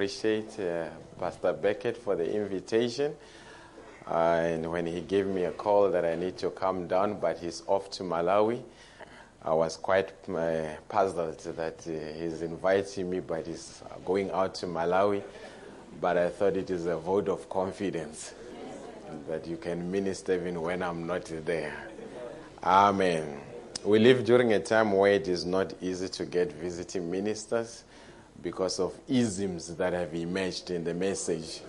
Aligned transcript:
appreciate 0.00 0.58
uh, 0.58 0.88
Pastor 1.18 1.52
Beckett 1.52 1.94
for 1.94 2.16
the 2.16 2.24
invitation. 2.24 3.14
Uh, 4.06 4.40
and 4.44 4.72
when 4.72 4.86
he 4.86 5.02
gave 5.02 5.26
me 5.26 5.44
a 5.44 5.50
call 5.50 5.90
that 5.90 6.06
I 6.06 6.14
need 6.14 6.38
to 6.38 6.48
come 6.48 6.88
down, 6.88 7.20
but 7.20 7.36
he's 7.36 7.62
off 7.66 7.90
to 7.90 8.02
Malawi, 8.02 8.62
I 9.44 9.52
was 9.52 9.76
quite 9.76 10.14
uh, 10.34 10.68
puzzled 10.88 11.40
that 11.54 11.86
uh, 11.86 12.18
he's 12.18 12.40
inviting 12.40 13.10
me, 13.10 13.20
but 13.20 13.46
he's 13.46 13.82
going 14.06 14.30
out 14.30 14.54
to 14.54 14.66
Malawi. 14.66 15.22
But 16.00 16.16
I 16.16 16.30
thought 16.30 16.56
it 16.56 16.70
is 16.70 16.86
a 16.86 16.96
vote 16.96 17.28
of 17.28 17.50
confidence 17.50 18.32
that 19.28 19.46
you 19.46 19.58
can 19.58 19.90
minister 19.90 20.32
even 20.32 20.62
when 20.62 20.82
I'm 20.82 21.06
not 21.06 21.30
there. 21.44 21.76
Amen. 22.64 23.38
We 23.84 23.98
live 23.98 24.24
during 24.24 24.54
a 24.54 24.60
time 24.60 24.92
where 24.92 25.12
it 25.12 25.28
is 25.28 25.44
not 25.44 25.74
easy 25.82 26.08
to 26.08 26.24
get 26.24 26.54
visiting 26.54 27.10
ministers 27.10 27.84
because 28.42 28.80
of 28.80 28.94
isms 29.08 29.74
that 29.76 29.92
have 29.92 30.14
emerged 30.14 30.70
in 30.70 30.84
the 30.84 30.94
message. 30.94 31.60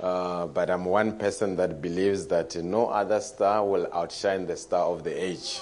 Uh, 0.00 0.46
but 0.48 0.68
I'm 0.70 0.84
one 0.84 1.16
person 1.18 1.54
that 1.56 1.80
believes 1.80 2.26
that 2.26 2.56
no 2.56 2.88
other 2.88 3.20
star 3.20 3.64
will 3.64 3.88
outshine 3.92 4.46
the 4.46 4.56
star 4.56 4.86
of 4.86 5.04
the 5.04 5.12
age. 5.12 5.60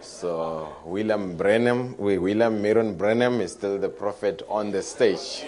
So 0.00 0.76
William 0.84 1.36
Branham, 1.36 1.96
William 1.96 2.60
Marion 2.60 2.94
Branham 2.96 3.40
is 3.40 3.52
still 3.52 3.78
the 3.78 3.88
prophet 3.88 4.42
on 4.48 4.70
the 4.70 4.82
stage. 4.82 5.44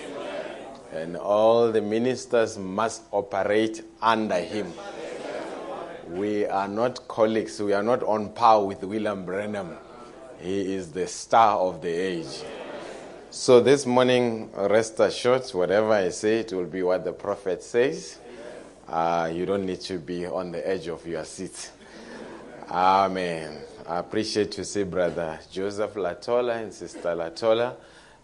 And 0.92 1.16
all 1.16 1.72
the 1.72 1.82
ministers 1.82 2.56
must 2.56 3.02
operate 3.10 3.82
under 4.00 4.38
him. 4.38 4.72
We 6.08 6.46
are 6.46 6.68
not 6.68 7.06
colleagues, 7.08 7.60
we 7.60 7.72
are 7.72 7.82
not 7.82 8.02
on 8.02 8.30
par 8.30 8.64
with 8.64 8.82
William 8.84 9.24
Branham. 9.24 9.76
He 10.40 10.74
is 10.74 10.92
the 10.92 11.06
star 11.06 11.58
of 11.58 11.82
the 11.82 11.88
age. 11.90 12.44
So 13.34 13.58
this 13.58 13.84
morning, 13.84 14.48
rest 14.54 15.00
assured, 15.00 15.42
whatever 15.50 15.90
I 15.90 16.10
say, 16.10 16.38
it 16.38 16.52
will 16.52 16.66
be 16.66 16.84
what 16.84 17.02
the 17.02 17.12
prophet 17.12 17.64
says. 17.64 18.20
Uh, 18.88 19.28
you 19.34 19.44
don't 19.44 19.66
need 19.66 19.80
to 19.80 19.98
be 19.98 20.24
on 20.24 20.52
the 20.52 20.66
edge 20.66 20.86
of 20.86 21.04
your 21.04 21.24
seat. 21.24 21.72
Amen. 22.70 23.58
I 23.88 23.98
appreciate 23.98 24.52
to 24.52 24.64
see 24.64 24.84
Brother 24.84 25.40
Joseph 25.50 25.94
Latola 25.94 26.62
and 26.62 26.72
Sister 26.72 27.08
Latola. 27.08 27.74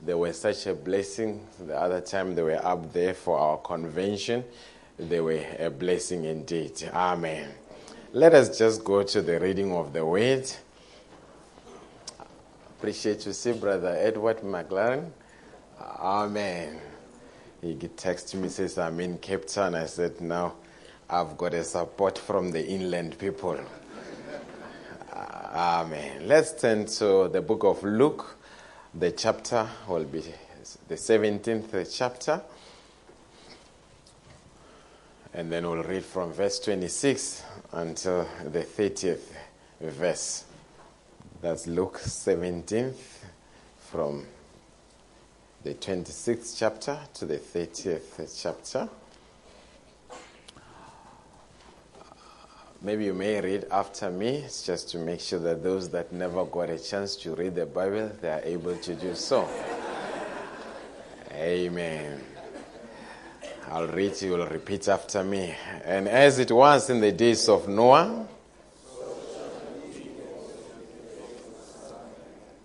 They 0.00 0.14
were 0.14 0.32
such 0.32 0.68
a 0.68 0.74
blessing. 0.74 1.44
The 1.58 1.76
other 1.76 2.00
time 2.00 2.36
they 2.36 2.42
were 2.42 2.64
up 2.64 2.92
there 2.92 3.12
for 3.12 3.36
our 3.36 3.58
convention, 3.58 4.44
they 4.96 5.20
were 5.20 5.44
a 5.58 5.70
blessing 5.70 6.24
indeed. 6.24 6.88
Amen. 6.94 7.50
Let 8.12 8.32
us 8.32 8.56
just 8.56 8.84
go 8.84 9.02
to 9.02 9.22
the 9.22 9.40
reading 9.40 9.72
of 9.74 9.92
the 9.92 10.06
word. 10.06 10.48
Appreciate 12.80 13.20
to 13.20 13.34
see 13.34 13.52
Brother 13.52 13.94
Edward 14.00 14.38
McLaren. 14.38 15.10
Amen. 15.78 16.80
He 17.60 17.74
texted 17.74 18.36
me, 18.36 18.48
says, 18.48 18.78
I'm 18.78 18.98
in 19.00 19.18
Cape 19.18 19.46
Town. 19.46 19.74
I 19.74 19.84
said, 19.84 20.18
now 20.22 20.54
I've 21.10 21.36
got 21.36 21.52
a 21.52 21.62
support 21.62 22.16
from 22.16 22.50
the 22.50 22.66
inland 22.66 23.18
people. 23.18 23.60
Uh, 25.12 25.82
amen. 25.84 26.26
Let's 26.26 26.58
turn 26.58 26.86
to 26.86 27.28
the 27.28 27.42
book 27.42 27.64
of 27.64 27.82
Luke. 27.82 28.38
The 28.94 29.12
chapter 29.12 29.68
will 29.86 30.04
be 30.04 30.24
the 30.88 30.94
17th 30.94 31.94
chapter. 31.94 32.40
And 35.34 35.52
then 35.52 35.68
we'll 35.68 35.82
read 35.82 36.06
from 36.06 36.32
verse 36.32 36.58
26 36.60 37.42
until 37.72 38.26
the 38.42 38.62
30th 38.62 39.34
verse. 39.82 40.46
That's 41.42 41.66
Luke 41.66 41.96
17 41.96 42.92
from 43.90 44.26
the 45.64 45.72
26th 45.72 46.58
chapter 46.58 46.98
to 47.14 47.24
the 47.24 47.38
30th 47.38 48.42
chapter. 48.42 48.86
Maybe 52.82 53.06
you 53.06 53.14
may 53.14 53.40
read 53.40 53.64
after 53.70 54.10
me, 54.10 54.36
it's 54.36 54.64
just 54.64 54.90
to 54.90 54.98
make 54.98 55.20
sure 55.20 55.38
that 55.38 55.62
those 55.62 55.88
that 55.90 56.12
never 56.12 56.44
got 56.44 56.68
a 56.68 56.78
chance 56.78 57.16
to 57.16 57.34
read 57.34 57.54
the 57.54 57.64
Bible, 57.64 58.12
they 58.20 58.28
are 58.28 58.42
able 58.44 58.76
to 58.76 58.94
do 58.94 59.14
so. 59.14 59.48
Amen. 61.32 62.22
I'll 63.70 63.86
read, 63.86 64.20
you 64.20 64.32
will 64.32 64.46
repeat 64.46 64.88
after 64.88 65.24
me. 65.24 65.54
And 65.86 66.06
as 66.06 66.38
it 66.38 66.52
was 66.52 66.90
in 66.90 67.00
the 67.00 67.12
days 67.12 67.48
of 67.48 67.66
Noah, 67.66 68.28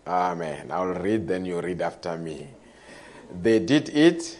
Amen. 0.07 0.71
I'll 0.71 0.93
read, 0.93 1.27
then 1.27 1.45
you 1.45 1.59
read 1.61 1.81
after 1.81 2.15
me. 2.17 2.47
They 3.41 3.59
did 3.59 3.89
eat, 3.89 4.39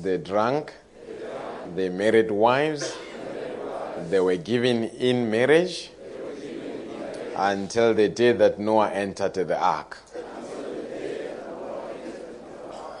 they 0.00 0.16
drank, 0.18 0.72
they 1.74 1.90
married 1.90 2.30
wives, 2.30 2.96
they 4.08 4.20
were 4.20 4.36
given 4.36 4.84
in 4.84 5.30
marriage 5.30 5.90
until 7.36 7.92
the 7.92 8.08
day 8.08 8.32
that 8.32 8.58
Noah 8.58 8.90
entered 8.90 9.34
the 9.34 9.58
ark. 9.58 9.98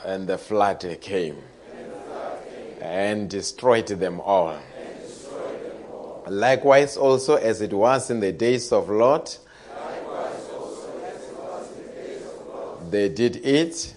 And 0.04 0.26
the 0.26 0.36
flood 0.36 0.84
came 1.00 1.38
and 2.82 3.30
destroyed 3.30 3.86
them 3.86 4.20
all. 4.20 4.58
Likewise, 6.26 6.98
also 6.98 7.36
as 7.36 7.62
it 7.62 7.72
was 7.72 8.10
in 8.10 8.20
the 8.20 8.32
days 8.32 8.70
of 8.70 8.90
Lot, 8.90 9.38
they 12.94 13.08
did 13.08 13.44
eat, 13.44 13.92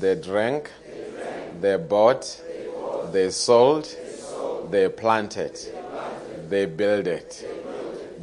they 0.00 0.14
drank, 0.14 0.70
they 1.60 1.76
bought, 1.76 2.40
they 3.12 3.28
sold, 3.28 3.94
they 4.70 4.88
planted, 4.88 5.58
they 6.48 6.64
builded. 6.64 7.26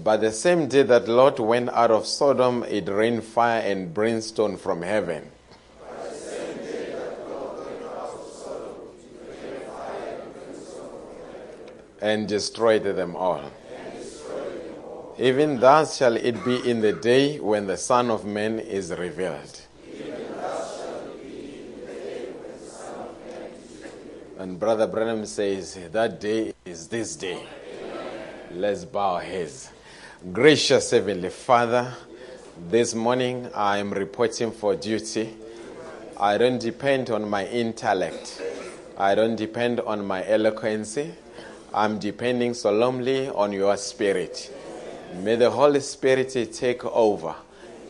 But 0.04 0.22
the 0.22 0.32
same 0.32 0.68
day 0.68 0.82
that 0.82 1.08
Lot 1.08 1.40
went 1.40 1.70
out 1.70 1.92
of 1.92 2.08
Sodom, 2.08 2.64
it 2.64 2.90
rained 2.90 3.24
fire 3.24 3.62
and 3.62 3.94
brimstone 3.94 4.58
from 4.58 4.82
heaven. 4.82 5.30
and 12.00 12.28
destroyed 12.28 12.84
them 12.84 13.16
all. 13.16 13.42
Even 15.20 15.59
thus 15.59 15.98
shall 15.98 16.16
it 16.16 16.46
be 16.46 16.70
in 16.70 16.82
the 16.82 16.94
day 16.94 17.40
when 17.40 17.66
the 17.66 17.76
Son 17.76 18.12
of 18.12 18.24
Man 18.24 18.59
is 18.59 18.92
revealed. 18.92 19.66
And 24.40 24.59
Brother 24.59 24.86
Branham 24.86 25.25
says, 25.25 25.80
That 25.92 26.20
day 26.20 26.53
is 26.64 26.88
this 26.90 27.16
day. 27.16 27.42
Let's 28.52 28.86
bow 28.86 29.16
our 29.16 29.22
heads. 29.22 29.72
Gracious 30.31 30.92
Heavenly 30.92 31.30
Father, 31.30 31.92
this 32.70 32.94
morning 32.94 33.50
I 33.56 33.80
am 33.80 33.92
reporting 33.92 34.52
for 34.52 34.76
duty. 34.76 35.36
I 36.20 36.38
don't 36.38 36.59
depend 36.59 37.09
on 37.09 37.28
my 37.28 37.47
intellect, 37.47 38.40
I 38.96 39.16
don't 39.16 39.36
depend 39.36 39.80
on 39.80 40.06
my 40.06 40.24
eloquence. 40.28 41.00
I'm 41.74 41.97
depending 41.97 42.53
solemnly 42.53 43.30
on 43.30 43.52
your 43.52 43.76
spirit. 43.76 44.53
May 45.16 45.36
the 45.36 45.50
Holy 45.50 45.80
Spirit 45.80 46.30
take 46.53 46.86
over 46.86 47.34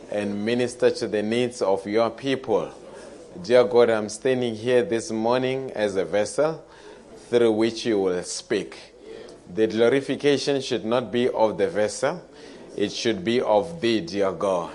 and 0.10 0.46
minister 0.46 0.92
to 0.92 1.08
the 1.10 1.24
needs 1.24 1.62
of 1.62 1.86
your 1.86 2.10
people. 2.10 2.72
Dear 3.44 3.66
God, 3.66 3.92
I'm 3.92 4.10
standing 4.10 4.56
here 4.56 4.84
this 4.84 5.12
morning 5.12 5.72
as 5.76 5.96
a 5.96 6.04
vessel 6.04 6.66
through 7.30 7.52
which 7.52 7.86
you 7.86 8.00
will 8.00 8.24
speak. 8.24 8.76
The 9.54 9.68
glorification 9.68 10.60
should 10.60 10.84
not 10.84 11.12
be 11.12 11.30
of 11.30 11.58
the 11.58 11.68
vessel, 11.68 12.24
it 12.76 12.92
should 12.92 13.24
be 13.24 13.40
of 13.40 13.80
thee, 13.80 14.02
dear 14.02 14.32
God. 14.32 14.74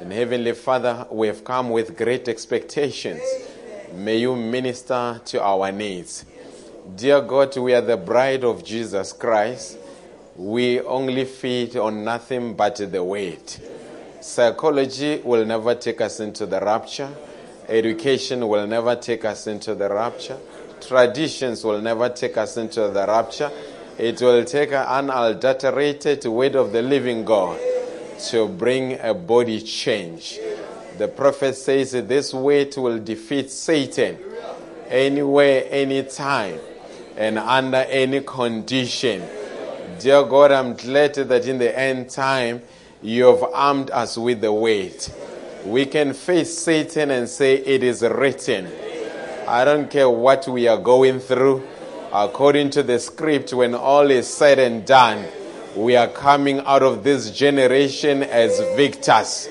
And 0.00 0.12
Heavenly 0.12 0.52
Father, 0.52 1.06
we 1.10 1.26
have 1.26 1.44
come 1.44 1.70
with 1.70 1.96
great 1.96 2.26
expectations. 2.26 3.20
May 3.92 4.16
you 4.16 4.34
minister 4.34 5.20
to 5.26 5.42
our 5.42 5.70
needs. 5.70 6.24
Dear 6.96 7.20
God, 7.20 7.54
we 7.58 7.74
are 7.74 7.82
the 7.82 7.98
bride 7.98 8.44
of 8.44 8.64
Jesus 8.64 9.12
Christ. 9.12 9.76
We 10.36 10.80
only 10.80 11.26
feed 11.26 11.76
on 11.76 12.02
nothing 12.04 12.54
but 12.54 12.76
the 12.76 13.04
weight. 13.04 13.60
Psychology 14.22 15.20
will 15.22 15.44
never 15.44 15.74
take 15.74 16.00
us 16.00 16.18
into 16.20 16.46
the 16.46 16.60
rapture. 16.60 17.10
Education 17.70 18.48
will 18.48 18.66
never 18.66 18.96
take 18.96 19.24
us 19.24 19.46
into 19.46 19.76
the 19.76 19.88
rapture. 19.88 20.36
Traditions 20.80 21.64
will 21.64 21.80
never 21.80 22.08
take 22.08 22.36
us 22.36 22.56
into 22.56 22.88
the 22.88 23.06
rapture. 23.06 23.48
It 23.96 24.20
will 24.20 24.44
take 24.44 24.72
an 24.72 24.86
unadulterated 24.86 26.24
word 26.24 26.56
of 26.56 26.72
the 26.72 26.82
living 26.82 27.24
God 27.24 27.60
to 28.30 28.48
bring 28.48 28.98
a 28.98 29.14
body 29.14 29.60
change. 29.60 30.40
The 30.98 31.06
prophet 31.06 31.54
says 31.54 31.92
this 31.92 32.34
weight 32.34 32.76
will 32.76 32.98
defeat 32.98 33.52
Satan 33.52 34.18
anywhere, 34.88 35.64
anytime, 35.70 36.58
and 37.16 37.38
under 37.38 37.86
any 37.88 38.20
condition. 38.22 39.22
Dear 40.00 40.24
God, 40.24 40.50
I'm 40.50 40.74
glad 40.74 41.14
that 41.14 41.46
in 41.46 41.58
the 41.58 41.78
end 41.78 42.10
time 42.10 42.62
you 43.00 43.26
have 43.26 43.44
armed 43.54 43.92
us 43.92 44.18
with 44.18 44.40
the 44.40 44.52
weight. 44.52 45.08
We 45.64 45.84
can 45.84 46.14
face 46.14 46.56
Satan 46.56 47.10
and 47.10 47.28
say, 47.28 47.56
It 47.56 47.82
is 47.82 48.02
written. 48.02 48.68
I 49.46 49.64
don't 49.64 49.90
care 49.90 50.08
what 50.08 50.48
we 50.48 50.66
are 50.68 50.78
going 50.78 51.20
through. 51.20 51.66
According 52.12 52.70
to 52.70 52.82
the 52.82 52.98
script, 52.98 53.52
when 53.52 53.74
all 53.74 54.10
is 54.10 54.26
said 54.26 54.58
and 54.58 54.86
done, 54.86 55.26
we 55.76 55.96
are 55.96 56.08
coming 56.08 56.60
out 56.60 56.82
of 56.82 57.04
this 57.04 57.30
generation 57.30 58.22
as 58.22 58.58
victors. 58.74 59.48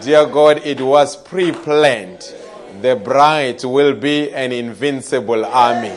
Dear 0.00 0.26
God, 0.26 0.60
it 0.64 0.80
was 0.80 1.16
pre 1.16 1.52
planned. 1.52 2.34
The 2.80 2.96
bride 2.96 3.64
will 3.64 3.94
be 3.94 4.30
an 4.32 4.52
invincible 4.52 5.44
army. 5.44 5.92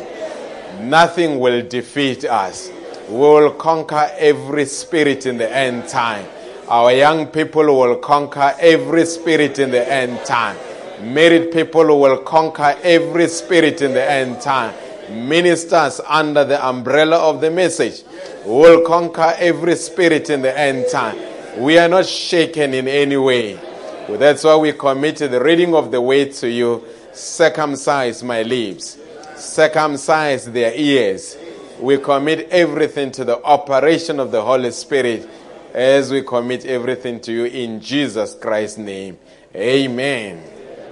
Nothing 0.80 1.40
will 1.40 1.68
defeat 1.68 2.26
us. 2.26 2.72
We 3.10 3.18
will 3.18 3.52
conquer 3.52 4.10
every 4.18 4.66
spirit 4.66 5.26
in 5.26 5.38
the 5.38 5.54
end 5.54 5.88
time. 5.88 6.26
Our 6.74 6.92
young 6.92 7.28
people 7.28 7.66
will 7.66 7.98
conquer 7.98 8.56
every 8.60 9.06
spirit 9.06 9.60
in 9.60 9.70
the 9.70 9.88
end 9.88 10.26
time. 10.26 10.58
Married 11.04 11.52
people 11.52 11.86
will 12.02 12.18
conquer 12.24 12.76
every 12.82 13.28
spirit 13.28 13.84
in 13.84 13.94
the 13.94 14.04
end 14.04 14.42
time. 14.42 14.74
Ministers 15.12 16.02
under 16.08 16.44
the 16.44 16.66
umbrella 16.68 17.30
of 17.30 17.42
the 17.42 17.52
message 17.52 18.02
will 18.44 18.84
conquer 18.88 19.36
every 19.38 19.76
spirit 19.76 20.32
in 20.32 20.42
the 20.42 20.58
end 20.58 20.88
time. 20.92 21.16
We 21.60 21.78
are 21.78 21.88
not 21.88 22.08
shaken 22.08 22.74
in 22.74 22.88
any 22.88 23.18
way. 23.18 23.54
That's 24.10 24.44
why 24.44 24.56
we 24.56 24.74
commit 24.74 25.18
the 25.18 25.44
reading 25.44 25.76
of 25.76 25.92
the 25.92 26.02
word 26.02 26.32
to 26.42 26.50
you. 26.50 26.86
Circumcise 27.12 28.24
my 28.24 28.42
lips, 28.42 28.98
circumcise 29.36 30.46
their 30.46 30.74
ears. 30.74 31.38
We 31.80 32.00
commit 32.00 32.50
everything 32.50 33.12
to 33.12 33.26
the 33.26 33.44
operation 33.44 34.20
of 34.20 34.32
the 34.32 34.42
Holy 34.42 34.72
Spirit 34.72 35.30
as 35.74 36.12
we 36.12 36.22
commit 36.22 36.66
everything 36.66 37.20
to 37.20 37.32
you 37.34 37.46
in 37.46 37.82
Jesus 37.82 38.36
Christ's 38.36 38.78
name. 38.78 39.18
Amen. 39.56 40.44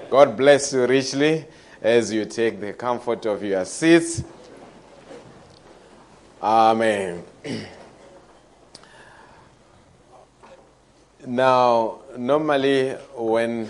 God 0.10 0.36
bless 0.36 0.74
you 0.74 0.88
richly 0.88 1.46
as 1.80 2.12
you 2.12 2.26
take 2.26 2.60
the 2.60 2.74
comfort 2.74 3.28
of 3.28 3.44
your 3.44 3.64
seats. 3.64 4.24
Amen. 6.42 7.24
now, 11.28 12.00
normally, 12.18 12.94
when 13.16 13.70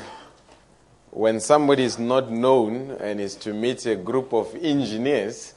when 1.09 1.41
somebody 1.41 1.83
is 1.83 1.99
not 1.99 2.31
known 2.31 2.91
and 2.91 3.19
is 3.19 3.35
to 3.35 3.53
meet 3.53 3.85
a 3.85 3.97
group 3.97 4.33
of 4.33 4.55
engineers, 4.55 5.53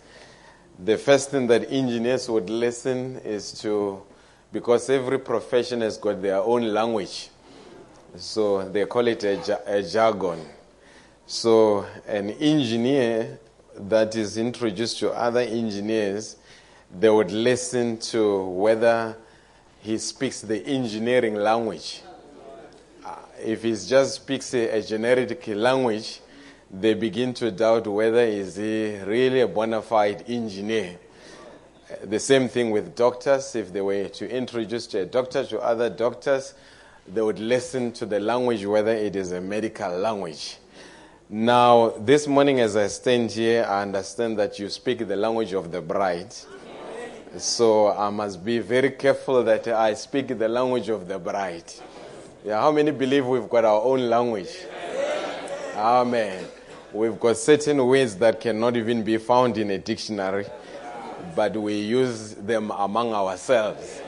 the 0.81 0.99
first 0.99 1.31
thing 1.31 1.47
that 1.47 1.71
engineers 1.71 2.29
would 2.29 2.51
listen 2.51 3.19
is 3.19 3.53
to 3.61 4.03
because 4.55 4.89
every 4.89 5.19
profession 5.19 5.81
has 5.81 5.99
got 5.99 6.23
their 6.23 6.37
own 6.37 6.73
language. 6.73 7.29
So 8.15 8.69
they 8.69 8.87
call 8.87 9.09
it 9.09 9.25
a, 9.25 9.79
a 9.79 9.83
jargon. 9.83 10.39
So 11.27 11.85
an 12.07 12.31
engineer 12.31 13.41
that 13.77 14.15
is 14.15 14.39
introduced 14.39 15.01
to 15.01 15.11
other 15.11 15.41
engineers, 15.41 16.37
they 16.97 17.11
would 17.11 17.33
listen 17.33 17.99
to 17.99 18.45
whether 18.45 19.17
he 19.81 19.99
speaks 19.99 20.43
the 20.43 20.65
engineering 20.65 21.35
language. 21.35 22.03
Uh, 23.05 23.17
if 23.45 23.65
he 23.65 23.71
just 23.73 24.15
speaks 24.15 24.55
a, 24.55 24.69
a 24.79 24.83
generic 24.83 25.49
language, 25.49 26.21
they 26.71 26.95
begin 26.95 27.35
to 27.35 27.51
doubt 27.51 27.89
whether 27.89 28.21
is 28.23 28.55
he 28.55 28.99
really 29.05 29.41
a 29.41 29.49
bona 29.49 29.83
fide 29.83 30.23
engineer. 30.29 30.97
The 32.03 32.19
same 32.19 32.49
thing 32.49 32.71
with 32.71 32.97
doctors. 32.97 33.55
If 33.55 33.73
they 33.73 33.81
were 33.81 34.09
to 34.09 34.31
introduce 34.31 34.93
a 34.95 35.07
doctor 35.07 35.45
to 35.45 35.61
other 35.61 35.91
doctors, 35.91 36.55
they 37.07 37.21
would 37.21 37.39
listen 37.39 37.93
to 37.93 38.07
the 38.07 38.19
language, 38.21 38.65
whether 38.65 38.93
it 38.93 39.17
is 39.17 39.33
a 39.33 39.41
medical 39.41 39.91
language. 39.97 40.57
Now, 41.29 41.91
this 41.99 42.27
morning, 42.27 42.61
as 42.61 42.77
I 42.77 42.87
stand 42.87 43.33
here, 43.33 43.67
I 43.69 43.83
understand 43.83 44.39
that 44.39 44.59
you 44.59 44.69
speak 44.69 45.07
the 45.07 45.17
language 45.17 45.53
of 45.53 45.71
the 45.71 45.81
bride. 45.81 46.35
So 47.37 47.89
I 47.93 48.11
must 48.11 48.45
be 48.45 48.59
very 48.61 48.91
careful 48.91 49.43
that 49.45 49.67
I 49.69 49.95
speak 49.95 50.29
the 50.39 50.49
language 50.49 50.89
of 50.89 51.09
the 51.09 51.19
bride. 51.19 51.73
Yeah, 52.45 52.61
how 52.61 52.73
many 52.73 52.91
believe 52.91 53.27
we've 53.27 53.49
got 53.49 53.65
our 53.65 53.83
own 53.83 54.09
language? 54.09 54.55
Amen. 55.77 56.45
We've 56.93 57.19
got 57.19 57.37
certain 57.37 57.85
words 57.87 58.17
that 58.17 58.41
cannot 58.41 58.77
even 58.77 59.03
be 59.03 59.17
found 59.17 59.59
in 59.59 59.71
a 59.71 59.79
dictionary 59.79 60.47
but 61.35 61.57
we 61.57 61.81
use 61.81 62.35
them 62.35 62.71
among 62.71 63.13
ourselves. 63.13 64.01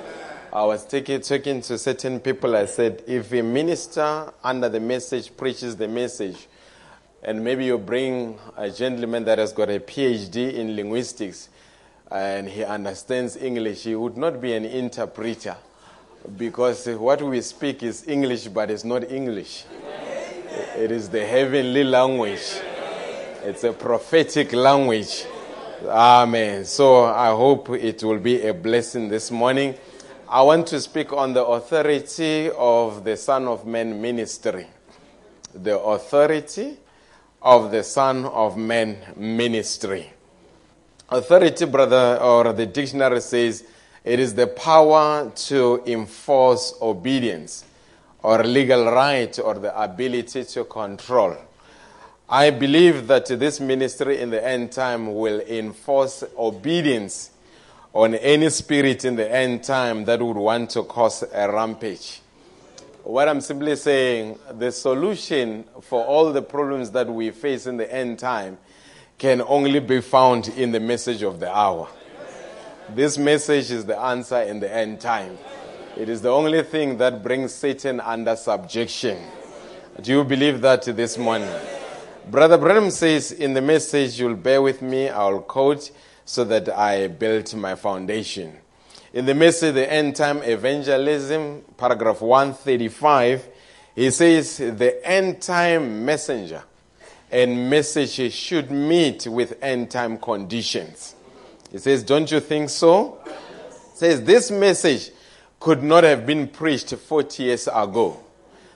I 0.52 0.64
was 0.64 0.86
taking, 0.86 1.20
talking 1.20 1.60
to 1.62 1.76
certain 1.76 2.20
people. 2.20 2.56
I 2.56 2.66
said, 2.66 3.02
if 3.06 3.32
a 3.32 3.42
minister 3.42 4.32
under 4.42 4.68
the 4.68 4.80
message 4.80 5.36
preaches 5.36 5.76
the 5.76 5.88
message, 5.88 6.46
and 7.22 7.42
maybe 7.42 7.64
you 7.64 7.76
bring 7.76 8.38
a 8.56 8.70
gentleman 8.70 9.24
that 9.24 9.38
has 9.38 9.52
got 9.52 9.68
a 9.68 9.80
PhD 9.80 10.54
in 10.54 10.76
linguistics 10.76 11.48
and 12.10 12.48
he 12.48 12.62
understands 12.62 13.36
English, 13.36 13.82
he 13.82 13.96
would 13.96 14.16
not 14.16 14.40
be 14.40 14.54
an 14.54 14.64
interpreter 14.64 15.56
because 16.36 16.86
what 16.86 17.20
we 17.22 17.40
speak 17.40 17.82
is 17.82 18.06
English, 18.08 18.46
but 18.48 18.70
it's 18.70 18.84
not 18.84 19.10
English. 19.10 19.64
It 20.76 20.90
is 20.90 21.08
the 21.08 21.24
heavenly 21.24 21.84
language, 21.84 22.60
it's 23.42 23.64
a 23.64 23.72
prophetic 23.72 24.52
language. 24.52 25.26
Amen. 25.84 26.64
So 26.64 27.04
I 27.04 27.28
hope 27.28 27.68
it 27.68 28.02
will 28.02 28.18
be 28.18 28.46
a 28.46 28.54
blessing 28.54 29.08
this 29.08 29.30
morning. 29.30 29.74
I 30.26 30.40
want 30.40 30.66
to 30.68 30.80
speak 30.80 31.12
on 31.12 31.34
the 31.34 31.44
authority 31.44 32.50
of 32.50 33.04
the 33.04 33.16
Son 33.16 33.46
of 33.46 33.66
Man 33.66 34.00
ministry. 34.00 34.68
The 35.54 35.78
authority 35.78 36.78
of 37.42 37.70
the 37.70 37.84
Son 37.84 38.24
of 38.24 38.56
Man 38.56 38.96
ministry. 39.16 40.10
Authority, 41.10 41.66
brother, 41.66 42.18
or 42.22 42.54
the 42.54 42.64
dictionary 42.64 43.20
says 43.20 43.64
it 44.02 44.18
is 44.18 44.34
the 44.34 44.46
power 44.46 45.30
to 45.30 45.82
enforce 45.86 46.74
obedience 46.80 47.64
or 48.22 48.42
legal 48.44 48.86
right 48.86 49.38
or 49.38 49.54
the 49.54 49.78
ability 49.78 50.44
to 50.44 50.64
control. 50.64 51.36
I 52.28 52.50
believe 52.50 53.06
that 53.06 53.26
this 53.26 53.60
ministry 53.60 54.20
in 54.20 54.30
the 54.30 54.44
end 54.44 54.72
time 54.72 55.14
will 55.14 55.40
enforce 55.42 56.24
obedience 56.36 57.30
on 57.92 58.16
any 58.16 58.50
spirit 58.50 59.04
in 59.04 59.14
the 59.14 59.32
end 59.32 59.62
time 59.62 60.04
that 60.06 60.20
would 60.20 60.36
want 60.36 60.70
to 60.70 60.82
cause 60.82 61.22
a 61.32 61.52
rampage. 61.52 62.20
What 63.04 63.28
I'm 63.28 63.40
simply 63.40 63.76
saying, 63.76 64.40
the 64.58 64.72
solution 64.72 65.66
for 65.82 66.04
all 66.04 66.32
the 66.32 66.42
problems 66.42 66.90
that 66.90 67.06
we 67.06 67.30
face 67.30 67.68
in 67.68 67.76
the 67.76 67.94
end 67.94 68.18
time 68.18 68.58
can 69.18 69.40
only 69.42 69.78
be 69.78 70.00
found 70.00 70.48
in 70.48 70.72
the 70.72 70.80
message 70.80 71.22
of 71.22 71.38
the 71.38 71.56
hour. 71.56 71.88
This 72.88 73.16
message 73.16 73.70
is 73.70 73.84
the 73.84 73.96
answer 73.96 74.42
in 74.42 74.58
the 74.58 74.74
end 74.74 75.00
time. 75.00 75.38
It 75.96 76.08
is 76.08 76.22
the 76.22 76.30
only 76.30 76.64
thing 76.64 76.98
that 76.98 77.22
brings 77.22 77.54
Satan 77.54 78.00
under 78.00 78.34
subjection. 78.34 79.16
Do 80.02 80.10
you 80.10 80.24
believe 80.24 80.60
that 80.62 80.82
this 80.82 81.16
morning? 81.16 81.54
Brother 82.28 82.58
Branham 82.58 82.90
says 82.90 83.30
in 83.30 83.54
the 83.54 83.62
message, 83.62 84.18
you'll 84.18 84.34
bear 84.34 84.60
with 84.60 84.82
me, 84.82 85.08
I'll 85.08 85.42
quote 85.42 85.92
so 86.24 86.42
that 86.42 86.68
I 86.68 87.06
built 87.06 87.54
my 87.54 87.76
foundation. 87.76 88.56
In 89.12 89.26
the 89.26 89.34
message, 89.34 89.74
the 89.74 89.90
end 89.90 90.16
time 90.16 90.42
evangelism, 90.42 91.62
paragraph 91.76 92.20
135, 92.20 93.46
he 93.94 94.10
says 94.10 94.58
the 94.58 95.00
end 95.08 95.40
time 95.40 96.04
messenger 96.04 96.64
and 97.30 97.70
message 97.70 98.32
should 98.32 98.72
meet 98.72 99.28
with 99.28 99.56
end 99.62 99.92
time 99.92 100.18
conditions. 100.18 101.14
He 101.70 101.78
says, 101.78 102.02
Don't 102.02 102.28
you 102.28 102.40
think 102.40 102.70
so? 102.70 103.20
He 103.24 103.98
says 103.98 104.24
this 104.24 104.50
message 104.50 105.12
could 105.60 105.84
not 105.84 106.02
have 106.02 106.26
been 106.26 106.48
preached 106.48 106.92
40 106.92 107.42
years 107.44 107.68
ago. 107.68 108.20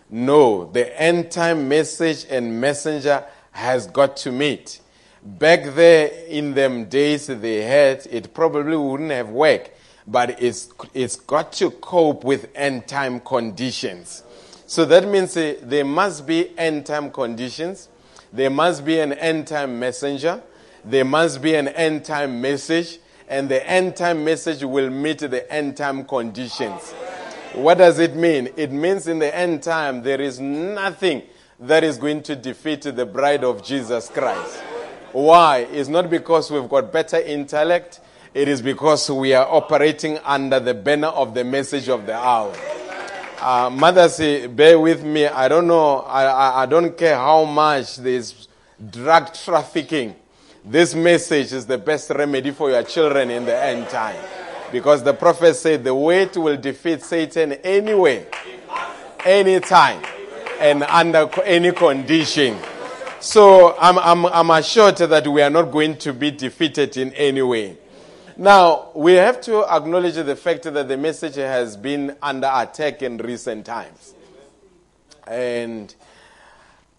No, 0.08 0.70
the 0.70 1.00
end 1.00 1.32
time 1.32 1.68
message 1.68 2.26
and 2.30 2.60
messenger 2.60 3.24
has 3.52 3.86
got 3.86 4.16
to 4.18 4.32
meet. 4.32 4.80
Back 5.22 5.74
there 5.74 6.08
in 6.28 6.54
them 6.54 6.86
days 6.86 7.26
they 7.26 7.62
had, 7.62 8.06
it 8.06 8.32
probably 8.32 8.76
wouldn't 8.76 9.10
have 9.10 9.28
worked, 9.28 9.70
but 10.06 10.40
it's, 10.42 10.72
it's 10.94 11.16
got 11.16 11.52
to 11.54 11.70
cope 11.70 12.24
with 12.24 12.48
end 12.54 12.88
time 12.88 13.20
conditions. 13.20 14.22
So 14.66 14.84
that 14.86 15.06
means 15.06 15.36
uh, 15.36 15.56
there 15.62 15.84
must 15.84 16.26
be 16.26 16.56
end 16.58 16.86
time 16.86 17.10
conditions, 17.10 17.88
there 18.32 18.50
must 18.50 18.84
be 18.84 19.00
an 19.00 19.12
end 19.14 19.48
time 19.48 19.78
messenger, 19.78 20.42
there 20.84 21.04
must 21.04 21.42
be 21.42 21.54
an 21.54 21.68
end 21.68 22.04
time 22.04 22.40
message, 22.40 22.98
and 23.28 23.48
the 23.48 23.68
end 23.68 23.96
time 23.96 24.24
message 24.24 24.64
will 24.64 24.88
meet 24.88 25.18
the 25.18 25.52
end 25.52 25.76
time 25.76 26.04
conditions. 26.04 26.92
What 27.54 27.78
does 27.78 27.98
it 27.98 28.14
mean? 28.14 28.48
It 28.56 28.70
means 28.72 29.08
in 29.08 29.18
the 29.18 29.34
end 29.36 29.62
time 29.62 30.02
there 30.02 30.20
is 30.20 30.38
nothing 30.40 31.22
that 31.60 31.84
is 31.84 31.98
going 31.98 32.22
to 32.22 32.34
defeat 32.34 32.82
the 32.82 33.04
bride 33.04 33.44
of 33.44 33.62
Jesus 33.62 34.08
Christ. 34.08 34.56
Why? 35.12 35.66
It's 35.70 35.88
not 35.88 36.08
because 36.08 36.50
we've 36.50 36.68
got 36.68 36.92
better 36.92 37.18
intellect, 37.18 38.00
it 38.32 38.48
is 38.48 38.62
because 38.62 39.10
we 39.10 39.34
are 39.34 39.46
operating 39.46 40.18
under 40.24 40.60
the 40.60 40.72
banner 40.72 41.08
of 41.08 41.34
the 41.34 41.44
message 41.44 41.88
of 41.88 42.06
the 42.06 42.14
hour. 42.14 42.54
Uh, 43.40 43.70
mothers, 43.70 44.18
bear 44.48 44.78
with 44.78 45.02
me. 45.02 45.26
I 45.26 45.48
don't 45.48 45.66
know. 45.66 46.00
I, 46.00 46.24
I, 46.24 46.62
I 46.62 46.66
don't 46.66 46.96
care 46.96 47.16
how 47.16 47.44
much 47.44 47.96
this 47.96 48.48
drug 48.90 49.32
trafficking. 49.32 50.14
This 50.64 50.94
message 50.94 51.52
is 51.52 51.66
the 51.66 51.78
best 51.78 52.10
remedy 52.10 52.50
for 52.50 52.70
your 52.70 52.82
children 52.82 53.30
in 53.30 53.46
the 53.46 53.56
end 53.56 53.88
time. 53.88 54.22
Because 54.70 55.02
the 55.02 55.14
prophet 55.14 55.54
said 55.54 55.82
the 55.84 55.94
weight 55.94 56.36
will 56.36 56.56
defeat 56.56 57.02
Satan 57.02 57.54
anyway, 57.54 58.26
anytime, 59.24 60.02
and 60.60 60.82
under 60.84 61.28
any 61.44 61.72
condition. 61.72 62.56
So 63.18 63.76
I'm, 63.78 63.98
I'm, 63.98 64.26
I'm 64.26 64.50
assured 64.50 64.96
that 64.98 65.26
we 65.26 65.42
are 65.42 65.50
not 65.50 65.72
going 65.72 65.96
to 65.98 66.12
be 66.12 66.30
defeated 66.30 66.96
in 66.96 67.12
any 67.14 67.42
way. 67.42 67.78
Now, 68.36 68.88
we 68.94 69.14
have 69.14 69.40
to 69.42 69.64
acknowledge 69.64 70.14
the 70.14 70.36
fact 70.36 70.62
that 70.62 70.88
the 70.88 70.96
message 70.96 71.34
has 71.34 71.76
been 71.76 72.16
under 72.22 72.50
attack 72.52 73.02
in 73.02 73.18
recent 73.18 73.66
times. 73.66 74.14
And, 75.26 75.94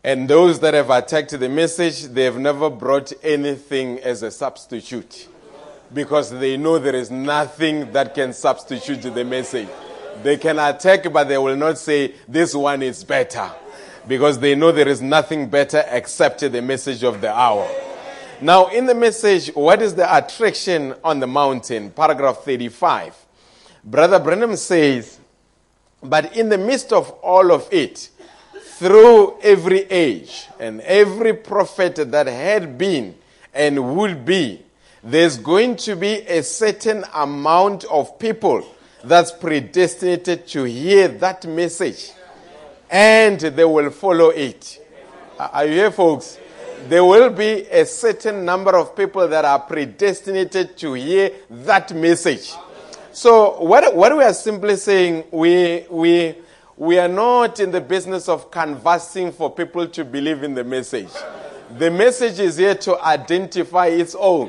and 0.04 0.30
those 0.30 0.60
that 0.60 0.74
have 0.74 0.90
attacked 0.90 1.32
the 1.32 1.50
message, 1.50 2.04
they 2.04 2.26
have 2.26 2.38
never 2.38 2.70
brought 2.70 3.12
anything 3.24 4.00
as 4.00 4.22
a 4.22 4.32
substitute 4.32 5.28
because 5.94 6.30
they 6.30 6.58
know 6.58 6.80
there 6.80 6.96
is 6.96 7.12
nothing 7.12 7.92
that 7.92 8.14
can 8.16 8.34
substitute 8.34 9.02
the 9.02 9.26
message. 9.26 9.68
They 10.24 10.38
can 10.38 10.60
attack, 10.60 11.12
but 11.12 11.28
they 11.28 11.38
will 11.38 11.56
not 11.56 11.78
say, 11.78 12.16
This 12.28 12.54
one 12.54 12.82
is 12.82 13.04
better 13.04 13.52
because 14.08 14.40
they 14.40 14.56
know 14.56 14.72
there 14.72 14.88
is 14.88 15.02
nothing 15.02 15.50
better 15.50 15.84
except 15.88 16.40
the 16.40 16.62
message 16.62 17.04
of 17.04 17.22
the 17.22 17.32
hour. 17.34 17.70
Now, 18.42 18.68
in 18.68 18.88
the 18.88 18.96
message, 18.96 19.50
what 19.54 19.82
is 19.82 19.94
the 19.94 20.18
attraction 20.18 20.96
on 21.04 21.20
the 21.20 21.28
mountain? 21.28 21.92
Paragraph 21.92 22.44
35. 22.44 23.16
Brother 23.84 24.20
Branham 24.20 24.56
says, 24.56 25.20
But 26.02 26.36
in 26.36 26.50
the 26.50 26.58
midst 26.58 26.92
of 26.92 27.10
all 27.22 27.52
of 27.52 27.68
it, 27.72 28.10
through 28.64 29.40
every 29.42 29.82
age 29.92 30.48
and 30.60 30.82
every 30.82 31.34
prophet 31.34 31.96
that 32.12 32.26
had 32.26 32.80
been 32.80 33.16
and 33.54 33.96
would 33.96 34.26
be, 34.26 34.64
there's 35.04 35.38
going 35.38 35.76
to 35.76 35.96
be 35.96 36.22
a 36.28 36.42
certain 36.42 37.04
amount 37.14 37.84
of 37.86 38.18
people 38.18 38.66
that's 39.04 39.32
predestinated 39.32 40.48
to 40.48 40.64
hear 40.64 41.08
that 41.08 41.46
message 41.46 42.12
and 42.92 43.40
they 43.40 43.66
will 43.66 43.90
follow 43.90 44.30
it. 44.30 44.86
Are 45.40 45.66
you 45.66 45.72
here, 45.72 45.92
folks? 45.92 46.38
There 46.88 47.04
will 47.04 47.30
be 47.30 47.66
a 47.70 47.86
certain 47.86 48.44
number 48.44 48.76
of 48.76 48.96
people 48.96 49.28
that 49.28 49.46
are 49.46 49.60
predestinated 49.60 50.78
to 50.78 50.94
hear 50.94 51.32
that 51.50 51.94
message. 51.94 52.54
So, 53.14 53.62
what, 53.62 53.96
what 53.96 54.16
we 54.16 54.24
are 54.24 54.34
simply 54.34 54.76
saying, 54.76 55.26
we, 55.32 55.86
we, 55.90 56.36
we 56.78 56.98
are 56.98 57.08
not 57.08 57.60
in 57.60 57.72
the 57.72 57.82
business 57.82 58.28
of 58.28 58.52
canvassing 58.52 59.32
for 59.32 59.50
people 59.50 59.88
to 59.88 60.06
believe 60.06 60.44
in 60.44 60.54
the 60.54 60.64
message. 60.64 61.10
The 61.78 61.92
message 61.92 62.40
is 62.40 62.58
here 62.58 62.76
to 62.76 63.00
identify 63.02 63.88
its 63.88 64.16
own. 64.18 64.48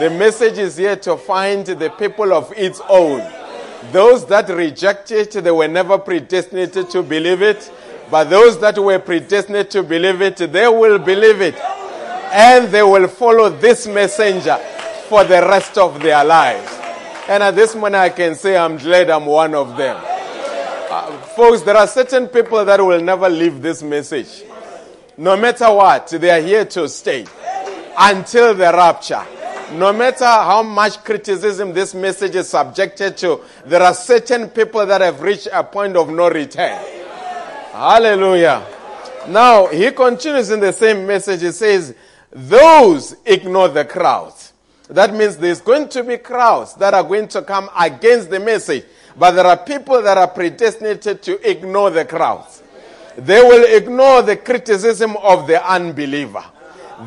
The 0.00 0.10
message 0.10 0.58
is 0.58 0.76
here 0.76 0.96
to 0.96 1.16
find 1.16 1.66
the 1.66 1.90
people 1.90 2.32
of 2.32 2.52
its 2.56 2.80
own. 2.88 3.20
Those 3.90 4.24
that 4.26 4.48
reject 4.48 5.10
it, 5.10 5.32
they 5.32 5.50
were 5.50 5.68
never 5.68 5.98
predestinated 5.98 6.90
to 6.90 7.02
believe 7.02 7.42
it. 7.42 7.70
But 8.10 8.24
those 8.30 8.58
that 8.60 8.78
were 8.78 8.98
predestined 8.98 9.70
to 9.70 9.82
believe 9.82 10.20
it, 10.20 10.36
they 10.36 10.68
will 10.68 10.98
believe 10.98 11.40
it. 11.40 11.56
And 12.34 12.68
they 12.68 12.82
will 12.82 13.08
follow 13.08 13.48
this 13.48 13.86
messenger 13.86 14.56
for 15.08 15.24
the 15.24 15.40
rest 15.40 15.76
of 15.78 16.00
their 16.02 16.24
lives. 16.24 16.70
And 17.28 17.42
at 17.42 17.54
this 17.54 17.74
moment, 17.74 17.94
I 17.94 18.10
can 18.10 18.34
say 18.34 18.56
I'm 18.56 18.76
glad 18.76 19.10
I'm 19.10 19.26
one 19.26 19.54
of 19.54 19.76
them. 19.76 19.96
Uh, 19.98 21.18
folks, 21.36 21.62
there 21.62 21.76
are 21.76 21.86
certain 21.86 22.26
people 22.28 22.64
that 22.64 22.80
will 22.84 23.00
never 23.00 23.28
leave 23.28 23.62
this 23.62 23.82
message. 23.82 24.44
No 25.16 25.36
matter 25.36 25.72
what, 25.72 26.08
they 26.08 26.30
are 26.30 26.40
here 26.40 26.64
to 26.64 26.88
stay 26.88 27.26
until 27.98 28.54
the 28.54 28.72
rapture. 28.72 29.24
No 29.72 29.92
matter 29.92 30.24
how 30.24 30.62
much 30.62 31.02
criticism 31.02 31.72
this 31.72 31.94
message 31.94 32.34
is 32.34 32.48
subjected 32.48 33.16
to, 33.18 33.40
there 33.64 33.82
are 33.82 33.94
certain 33.94 34.48
people 34.50 34.84
that 34.84 35.00
have 35.00 35.22
reached 35.22 35.48
a 35.52 35.64
point 35.64 35.96
of 35.96 36.10
no 36.10 36.28
return. 36.28 36.78
Hallelujah. 37.72 38.66
Now, 39.28 39.66
he 39.68 39.90
continues 39.92 40.50
in 40.50 40.60
the 40.60 40.72
same 40.72 41.06
message. 41.06 41.40
He 41.40 41.52
says, 41.52 41.94
Those 42.30 43.16
ignore 43.24 43.68
the 43.68 43.84
crowds. 43.84 44.52
That 44.88 45.14
means 45.14 45.38
there's 45.38 45.62
going 45.62 45.88
to 45.90 46.04
be 46.04 46.18
crowds 46.18 46.74
that 46.74 46.92
are 46.92 47.02
going 47.02 47.28
to 47.28 47.42
come 47.42 47.70
against 47.78 48.28
the 48.28 48.40
message. 48.40 48.84
But 49.16 49.32
there 49.32 49.46
are 49.46 49.56
people 49.56 50.02
that 50.02 50.18
are 50.18 50.28
predestinated 50.28 51.22
to 51.22 51.50
ignore 51.50 51.90
the 51.90 52.04
crowds. 52.04 52.62
They 53.16 53.40
will 53.40 53.64
ignore 53.64 54.22
the 54.22 54.36
criticism 54.36 55.16
of 55.18 55.46
the 55.46 55.64
unbeliever. 55.66 56.44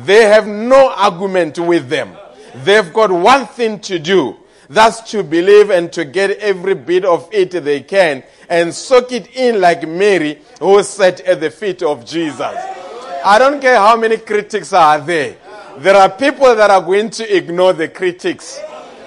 They 0.04 0.22
have 0.24 0.46
no 0.46 0.90
argument 0.90 1.58
with 1.58 1.88
them. 1.88 2.16
They've 2.64 2.92
got 2.92 3.10
one 3.10 3.46
thing 3.46 3.80
to 3.80 3.98
do. 3.98 4.36
That's 4.68 5.00
to 5.12 5.22
believe 5.22 5.70
and 5.70 5.92
to 5.92 6.04
get 6.04 6.38
every 6.38 6.74
bit 6.74 7.04
of 7.04 7.28
it 7.32 7.50
they 7.50 7.82
can 7.82 8.24
and 8.48 8.74
soak 8.74 9.12
it 9.12 9.36
in 9.36 9.60
like 9.60 9.86
Mary 9.86 10.40
who 10.58 10.82
sat 10.82 11.20
at 11.20 11.40
the 11.40 11.50
feet 11.50 11.82
of 11.82 12.04
Jesus. 12.04 12.40
I 13.24 13.38
don't 13.38 13.60
care 13.60 13.76
how 13.76 13.96
many 13.96 14.16
critics 14.16 14.72
are 14.72 15.00
there. 15.00 15.36
There 15.78 15.94
are 15.94 16.10
people 16.10 16.54
that 16.54 16.70
are 16.70 16.80
going 16.80 17.10
to 17.10 17.36
ignore 17.36 17.72
the 17.74 17.88
critics. 17.88 18.58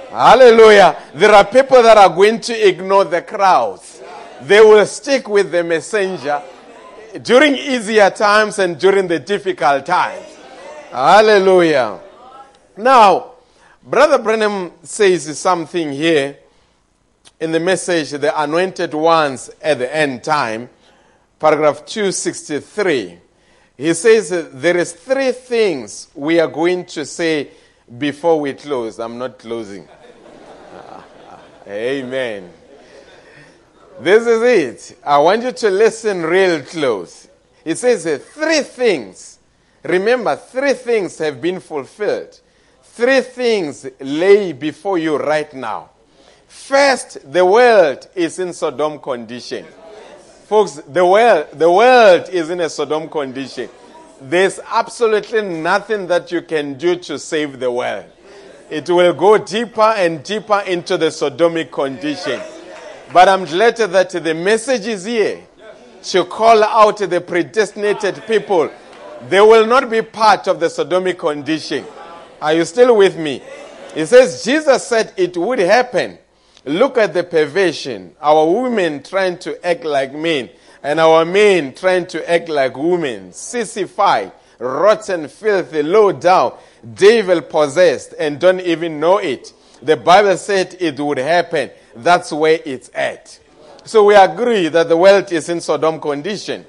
Hallelujah. 0.10 0.98
There 1.14 1.32
are 1.32 1.46
people 1.46 1.82
that 1.84 1.98
are 1.98 2.10
going 2.10 2.40
to 2.42 2.68
ignore 2.68 3.06
the 3.06 3.22
crowds. 3.22 4.02
They 4.42 4.62
will 4.62 4.86
stick 4.86 5.28
with 5.28 5.52
the 5.52 5.64
messenger 5.64 6.42
during 7.22 7.56
easier 7.56 8.10
times 8.10 8.60
and 8.60 8.80
during 8.80 9.08
the 9.08 9.20
difficult 9.20 9.86
times. 9.86 10.26
Hallelujah. 10.92 12.00
Now, 12.78 13.34
Brother 13.84 14.20
Branham 14.20 14.72
says 14.84 15.40
something 15.40 15.92
here 15.92 16.38
in 17.40 17.52
the 17.54 17.60
message, 17.60 18.12
The 18.12 18.42
Anointed 18.42 18.94
Ones 18.94 19.50
at 19.62 19.80
the 19.80 19.96
End 19.96 20.24
Time, 20.24 20.70
paragraph 21.40 21.86
263. 21.86 23.18
He 23.78 23.94
says 23.94 24.52
there 24.52 24.76
is 24.76 24.92
three 24.92 25.32
things 25.32 26.10
we 26.14 26.40
are 26.42 26.50
going 26.50 26.86
to 26.88 27.06
say 27.06 27.52
before 27.98 28.42
we 28.42 28.54
close. 28.54 29.00
I'm 29.00 29.18
not 29.18 29.40
closing. 29.40 29.88
Amen. 31.68 32.52
This 34.02 34.28
is 34.28 34.92
it. 34.92 34.98
I 35.06 35.18
want 35.20 35.44
you 35.44 35.54
to 35.54 35.70
listen 35.70 36.24
real 36.24 36.62
close. 36.64 37.30
It 37.64 37.78
says 37.78 38.04
three 38.34 38.62
things. 38.62 39.40
Remember, 39.84 40.36
three 40.36 40.74
things 40.74 41.18
have 41.20 41.40
been 41.40 41.62
fulfilled. 41.62 42.42
Three 43.00 43.22
things 43.22 43.88
lay 44.02 44.52
before 44.52 44.98
you 44.98 45.16
right 45.16 45.54
now. 45.54 45.90
First, 46.50 47.32
the 47.32 47.46
world 47.46 48.10
is 48.14 48.40
in 48.40 48.52
Sodom 48.52 49.00
condition. 49.00 49.66
Folks, 50.48 50.82
the 50.86 51.06
world, 51.06 51.48
the 51.54 51.72
world 51.72 52.28
is 52.28 52.50
in 52.50 52.60
a 52.60 52.68
Sodom 52.70 53.08
condition. 53.08 53.70
There's 54.20 54.60
absolutely 54.68 55.44
nothing 55.44 56.08
that 56.08 56.30
you 56.34 56.42
can 56.42 56.74
do 56.74 56.98
to 56.98 57.18
save 57.18 57.62
the 57.62 57.72
world. 57.72 58.04
It 58.70 58.90
will 58.90 59.14
go 59.14 59.38
deeper 59.38 59.94
and 59.96 60.22
deeper 60.22 60.60
into 60.68 60.98
the 60.98 61.08
Sodomic 61.08 61.72
condition. 61.72 62.42
But 63.14 63.30
I'm 63.30 63.46
glad 63.46 63.78
that 63.78 64.10
the 64.10 64.34
message 64.34 64.88
is 64.88 65.06
here 65.06 65.40
to 66.04 66.26
call 66.26 66.66
out 66.66 66.98
the 66.98 67.22
predestinated 67.22 68.24
people. 68.28 68.70
They 69.30 69.40
will 69.40 69.66
not 69.66 69.90
be 69.90 70.02
part 70.02 70.50
of 70.50 70.60
the 70.60 70.66
Sodomic 70.66 71.18
condition. 71.18 71.86
Are 72.42 72.54
you 72.54 72.64
still 72.66 72.96
with 72.96 73.18
me? 73.18 73.42
It 73.96 74.06
says 74.06 74.44
Jesus 74.44 74.88
said 74.88 75.14
it 75.18 75.36
would 75.36 75.60
happen. 75.60 76.18
Look 76.66 76.98
at 76.98 77.14
the 77.14 77.24
perversion. 77.24 78.16
Our 78.22 78.62
women 78.62 79.04
trying 79.04 79.40
to 79.40 79.66
act 79.66 79.84
like 79.84 80.14
men, 80.14 80.50
and 80.84 81.00
our 81.00 81.26
men 81.26 81.74
trying 81.74 82.08
to 82.08 82.30
act 82.30 82.50
like 82.50 82.78
women. 82.78 83.34
Sissified, 83.34 84.32
rotten, 84.60 85.28
filthy, 85.28 85.84
low 85.84 86.12
down, 86.12 86.58
devil 86.94 87.42
possessed, 87.42 88.14
and 88.20 88.40
don't 88.40 88.62
even 88.62 89.00
know 89.00 89.18
it. 89.18 89.54
The 89.82 89.98
Bible 89.98 90.38
said 90.38 90.78
it 90.80 91.00
would 91.00 91.18
happen. 91.18 91.72
That's 91.96 92.32
where 92.32 92.60
it's 92.66 92.92
at. 92.94 93.40
So 93.86 94.06
we 94.06 94.16
agree 94.16 94.68
that 94.68 94.88
the 94.88 94.98
world 94.98 95.32
is 95.32 95.50
in 95.50 95.62
Sodom 95.62 96.00
condition. 96.00 96.66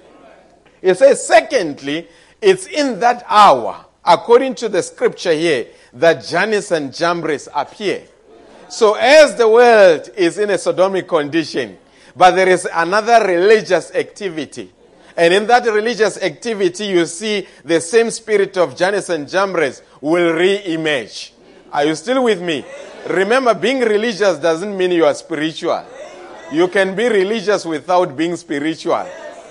It 0.81 0.97
says, 0.97 1.27
secondly, 1.27 2.09
it's 2.41 2.67
in 2.67 3.01
that 3.01 3.25
hour 3.29 3.85
according 4.11 4.57
to 4.57 4.69
the 4.69 4.83
scripture 4.83 5.33
here, 5.33 5.69
that 5.93 6.25
Jannes 6.25 6.73
and 6.73 6.93
Jambres 6.93 7.49
appear. 7.55 8.03
So 8.69 8.95
as 8.95 9.37
the 9.37 9.49
world 9.49 10.11
is 10.17 10.39
in 10.39 10.51
a 10.51 10.55
sodomic 10.55 11.07
condition, 11.07 11.79
but 12.17 12.33
there 12.33 12.49
is 12.49 12.69
another 12.73 13.25
religious 13.25 13.95
activity. 13.95 14.73
And 15.17 15.33
in 15.35 15.47
that 15.47 15.65
religious 15.67 16.21
activity, 16.23 16.87
you 16.87 17.07
see 17.07 17.47
the 17.65 17.81
same 17.81 18.11
spirit 18.11 18.57
of 18.57 18.77
Jannes 18.77 19.11
and 19.11 19.29
Jambres 19.29 19.83
will 20.01 20.33
re-emerge. 20.33 21.33
Are 21.73 21.85
you 21.85 21.95
still 21.95 22.25
with 22.25 22.43
me? 22.43 22.65
Remember, 23.09 23.55
being 23.55 23.81
religious 23.81 24.39
doesn't 24.39 24.77
mean 24.77 24.91
you 24.91 25.05
are 25.05 25.15
spiritual. 25.15 25.85
You 26.53 26.67
can 26.69 26.97
be 26.97 27.09
religious 27.09 27.65
without 27.65 28.17
being 28.17 28.35
spiritual. 28.37 29.07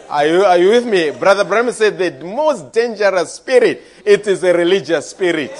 Are 0.09 0.25
you, 0.25 0.43
are 0.43 0.57
you 0.57 0.69
with 0.69 0.85
me? 0.87 1.11
Brother 1.11 1.43
Branham 1.43 1.71
said 1.71 1.97
the 1.97 2.25
most 2.25 2.71
dangerous 2.71 3.33
spirit, 3.33 3.83
it 4.03 4.25
is 4.25 4.43
a 4.43 4.51
religious 4.51 5.09
spirit. 5.11 5.55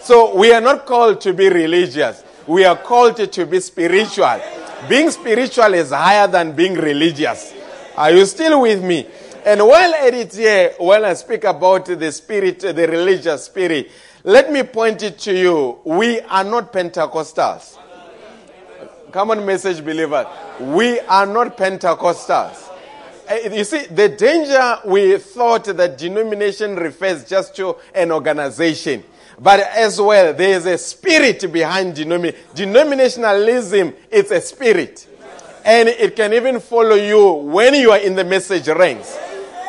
So 0.00 0.36
we 0.36 0.52
are 0.52 0.60
not 0.60 0.86
called 0.86 1.20
to 1.22 1.32
be 1.32 1.48
religious. 1.48 2.22
We 2.46 2.64
are 2.64 2.76
called 2.76 3.16
to 3.16 3.46
be 3.46 3.58
spiritual. 3.58 4.40
Being 4.88 5.10
spiritual 5.10 5.74
is 5.74 5.90
higher 5.90 6.28
than 6.28 6.52
being 6.52 6.74
religious. 6.74 7.52
Are 7.96 8.12
you 8.12 8.24
still 8.26 8.62
with 8.62 8.82
me? 8.84 9.06
And 9.44 9.66
while 9.66 9.92
at 9.94 10.14
it 10.14 10.32
here, 10.32 10.74
while 10.78 11.04
I 11.04 11.14
speak 11.14 11.42
about 11.42 11.86
the 11.86 12.12
spirit, 12.12 12.60
the 12.60 12.86
religious 12.86 13.44
spirit, 13.44 13.90
let 14.22 14.52
me 14.52 14.62
point 14.62 15.02
it 15.02 15.18
to 15.20 15.36
you. 15.36 15.78
We 15.84 16.20
are 16.20 16.44
not 16.44 16.72
Pentecostals. 16.72 17.76
Come 19.10 19.32
on, 19.32 19.44
message 19.44 19.84
believers. 19.84 20.26
We 20.60 21.00
are 21.00 21.26
not 21.26 21.56
Pentecostals. 21.56 22.67
Eh, 23.28 23.56
you 23.56 23.64
see, 23.64 23.84
the 23.86 24.08
danger 24.08 24.78
we 24.86 25.18
thought 25.18 25.64
that 25.64 25.98
denomination 25.98 26.76
refers 26.76 27.24
just 27.24 27.54
to 27.56 27.76
an 27.94 28.10
organization. 28.10 29.04
But 29.38 29.60
as 29.60 30.00
well, 30.00 30.32
there 30.32 30.56
is 30.56 30.66
a 30.66 30.78
spirit 30.78 31.52
behind 31.52 31.94
denomin- 31.94 32.34
denominationalism. 32.54 33.94
It's 34.10 34.30
a 34.30 34.40
spirit. 34.40 35.06
And 35.64 35.88
it 35.90 36.16
can 36.16 36.32
even 36.32 36.58
follow 36.60 36.96
you 36.96 37.32
when 37.32 37.74
you 37.74 37.90
are 37.90 37.98
in 37.98 38.16
the 38.16 38.24
message 38.24 38.66
ranks. 38.68 39.16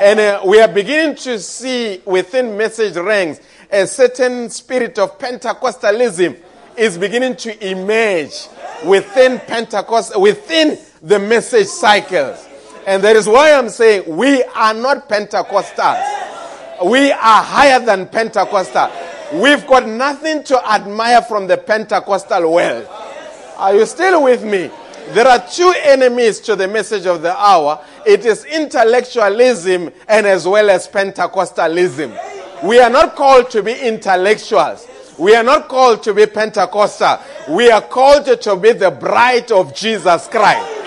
And 0.01 0.19
uh, 0.19 0.41
we 0.45 0.61
are 0.61 0.67
beginning 0.69 1.17
to 1.17 1.37
see 1.39 2.01
within 2.05 2.57
message 2.57 2.95
ranks 2.95 3.41
a 3.69 3.85
certain 3.85 4.49
spirit 4.49 4.97
of 4.97 5.19
Pentecostalism 5.19 6.39
is 6.77 6.97
beginning 6.97 7.35
to 7.35 7.69
emerge 7.69 8.47
within 8.85 9.39
Pentecost, 9.39 10.17
within 10.17 10.79
the 11.01 11.19
message 11.19 11.67
cycles. 11.67 12.48
And 12.87 13.03
that 13.03 13.15
is 13.15 13.27
why 13.27 13.53
I'm 13.53 13.69
saying 13.69 14.03
we 14.15 14.43
are 14.43 14.73
not 14.73 15.07
Pentecostals. 15.09 16.19
We 16.85 17.11
are 17.11 17.43
higher 17.43 17.79
than 17.79 18.07
Pentecostal. 18.07 18.89
We've 19.33 19.65
got 19.67 19.87
nothing 19.87 20.43
to 20.45 20.71
admire 20.71 21.21
from 21.21 21.47
the 21.47 21.57
Pentecostal 21.57 22.51
world. 22.51 22.87
Are 23.57 23.75
you 23.75 23.85
still 23.85 24.23
with 24.23 24.43
me? 24.43 24.71
There 25.09 25.27
are 25.27 25.45
two 25.47 25.73
enemies 25.83 26.39
to 26.41 26.55
the 26.55 26.67
message 26.67 27.05
of 27.05 27.21
the 27.21 27.35
hour. 27.35 27.83
It 28.05 28.25
is 28.25 28.45
intellectualism 28.45 29.91
and 30.07 30.25
as 30.25 30.47
well 30.47 30.69
as 30.69 30.87
Pentecostalism. 30.87 32.63
We 32.63 32.79
are 32.79 32.89
not 32.89 33.15
called 33.15 33.49
to 33.51 33.63
be 33.63 33.73
intellectuals. 33.73 34.87
We 35.17 35.35
are 35.35 35.43
not 35.43 35.67
called 35.67 36.03
to 36.03 36.13
be 36.13 36.25
Pentecostal. 36.25 37.19
We 37.49 37.69
are 37.69 37.81
called 37.81 38.41
to 38.41 38.55
be 38.55 38.71
the 38.71 38.91
bride 38.91 39.51
of 39.51 39.75
Jesus 39.75 40.27
Christ. 40.27 40.78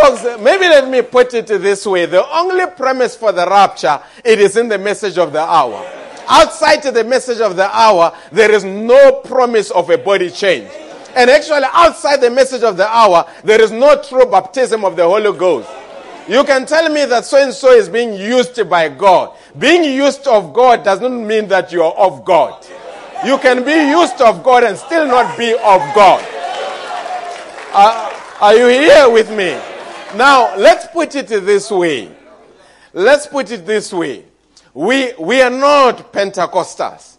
Folks, 0.00 0.22
maybe 0.40 0.68
let 0.68 0.88
me 0.88 1.02
put 1.02 1.34
it 1.34 1.48
this 1.48 1.84
way. 1.84 2.06
The 2.06 2.24
only 2.36 2.66
premise 2.66 3.16
for 3.16 3.32
the 3.32 3.44
rapture, 3.46 4.00
it 4.24 4.38
is 4.38 4.56
in 4.56 4.68
the 4.68 4.78
message 4.78 5.18
of 5.18 5.32
the 5.32 5.40
hour. 5.40 5.84
Outside 6.28 6.82
the 6.82 7.02
message 7.02 7.40
of 7.40 7.56
the 7.56 7.74
hour, 7.76 8.16
there 8.30 8.52
is 8.52 8.62
no 8.62 9.20
promise 9.24 9.72
of 9.72 9.90
a 9.90 9.98
body 9.98 10.30
change. 10.30 10.70
And 11.16 11.28
actually, 11.28 11.64
outside 11.72 12.20
the 12.20 12.30
message 12.30 12.62
of 12.62 12.76
the 12.76 12.86
hour, 12.86 13.28
there 13.42 13.60
is 13.60 13.72
no 13.72 14.00
true 14.00 14.26
baptism 14.26 14.84
of 14.84 14.94
the 14.94 15.02
Holy 15.02 15.36
Ghost. 15.36 15.68
You 16.28 16.44
can 16.44 16.64
tell 16.64 16.88
me 16.92 17.04
that 17.06 17.24
so 17.24 17.42
and 17.42 17.52
so 17.52 17.72
is 17.72 17.88
being 17.88 18.12
used 18.12 18.68
by 18.68 18.90
God. 18.90 19.36
Being 19.58 19.82
used 19.82 20.28
of 20.28 20.52
God 20.52 20.84
does 20.84 21.00
not 21.00 21.10
mean 21.10 21.48
that 21.48 21.72
you 21.72 21.82
are 21.82 21.94
of 21.94 22.24
God. 22.24 22.64
You 23.24 23.36
can 23.38 23.64
be 23.64 23.72
used 23.72 24.20
of 24.20 24.44
God 24.44 24.62
and 24.62 24.78
still 24.78 25.06
not 25.06 25.36
be 25.36 25.54
of 25.54 25.80
God. 25.94 26.24
Uh, 27.72 28.14
are 28.40 28.54
you 28.54 28.68
here 28.68 29.10
with 29.10 29.30
me? 29.30 29.58
Now, 30.14 30.56
let's 30.56 30.86
put 30.86 31.14
it 31.14 31.28
this 31.28 31.70
way. 31.70 32.10
Let's 32.94 33.26
put 33.26 33.50
it 33.50 33.66
this 33.66 33.92
way. 33.92 34.24
We, 34.72 35.12
we 35.18 35.42
are 35.42 35.50
not 35.50 36.12
Pentecostals. 36.12 37.16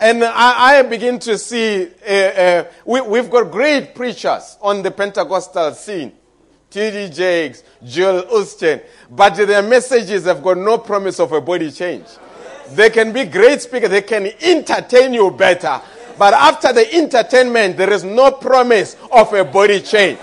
And 0.00 0.22
I, 0.22 0.78
I 0.78 0.82
begin 0.82 1.18
to 1.20 1.36
see, 1.36 1.88
uh, 2.06 2.12
uh, 2.12 2.64
we, 2.84 3.00
we've 3.00 3.28
got 3.28 3.50
great 3.50 3.94
preachers 3.94 4.56
on 4.60 4.82
the 4.82 4.90
Pentecostal 4.92 5.74
scene. 5.74 6.12
T.D. 6.70 7.08
Jakes, 7.08 7.64
Joel 7.82 8.24
Osteen, 8.24 8.82
but 9.10 9.34
their 9.34 9.62
messages 9.62 10.26
have 10.26 10.42
got 10.42 10.58
no 10.58 10.78
promise 10.78 11.18
of 11.18 11.32
a 11.32 11.40
body 11.40 11.72
change. 11.72 12.04
They 12.72 12.90
can 12.90 13.12
be 13.12 13.24
great 13.24 13.62
speakers, 13.62 13.88
they 13.88 14.02
can 14.02 14.30
entertain 14.42 15.14
you 15.14 15.30
better, 15.30 15.80
but 16.18 16.34
after 16.34 16.74
the 16.74 16.94
entertainment, 16.94 17.78
there 17.78 17.90
is 17.90 18.04
no 18.04 18.32
promise 18.32 18.96
of 19.10 19.32
a 19.32 19.44
body 19.44 19.80
change. 19.80 20.18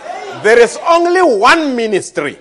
There 0.45 0.59
is 0.59 0.77
only 0.87 1.23
one 1.23 1.75
ministry 1.75 2.37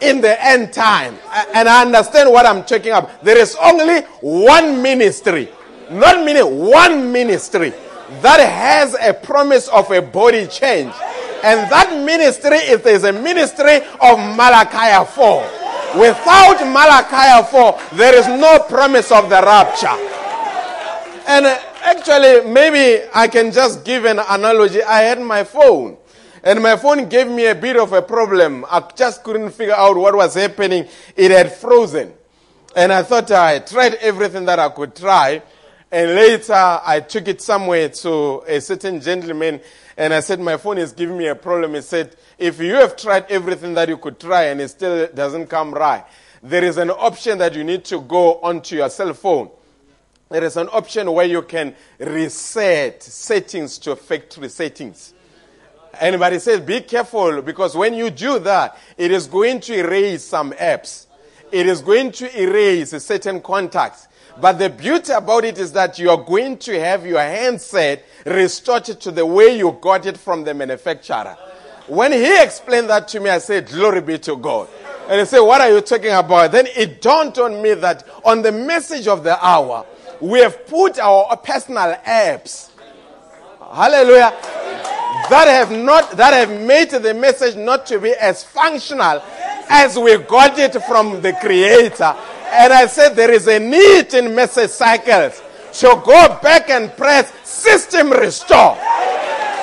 in 0.00 0.20
the 0.20 0.40
end 0.40 0.72
time. 0.72 1.18
And 1.52 1.68
I 1.68 1.82
understand 1.82 2.30
what 2.30 2.46
I'm 2.46 2.64
checking 2.64 2.92
up. 2.92 3.24
There 3.24 3.36
is 3.36 3.56
only 3.60 4.02
one 4.20 4.80
ministry, 4.80 5.48
not 5.90 6.24
many, 6.24 6.42
one 6.44 7.10
ministry 7.10 7.70
that 8.22 8.38
has 8.38 8.94
a 8.94 9.12
promise 9.12 9.66
of 9.66 9.90
a 9.90 10.00
body 10.00 10.46
change. 10.46 10.94
And 11.42 11.68
that 11.72 11.90
ministry 12.06 12.58
is, 12.58 12.86
is 12.86 13.02
a 13.02 13.12
ministry 13.12 13.78
of 14.00 14.20
Malachi 14.38 15.04
4. 15.10 15.98
Without 15.98 16.62
Malachi 16.70 17.50
4, 17.50 17.96
there 17.98 18.14
is 18.14 18.28
no 18.28 18.60
promise 18.60 19.10
of 19.10 19.28
the 19.28 19.42
rapture. 19.42 19.88
And 21.26 21.46
uh, 21.46 21.58
actually, 21.82 22.48
maybe 22.48 23.08
I 23.12 23.26
can 23.26 23.50
just 23.50 23.84
give 23.84 24.04
an 24.04 24.20
analogy. 24.20 24.84
I 24.84 25.00
had 25.00 25.20
my 25.20 25.42
phone 25.42 25.97
and 26.42 26.62
my 26.62 26.76
phone 26.76 27.08
gave 27.08 27.28
me 27.28 27.46
a 27.46 27.54
bit 27.54 27.76
of 27.76 27.92
a 27.92 28.02
problem. 28.02 28.64
I 28.70 28.80
just 28.94 29.24
couldn't 29.24 29.50
figure 29.50 29.74
out 29.74 29.96
what 29.96 30.14
was 30.14 30.34
happening. 30.34 30.86
It 31.16 31.30
had 31.30 31.52
frozen. 31.52 32.12
And 32.76 32.92
I 32.92 33.02
thought 33.02 33.30
I 33.30 33.58
tried 33.60 33.94
everything 33.94 34.44
that 34.44 34.58
I 34.58 34.68
could 34.68 34.94
try. 34.94 35.42
And 35.90 36.14
later 36.14 36.52
I 36.52 37.00
took 37.00 37.28
it 37.28 37.40
somewhere 37.40 37.88
to 37.88 38.42
a 38.46 38.60
certain 38.60 39.00
gentleman 39.00 39.60
and 39.96 40.14
I 40.14 40.20
said, 40.20 40.38
My 40.38 40.56
phone 40.56 40.78
is 40.78 40.92
giving 40.92 41.16
me 41.16 41.26
a 41.26 41.34
problem. 41.34 41.74
He 41.74 41.80
said, 41.80 42.14
If 42.38 42.60
you 42.60 42.74
have 42.74 42.96
tried 42.96 43.26
everything 43.30 43.74
that 43.74 43.88
you 43.88 43.96
could 43.96 44.20
try 44.20 44.44
and 44.44 44.60
it 44.60 44.68
still 44.68 45.08
doesn't 45.08 45.46
come 45.46 45.72
right, 45.72 46.04
there 46.42 46.62
is 46.62 46.76
an 46.76 46.90
option 46.90 47.38
that 47.38 47.54
you 47.54 47.64
need 47.64 47.84
to 47.86 48.00
go 48.02 48.38
onto 48.40 48.76
your 48.76 48.90
cell 48.90 49.12
phone. 49.14 49.50
There 50.28 50.44
is 50.44 50.56
an 50.56 50.68
option 50.72 51.10
where 51.10 51.26
you 51.26 51.42
can 51.42 51.74
reset 51.98 53.02
settings 53.02 53.78
to 53.78 53.96
factory 53.96 54.50
settings. 54.50 55.14
Anybody 56.00 56.38
says, 56.38 56.60
be 56.60 56.80
careful 56.80 57.42
because 57.42 57.76
when 57.76 57.94
you 57.94 58.10
do 58.10 58.38
that, 58.40 58.78
it 58.96 59.10
is 59.10 59.26
going 59.26 59.60
to 59.60 59.74
erase 59.74 60.24
some 60.24 60.52
apps. 60.52 61.06
It 61.50 61.66
is 61.66 61.80
going 61.80 62.12
to 62.12 62.40
erase 62.40 62.90
certain 63.02 63.40
contacts. 63.40 64.06
But 64.40 64.58
the 64.58 64.70
beauty 64.70 65.12
about 65.12 65.44
it 65.44 65.58
is 65.58 65.72
that 65.72 65.98
you 65.98 66.10
are 66.10 66.22
going 66.22 66.58
to 66.58 66.78
have 66.78 67.04
your 67.04 67.20
handset 67.20 68.04
restored 68.24 68.84
to 68.84 69.10
the 69.10 69.26
way 69.26 69.56
you 69.58 69.76
got 69.80 70.06
it 70.06 70.16
from 70.16 70.44
the 70.44 70.54
manufacturer. 70.54 71.36
When 71.88 72.12
he 72.12 72.42
explained 72.42 72.90
that 72.90 73.08
to 73.08 73.20
me, 73.20 73.30
I 73.30 73.38
said, 73.38 73.66
Glory 73.66 74.02
be 74.02 74.18
to 74.18 74.36
God. 74.36 74.68
And 75.08 75.18
he 75.18 75.26
said, 75.26 75.40
What 75.40 75.60
are 75.60 75.70
you 75.70 75.80
talking 75.80 76.12
about? 76.12 76.52
Then 76.52 76.66
it 76.76 77.00
dawned 77.00 77.38
on 77.38 77.60
me 77.60 77.74
that 77.74 78.06
on 78.24 78.42
the 78.42 78.52
message 78.52 79.08
of 79.08 79.24
the 79.24 79.44
hour, 79.44 79.86
we 80.20 80.40
have 80.40 80.66
put 80.66 80.98
our 80.98 81.36
personal 81.38 81.94
apps. 82.06 82.70
Hallelujah 83.72 84.36
that 85.30 85.46
have 85.48 85.70
not 85.70 86.12
that 86.12 86.32
have 86.32 86.60
made 86.60 86.90
the 86.90 87.14
message 87.14 87.56
not 87.56 87.86
to 87.86 87.98
be 87.98 88.12
as 88.14 88.44
functional 88.44 89.22
as 89.68 89.98
we 89.98 90.16
got 90.18 90.58
it 90.58 90.72
from 90.84 91.20
the 91.20 91.32
creator. 91.34 92.14
And 92.50 92.72
i 92.72 92.86
said 92.86 93.10
there 93.10 93.30
is 93.30 93.46
a 93.46 93.58
need 93.58 94.14
in 94.14 94.34
message 94.34 94.70
cycles 94.70 95.42
so 95.72 95.96
go 95.96 96.38
back 96.42 96.70
and 96.70 96.90
press 96.96 97.32
system 97.46 98.10
restore. 98.10 98.76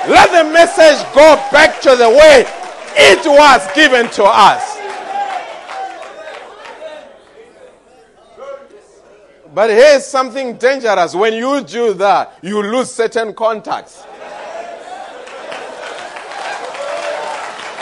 Let 0.08 0.32
the 0.32 0.52
message 0.52 1.04
go 1.16 1.36
back 1.52 1.82
to 1.82 1.96
the 1.96 2.10
way 2.10 2.46
it 2.96 3.26
was 3.26 3.68
given 3.74 4.10
to 4.12 4.24
us. 4.24 4.78
But 9.54 9.70
here's 9.70 10.06
something 10.06 10.58
dangerous. 10.58 11.16
When 11.16 11.34
you 11.34 11.62
do 11.64 11.94
that 11.96 12.38
you 12.42 12.62
lose 12.62 12.92
certain 12.92 13.34
contacts 13.34 14.06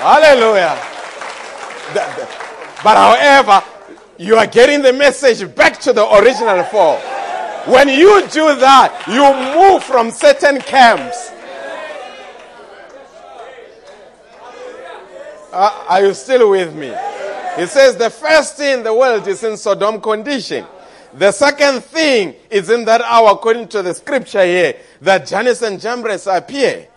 Hallelujah. 0.03 0.77
But 2.83 2.97
however, 2.97 3.63
you 4.17 4.35
are 4.35 4.47
getting 4.47 4.81
the 4.81 4.91
message 4.91 5.55
back 5.55 5.79
to 5.79 5.93
the 5.93 6.05
original 6.15 6.61
form. 6.65 6.99
When 7.71 7.87
you 7.87 8.27
do 8.27 8.53
that, 8.59 9.05
you 9.07 9.23
move 9.57 9.81
from 9.81 10.11
certain 10.11 10.59
camps. 10.59 11.31
Uh, 15.53 15.85
are 15.87 16.05
you 16.05 16.13
still 16.13 16.49
with 16.49 16.75
me? 16.75 16.93
He 17.55 17.65
says 17.67 17.95
the 17.95 18.09
first 18.09 18.57
thing 18.57 18.79
in 18.79 18.83
the 18.83 18.93
world 18.93 19.25
is 19.25 19.41
in 19.45 19.55
Sodom 19.55 20.01
condition. 20.01 20.65
The 21.13 21.31
second 21.31 21.81
thing 21.81 22.35
is 22.49 22.69
in 22.69 22.83
that 22.85 22.99
hour, 22.99 23.31
according 23.31 23.69
to 23.69 23.81
the 23.81 23.93
scripture 23.93 24.43
here, 24.43 24.75
that 24.99 25.27
Jannes 25.27 25.61
and 25.61 25.79
Jambres 25.79 26.27
appear. 26.27 26.89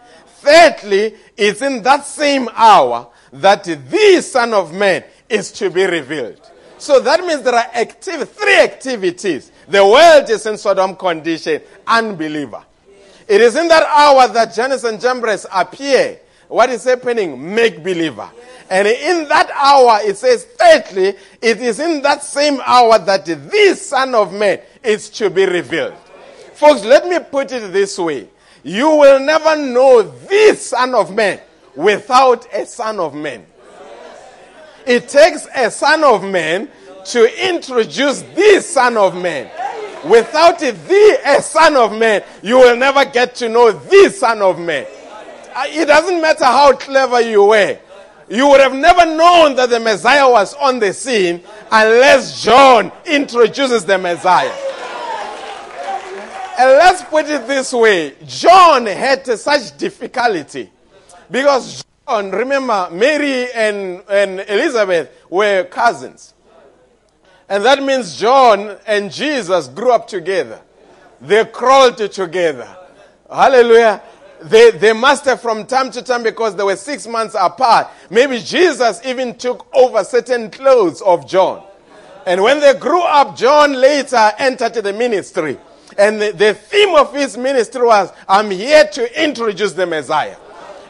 Thirdly, 0.46 1.14
it's 1.36 1.60
in 1.60 1.82
that 1.82 2.04
same 2.06 2.48
hour 2.54 3.08
that 3.32 3.64
the 3.64 4.22
Son 4.22 4.54
of 4.54 4.72
Man 4.72 5.02
is 5.28 5.50
to 5.52 5.70
be 5.70 5.84
revealed. 5.84 6.40
So 6.78 7.00
that 7.00 7.18
means 7.24 7.42
there 7.42 7.56
are 7.56 7.84
three 7.84 8.60
activities. 8.60 9.50
The 9.66 9.84
world 9.84 10.30
is 10.30 10.46
in 10.46 10.56
Sodom 10.56 10.94
condition, 10.94 11.62
unbeliever. 11.84 12.64
It 13.26 13.40
is 13.40 13.56
in 13.56 13.66
that 13.66 13.82
hour 13.88 14.28
that 14.28 14.54
Jannes 14.54 14.84
and 14.84 15.00
Jambres 15.00 15.46
appear. 15.52 16.20
What 16.46 16.70
is 16.70 16.84
happening? 16.84 17.52
Make 17.52 17.82
believer. 17.82 18.30
And 18.70 18.86
in 18.86 19.26
that 19.26 19.50
hour, 19.52 19.98
it 20.04 20.16
says, 20.16 20.44
thirdly, 20.44 21.14
it 21.42 21.60
is 21.60 21.80
in 21.80 22.02
that 22.02 22.22
same 22.22 22.60
hour 22.64 23.00
that 23.00 23.26
the 23.26 23.74
Son 23.74 24.14
of 24.14 24.32
Man 24.32 24.60
is 24.84 25.10
to 25.10 25.28
be 25.28 25.44
revealed. 25.44 25.94
Folks, 26.54 26.84
let 26.84 27.08
me 27.08 27.18
put 27.18 27.50
it 27.50 27.72
this 27.72 27.98
way. 27.98 28.28
You 28.66 28.96
will 28.96 29.20
never 29.20 29.54
know 29.54 30.02
the 30.02 30.56
Son 30.56 30.92
of 30.96 31.14
Man 31.14 31.38
without 31.76 32.52
a 32.52 32.66
Son 32.66 32.98
of 32.98 33.14
Man. 33.14 33.46
It 34.84 35.08
takes 35.08 35.46
a 35.54 35.70
Son 35.70 36.02
of 36.02 36.24
Man 36.24 36.68
to 37.04 37.48
introduce 37.48 38.22
the 38.22 38.60
Son 38.60 38.96
of 38.96 39.14
Man. 39.14 39.48
Without 40.10 40.58
the 40.58 41.20
a 41.24 41.40
Son 41.40 41.76
of 41.76 41.96
Man, 41.96 42.24
you 42.42 42.56
will 42.56 42.76
never 42.76 43.04
get 43.04 43.36
to 43.36 43.48
know 43.48 43.70
the 43.70 44.10
Son 44.10 44.42
of 44.42 44.58
Man. 44.58 44.84
Uh, 45.54 45.66
it 45.68 45.86
doesn't 45.86 46.20
matter 46.20 46.46
how 46.46 46.72
clever 46.72 47.20
you 47.20 47.44
were. 47.44 47.78
You 48.28 48.48
would 48.48 48.60
have 48.60 48.74
never 48.74 49.06
known 49.06 49.54
that 49.54 49.70
the 49.70 49.78
Messiah 49.78 50.28
was 50.28 50.54
on 50.54 50.80
the 50.80 50.92
scene 50.92 51.40
unless 51.70 52.42
John 52.42 52.90
introduces 53.04 53.84
the 53.84 53.96
Messiah. 53.96 54.50
And 56.58 56.70
let's 56.70 57.02
put 57.02 57.26
it 57.26 57.46
this 57.46 57.72
way 57.72 58.14
John 58.26 58.86
had 58.86 59.26
such 59.26 59.76
difficulty 59.76 60.70
because 61.30 61.84
John, 62.06 62.30
remember, 62.30 62.88
Mary 62.92 63.50
and, 63.52 64.02
and 64.08 64.40
Elizabeth 64.40 65.10
were 65.28 65.64
cousins. 65.64 66.34
And 67.48 67.64
that 67.64 67.82
means 67.82 68.18
John 68.18 68.76
and 68.86 69.10
Jesus 69.12 69.68
grew 69.68 69.92
up 69.92 70.08
together. 70.08 70.60
They 71.20 71.44
crawled 71.44 71.98
together. 71.98 72.68
Hallelujah. 73.30 74.02
They, 74.42 74.70
they 74.70 74.92
must 74.92 75.24
have 75.24 75.40
from 75.40 75.66
time 75.66 75.90
to 75.92 76.02
time 76.02 76.22
because 76.22 76.56
they 76.56 76.62
were 76.62 76.76
six 76.76 77.06
months 77.06 77.34
apart. 77.38 77.88
Maybe 78.10 78.38
Jesus 78.40 79.00
even 79.04 79.36
took 79.36 79.66
over 79.74 80.04
certain 80.04 80.50
clothes 80.50 81.02
of 81.02 81.28
John. 81.28 81.64
And 82.26 82.42
when 82.42 82.60
they 82.60 82.74
grew 82.74 83.02
up, 83.02 83.36
John 83.36 83.72
later 83.72 84.32
entered 84.38 84.74
the 84.74 84.92
ministry. 84.92 85.58
And 85.98 86.20
the, 86.20 86.32
the 86.32 86.54
theme 86.54 86.94
of 86.94 87.14
his 87.14 87.36
ministry 87.36 87.82
was, 87.82 88.12
I'm 88.28 88.50
here 88.50 88.84
to 88.84 89.24
introduce 89.24 89.72
the 89.72 89.86
Messiah. 89.86 90.36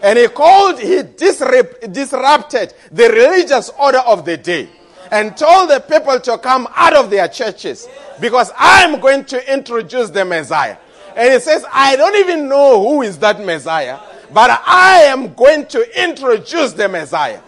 And 0.03 0.19
he 0.19 0.29
called, 0.29 0.79
he 0.79 1.03
disrupted 1.03 2.75
the 2.93 3.09
religious 3.09 3.71
order 3.79 3.99
of 3.99 4.25
the 4.25 4.37
day 4.37 4.69
and 5.11 5.37
told 5.37 5.71
the 5.71 5.81
people 5.81 6.19
to 6.21 6.39
come 6.39 6.69
out 6.75 6.95
of 6.95 7.11
their 7.11 7.29
churches 7.29 7.89
because 8.21 8.51
I'm 8.57 9.01
going 9.01 9.25
to 9.27 9.53
introduce 9.53 10.11
the 10.11 10.25
Messiah. 10.25 10.77
And 11.17 11.33
he 11.33 11.41
says, 11.41 11.65
I 11.73 11.97
don't 11.97 12.17
even 12.17 12.49
know 12.49 12.83
who 12.83 13.03
is 13.03 13.19
that 13.19 13.41
Messiah, 13.41 13.99
but 14.35 14.51
I 14.67 15.05
am 15.05 15.33
going 15.35 15.67
to 15.67 16.05
introduce 16.05 16.73
the 16.73 16.89
Messiah. 16.89 17.41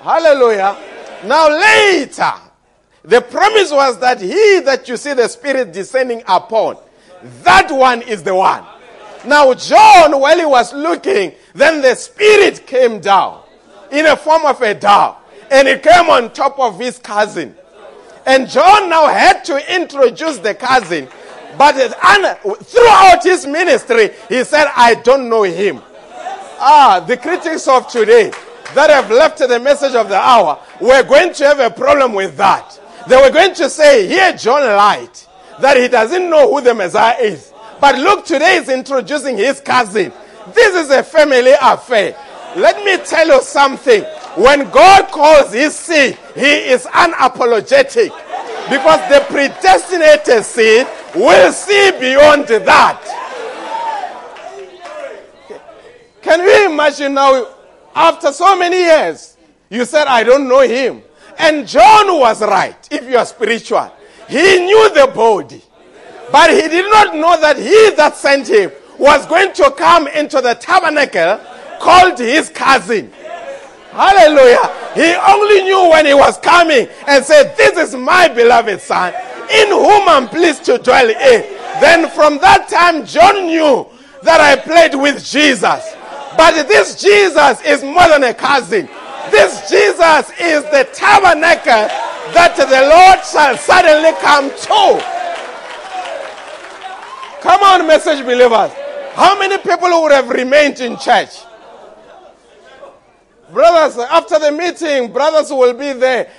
Hallelujah. 0.00 0.76
Now, 1.24 1.48
later, 1.48 2.32
the 3.04 3.20
promise 3.20 3.72
was 3.72 3.98
that 3.98 4.20
he 4.20 4.60
that 4.60 4.88
you 4.88 4.96
see 4.96 5.12
the 5.14 5.28
Spirit 5.28 5.72
descending 5.72 6.22
upon, 6.26 6.76
that 7.42 7.70
one 7.70 8.02
is 8.02 8.22
the 8.22 8.34
one. 8.34 8.64
Now, 9.26 9.54
John, 9.54 10.20
while 10.20 10.38
he 10.38 10.44
was 10.44 10.72
looking, 10.72 11.32
then 11.54 11.80
the 11.80 11.94
Spirit 11.94 12.66
came 12.66 13.00
down 13.00 13.42
in 13.90 14.06
a 14.06 14.16
form 14.16 14.44
of 14.46 14.60
a 14.62 14.74
dove 14.74 15.16
and 15.50 15.68
he 15.68 15.78
came 15.78 16.08
on 16.10 16.32
top 16.32 16.58
of 16.58 16.78
his 16.78 16.98
cousin. 16.98 17.54
And 18.24 18.48
John 18.48 18.88
now 18.88 19.06
had 19.06 19.44
to 19.46 19.74
introduce 19.74 20.38
the 20.38 20.54
cousin. 20.54 21.08
But 21.58 21.74
throughout 21.74 23.22
his 23.22 23.46
ministry, 23.46 24.10
he 24.28 24.42
said, 24.44 24.70
I 24.74 24.94
don't 24.94 25.28
know 25.28 25.42
him. 25.42 25.82
Ah, 26.58 27.04
the 27.06 27.16
critics 27.16 27.68
of 27.68 27.88
today 27.88 28.32
that 28.74 28.90
have 28.90 29.10
left 29.10 29.38
the 29.38 29.60
message 29.60 29.94
of 29.94 30.08
the 30.08 30.16
hour, 30.16 30.58
we're 30.80 31.02
going 31.02 31.34
to 31.34 31.44
have 31.44 31.60
a 31.60 31.70
problem 31.70 32.14
with 32.14 32.36
that. 32.36 32.80
They 33.08 33.16
were 33.16 33.30
going 33.30 33.54
to 33.54 33.68
say, 33.68 34.06
here 34.06 34.32
John 34.36 34.62
lied, 34.62 35.10
that 35.60 35.76
he 35.76 35.88
doesn't 35.88 36.30
know 36.30 36.52
who 36.52 36.60
the 36.60 36.74
Messiah 36.74 37.18
is. 37.20 37.52
But 37.80 37.98
look, 37.98 38.24
today 38.24 38.58
he's 38.58 38.68
introducing 38.68 39.36
his 39.36 39.60
cousin. 39.60 40.12
This 40.54 40.74
is 40.74 40.90
a 40.90 41.02
family 41.02 41.52
affair. 41.60 42.16
Let 42.56 42.84
me 42.84 42.98
tell 43.04 43.26
you 43.26 43.42
something. 43.42 44.02
When 44.36 44.70
God 44.70 45.08
calls 45.08 45.52
his 45.52 45.74
seed, 45.74 46.16
he 46.34 46.70
is 46.70 46.84
unapologetic. 46.86 48.10
Because 48.70 49.00
the 49.10 49.24
predestinated 49.28 50.44
seed 50.44 50.86
will 51.14 51.52
see 51.52 51.90
beyond 51.98 52.46
that. 52.46 53.00
Can 56.22 56.40
you 56.40 56.70
imagine 56.72 57.14
now, 57.14 57.48
after 57.94 58.32
so 58.32 58.56
many 58.56 58.78
years, 58.78 59.36
you 59.68 59.84
said, 59.84 60.06
I 60.06 60.22
don't 60.22 60.46
know 60.48 60.60
him. 60.60 61.02
And 61.42 61.66
John 61.66 62.20
was 62.20 62.40
right, 62.40 62.76
if 62.88 63.10
you 63.10 63.16
are 63.16 63.26
spiritual. 63.26 63.92
He 64.28 64.64
knew 64.64 64.94
the 64.94 65.10
body. 65.12 65.60
But 66.30 66.50
he 66.50 66.68
did 66.68 66.88
not 66.88 67.16
know 67.16 67.38
that 67.40 67.56
he 67.56 67.90
that 67.96 68.16
sent 68.16 68.48
him 68.48 68.70
was 68.96 69.26
going 69.26 69.52
to 69.54 69.74
come 69.76 70.06
into 70.06 70.40
the 70.40 70.54
tabernacle 70.54 71.40
called 71.80 72.18
his 72.18 72.48
cousin. 72.48 73.12
Hallelujah. 73.90 74.70
He 74.94 75.14
only 75.14 75.64
knew 75.64 75.90
when 75.90 76.06
he 76.06 76.14
was 76.14 76.38
coming 76.38 76.88
and 77.08 77.24
said, 77.24 77.56
This 77.56 77.76
is 77.76 77.96
my 77.96 78.28
beloved 78.28 78.80
son, 78.80 79.12
in 79.52 79.66
whom 79.68 80.08
I'm 80.08 80.28
pleased 80.28 80.64
to 80.66 80.78
dwell 80.78 81.08
in. 81.08 81.42
Then 81.80 82.08
from 82.10 82.38
that 82.38 82.68
time, 82.68 83.04
John 83.04 83.46
knew 83.46 83.88
that 84.22 84.40
I 84.40 84.56
played 84.56 84.94
with 84.94 85.24
Jesus. 85.24 85.94
But 86.36 86.68
this 86.68 87.02
Jesus 87.02 87.60
is 87.62 87.82
more 87.82 88.08
than 88.08 88.22
a 88.22 88.32
cousin. 88.32 88.88
This 89.30 89.70
Jesus 89.70 90.30
is 90.40 90.62
the 90.64 90.88
tabernacle 90.92 91.88
that 92.34 92.56
the 92.56 92.64
Lord 92.64 93.24
shall 93.24 93.56
suddenly 93.56 94.12
come 94.20 94.50
to. 94.50 95.22
Come 97.40 97.62
on, 97.62 97.86
message 97.86 98.24
believers. 98.24 98.72
How 99.14 99.38
many 99.38 99.58
people 99.58 100.02
would 100.02 100.12
have 100.12 100.28
remained 100.28 100.80
in 100.80 100.96
church? 100.96 101.42
Brothers, 103.52 103.98
after 103.98 104.38
the 104.38 104.50
meeting, 104.52 105.12
brothers 105.12 105.50
will 105.50 105.74
be 105.74 105.92
there 105.92 106.30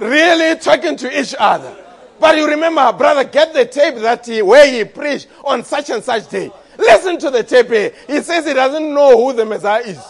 really 0.00 0.58
talking 0.58 0.96
to 0.96 1.20
each 1.20 1.34
other. 1.38 1.76
But 2.18 2.36
you 2.36 2.48
remember, 2.48 2.92
brother, 2.92 3.24
get 3.24 3.52
the 3.52 3.66
tape 3.66 3.96
that 3.96 4.26
he, 4.26 4.42
where 4.42 4.66
he 4.70 4.84
preached 4.84 5.28
on 5.44 5.64
such 5.64 5.90
and 5.90 6.02
such 6.02 6.28
day. 6.28 6.50
Listen 6.78 7.18
to 7.18 7.30
the 7.30 7.42
tape. 7.42 7.94
He 8.06 8.20
says 8.22 8.46
he 8.46 8.54
doesn't 8.54 8.94
know 8.94 9.16
who 9.16 9.32
the 9.32 9.44
Messiah 9.44 9.82
is. 9.82 10.02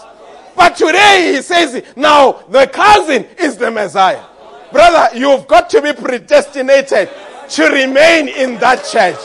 But 0.57 0.77
today 0.77 1.35
he 1.35 1.42
says, 1.42 1.85
now 1.95 2.33
the 2.49 2.66
cousin 2.66 3.27
is 3.38 3.57
the 3.57 3.71
Messiah. 3.71 4.25
Brother, 4.73 5.16
you've 5.16 5.47
got 5.47 5.71
to 5.71 5.83
be 5.83 5.92
predestinated 5.92 7.11
to 7.51 7.64
remain 7.66 8.29
in 8.29 8.59
that 8.59 8.85
church. 8.85 9.16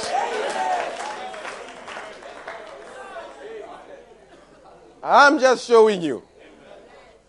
I'm 5.03 5.39
just 5.39 5.67
showing 5.67 6.01
you 6.01 6.21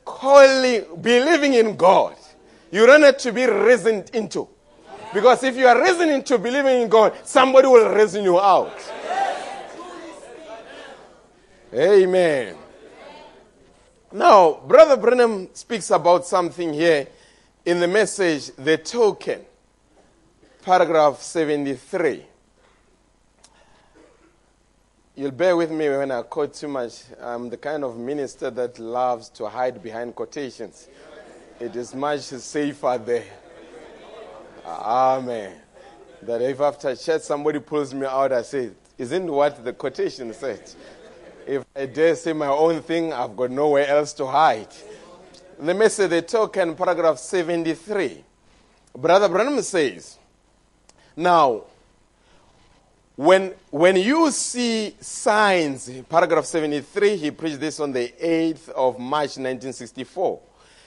calling, 0.05 0.85
believing 1.01 1.55
in 1.55 1.77
God, 1.77 2.17
you 2.71 2.87
don't 2.87 3.03
have 3.03 3.19
to 3.19 3.33
be 3.33 3.47
reasoned 3.47 4.11
into. 4.15 4.49
Because 5.13 5.43
if 5.43 5.57
you 5.57 5.67
are 5.67 5.81
reasoned 5.81 6.11
into 6.11 6.39
believing 6.39 6.83
in 6.83 6.89
God, 6.89 7.15
somebody 7.25 7.69
will 7.69 7.93
reason 7.95 8.25
you 8.25 8.39
out. 8.41 8.73
Amen. 11.75 12.57
Now, 14.15 14.61
Brother 14.67 14.99
Branham 14.99 15.49
speaks 15.55 15.91
about 15.91 16.27
something 16.27 16.75
here 16.75 17.09
in 17.65 17.81
the 17.81 17.89
message, 17.89 18.51
The 18.57 18.77
Token, 18.77 19.41
paragraph 20.61 21.23
73. 21.23 22.27
You'll 25.17 25.31
bear 25.31 25.57
with 25.57 25.71
me 25.71 25.89
when 25.89 26.11
I 26.11 26.21
quote 26.21 26.53
too 26.53 26.69
much. 26.69 27.05
I'm 27.23 27.49
the 27.49 27.57
kind 27.57 27.85
of 27.85 27.97
minister 27.97 28.51
that 28.51 28.79
loves 28.79 29.31
to 29.31 29.49
hide 29.49 29.83
behind 29.83 30.15
quotations. 30.15 30.89
It 31.59 31.75
is 31.75 31.95
much 31.95 32.21
safer 32.21 33.01
there. 33.03 33.25
Amen. 34.67 35.55
That 36.21 36.43
if 36.43 36.61
after 36.61 36.95
church 36.97 37.23
somebody 37.23 37.61
pulls 37.61 37.95
me 37.95 38.05
out, 38.05 38.33
I 38.33 38.43
say, 38.43 38.73
Isn't 38.99 39.27
what 39.27 39.65
the 39.65 39.73
quotation 39.73 40.35
said? 40.35 40.71
If 41.47 41.65
I 41.75 41.87
dare 41.87 42.15
say 42.15 42.33
my 42.33 42.47
own 42.47 42.83
thing, 42.83 43.13
I've 43.13 43.37
got 43.37 43.51
nowhere 43.51 43.87
else 43.87 44.13
to 44.15 44.27
hide. 44.27 44.69
Let 45.59 45.77
me 45.77 45.89
say 45.89 46.07
the 46.07 46.23
token, 46.23 46.75
paragraph 46.75 47.19
73. 47.19 48.25
Brother 48.97 49.29
Branham 49.29 49.61
says, 49.63 50.19
Now, 51.17 51.63
when, 53.17 53.55
when 53.71 53.97
you 53.97 54.31
see 54.31 54.97
signs, 55.01 55.91
paragraph 56.09 56.45
73, 56.45 57.17
he 57.17 57.31
preached 57.31 57.61
this 57.61 57.81
on 57.81 57.93
the 57.93 58.13
8th 58.23 58.69
of 58.71 58.99
March 58.99 59.37
1964. 59.39 60.41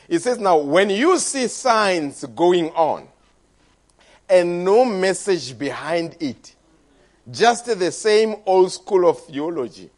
He 0.08 0.20
says, 0.20 0.38
Now, 0.38 0.58
when 0.58 0.90
you 0.90 1.18
see 1.20 1.48
signs 1.48 2.26
going 2.26 2.70
on 2.72 3.08
and 4.30 4.64
no 4.64 4.86
message 4.86 5.58
behind 5.58 6.18
it, 6.20 6.56
just 7.30 7.66
the 7.66 7.92
same 7.92 8.36
old 8.46 8.72
school 8.72 9.10
of 9.10 9.20
theology, 9.26 9.90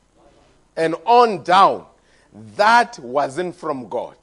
and 0.78 0.96
on 1.06 1.44
down, 1.44 1.86
that 2.56 2.98
wasn't 3.00 3.56
from 3.56 3.90
God. 3.90 4.16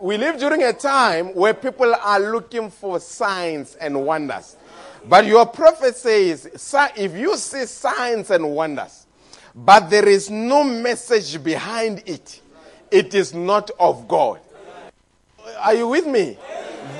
We 0.00 0.18
live 0.18 0.38
during 0.38 0.62
a 0.62 0.72
time 0.72 1.28
where 1.34 1.54
people 1.54 1.94
are 1.94 2.20
looking 2.20 2.70
for 2.70 3.00
signs 3.00 3.74
and 3.76 4.04
wonders. 4.04 4.56
But 5.08 5.24
your 5.24 5.46
prophet 5.46 5.96
says, 5.96 6.46
if 6.96 7.16
you 7.16 7.36
see 7.36 7.64
signs 7.64 8.30
and 8.30 8.54
wonders, 8.54 9.06
but 9.54 9.88
there 9.88 10.06
is 10.06 10.28
no 10.28 10.62
message 10.62 11.42
behind 11.42 12.02
it, 12.04 12.42
it 12.90 13.14
is 13.14 13.32
not 13.32 13.70
of 13.80 14.06
God. 14.06 14.40
Are 15.60 15.74
you 15.74 15.88
with 15.88 16.06
me? 16.06 16.36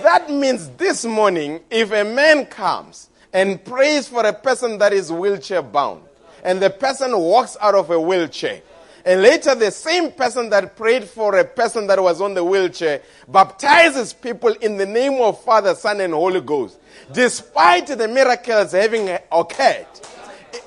That 0.03 0.31
means 0.31 0.69
this 0.71 1.05
morning, 1.05 1.61
if 1.71 1.93
a 1.93 2.05
man 2.05 2.47
comes 2.47 3.11
and 3.33 3.63
prays 3.63 4.09
for 4.09 4.25
a 4.25 4.33
person 4.33 4.79
that 4.79 4.95
is 4.95 5.13
wheelchair 5.13 5.61
bound, 5.61 6.03
and 6.45 6.61
the 6.61 6.71
person 6.71 7.17
walks 7.19 7.57
out 7.61 7.75
of 7.75 7.91
a 7.91 8.01
wheelchair, 8.01 8.63
and 9.05 9.23
later 9.23 9.55
the 9.55 9.71
same 9.71 10.13
person 10.13 10.51
that 10.51 10.77
prayed 10.77 11.05
for 11.05 11.39
a 11.39 11.45
person 11.45 11.87
that 11.87 12.03
was 12.03 12.21
on 12.21 12.35
the 12.35 12.45
wheelchair 12.45 13.01
baptizes 13.29 14.13
people 14.13 14.53
in 14.61 14.77
the 14.77 14.87
name 14.87 15.15
of 15.23 15.43
Father, 15.43 15.75
Son, 15.75 16.01
and 16.01 16.13
Holy 16.13 16.41
Ghost, 16.41 16.79
despite 17.13 17.87
the 17.87 18.09
miracles 18.09 18.73
having 18.73 19.09
occurred. 19.33 19.87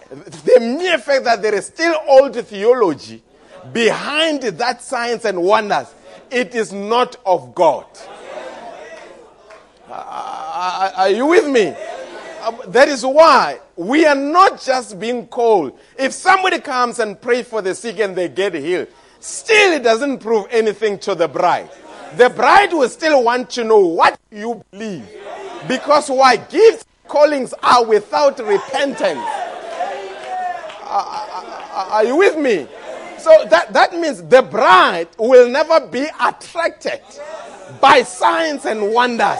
The 0.10 0.60
mere 0.60 0.97
fact 0.97 1.23
that 1.25 1.41
there 1.41 1.55
is 1.55 1.67
still 1.67 1.95
old 2.07 2.36
theology 2.36 3.21
behind 3.71 4.41
that 4.41 4.81
science 4.81 5.23
and 5.25 5.41
wonders, 5.41 5.93
it 6.29 6.55
is 6.55 6.73
not 6.73 7.17
of 7.25 7.53
God. 7.53 7.86
Are 9.89 11.10
you 11.10 11.27
with 11.27 11.47
me? 11.47 11.75
Um, 12.43 12.60
that 12.67 12.88
is 12.88 13.05
why 13.05 13.60
we 13.82 14.06
are 14.06 14.13
not 14.15 14.62
just 14.62 15.00
being 15.00 15.26
called. 15.26 15.78
If 15.98 16.13
somebody 16.13 16.60
comes 16.60 17.00
and 17.00 17.20
prays 17.20 17.48
for 17.48 17.63
the 17.63 17.74
sick 17.74 18.00
and 18.00 18.15
they 18.15 18.30
get 18.30 18.54
healed, 18.54 18.89
still 19.20 19.74
it 19.74 19.82
doesn't 19.82 20.20
prove 20.20 20.46
anything 20.52 21.00
to 21.00 21.15
the 21.15 21.28
bride. 21.28 21.72
The 22.15 22.30
bride 22.30 22.74
will 22.74 22.89
still 22.89 23.24
want 23.24 23.50
to 23.52 23.63
know 23.63 23.80
what 23.80 24.20
you 24.32 24.63
believe. 24.70 25.10
Because 25.67 26.10
why? 26.10 26.36
Gifts, 26.36 26.86
callings 27.08 27.56
are 27.63 27.84
without 27.84 28.38
repentance. 28.38 29.28
Are 30.84 32.04
you 32.06 32.17
with 32.17 32.38
me? 32.38 32.67
So 33.17 33.46
that, 33.50 33.74
that 33.74 33.94
means 33.94 34.22
the 34.22 34.44
bride 34.44 35.08
will 35.17 35.50
never 35.50 35.88
be 35.88 36.06
attracted 36.24 37.02
by 37.80 38.04
signs 38.04 38.65
and 38.65 38.94
wonders. 38.94 39.39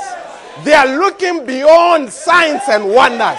They 0.64 0.74
are 0.74 0.98
looking 0.98 1.46
beyond 1.46 2.12
signs 2.12 2.62
and 2.68 2.90
wonders. 2.90 3.38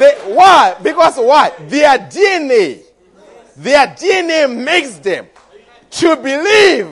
They, 0.00 0.14
why? 0.34 0.76
Because 0.82 1.18
why? 1.18 1.52
Their 1.68 1.98
DNA, 1.98 2.80
their 3.54 3.86
DNA 3.88 4.64
makes 4.64 4.96
them 4.96 5.26
to 5.90 6.16
believe 6.16 6.86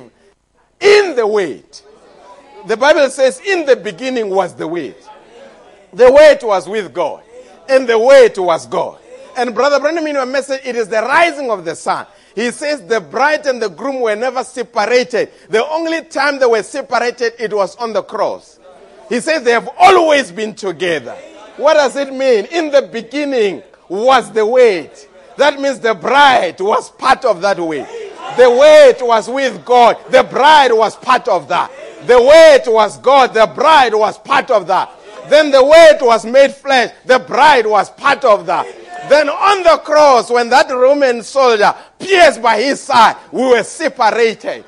in 0.78 1.16
the 1.16 1.26
wait. 1.26 1.84
The 2.66 2.76
Bible 2.76 3.08
says, 3.08 3.40
in 3.40 3.64
the 3.64 3.76
beginning 3.76 4.28
was 4.28 4.54
the 4.54 4.68
wait. 4.68 4.96
The 5.94 6.12
wait 6.12 6.42
was 6.42 6.68
with 6.68 6.92
God, 6.92 7.22
and 7.66 7.88
the 7.88 7.98
wait 7.98 8.38
was 8.38 8.66
God. 8.66 8.98
And 9.38 9.54
Brother 9.54 9.80
Branham, 9.80 10.06
in 10.06 10.16
your 10.16 10.26
message, 10.26 10.60
it 10.66 10.76
is 10.76 10.88
the 10.88 11.00
rising 11.00 11.50
of 11.50 11.64
the 11.64 11.76
sun. 11.76 12.06
He 12.34 12.50
says 12.50 12.86
the 12.86 13.00
bride 13.00 13.46
and 13.46 13.62
the 13.62 13.70
groom 13.70 14.02
were 14.02 14.16
never 14.16 14.44
separated. 14.44 15.30
The 15.48 15.66
only 15.66 16.02
time 16.04 16.38
they 16.38 16.44
were 16.44 16.62
separated, 16.62 17.32
it 17.38 17.54
was 17.54 17.74
on 17.76 17.94
the 17.94 18.02
cross. 18.02 18.60
He 19.08 19.20
says 19.20 19.44
they 19.44 19.52
have 19.52 19.70
always 19.78 20.30
been 20.30 20.54
together. 20.54 21.16
What 21.58 21.74
does 21.74 21.96
it 21.96 22.14
mean? 22.14 22.46
In 22.52 22.70
the 22.70 22.82
beginning 22.82 23.64
was 23.88 24.30
the 24.30 24.46
wait. 24.46 25.08
That 25.36 25.60
means 25.60 25.80
the 25.80 25.92
bride 25.92 26.60
was 26.60 26.88
part 26.88 27.24
of 27.24 27.40
that 27.40 27.58
wait. 27.58 27.86
The 28.36 28.48
wait 28.48 29.04
was 29.04 29.28
with 29.28 29.64
God. 29.64 29.96
The 30.08 30.22
bride 30.22 30.72
was 30.72 30.94
part 30.94 31.26
of 31.26 31.48
that. 31.48 31.72
The 32.06 32.20
wait 32.20 32.72
was 32.72 32.98
God. 32.98 33.34
The 33.34 33.46
bride 33.46 33.92
was 33.92 34.18
part 34.18 34.52
of 34.52 34.68
that. 34.68 34.88
Then 35.28 35.50
the 35.50 35.64
wait 35.64 35.98
was 36.00 36.24
made 36.24 36.52
flesh. 36.52 36.92
The 37.04 37.18
bride 37.18 37.66
was 37.66 37.90
part 37.90 38.24
of 38.24 38.46
that. 38.46 38.64
Then 39.08 39.28
on 39.28 39.64
the 39.64 39.82
cross, 39.84 40.30
when 40.30 40.48
that 40.50 40.70
Roman 40.70 41.24
soldier 41.24 41.74
pierced 41.98 42.40
by 42.40 42.60
his 42.60 42.80
side, 42.80 43.16
we 43.32 43.42
were 43.42 43.64
separated. 43.64 44.64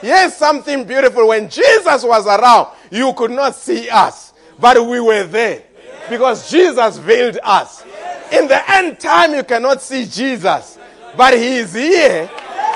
Here's 0.00 0.34
something 0.34 0.84
beautiful. 0.84 1.28
When 1.28 1.48
Jesus 1.48 2.02
was 2.02 2.26
around, 2.26 2.68
you 2.90 3.12
could 3.12 3.30
not 3.30 3.54
see 3.54 3.88
us, 3.88 4.32
but 4.58 4.84
we 4.84 4.98
were 4.98 5.22
there 5.22 5.62
because 6.08 6.50
Jesus 6.50 6.98
veiled 6.98 7.38
us. 7.42 7.84
In 8.32 8.48
the 8.48 8.70
end 8.72 8.98
time, 8.98 9.34
you 9.34 9.44
cannot 9.44 9.82
see 9.82 10.06
Jesus, 10.06 10.78
but 11.16 11.34
He 11.34 11.56
is 11.56 11.74
here. 11.74 12.30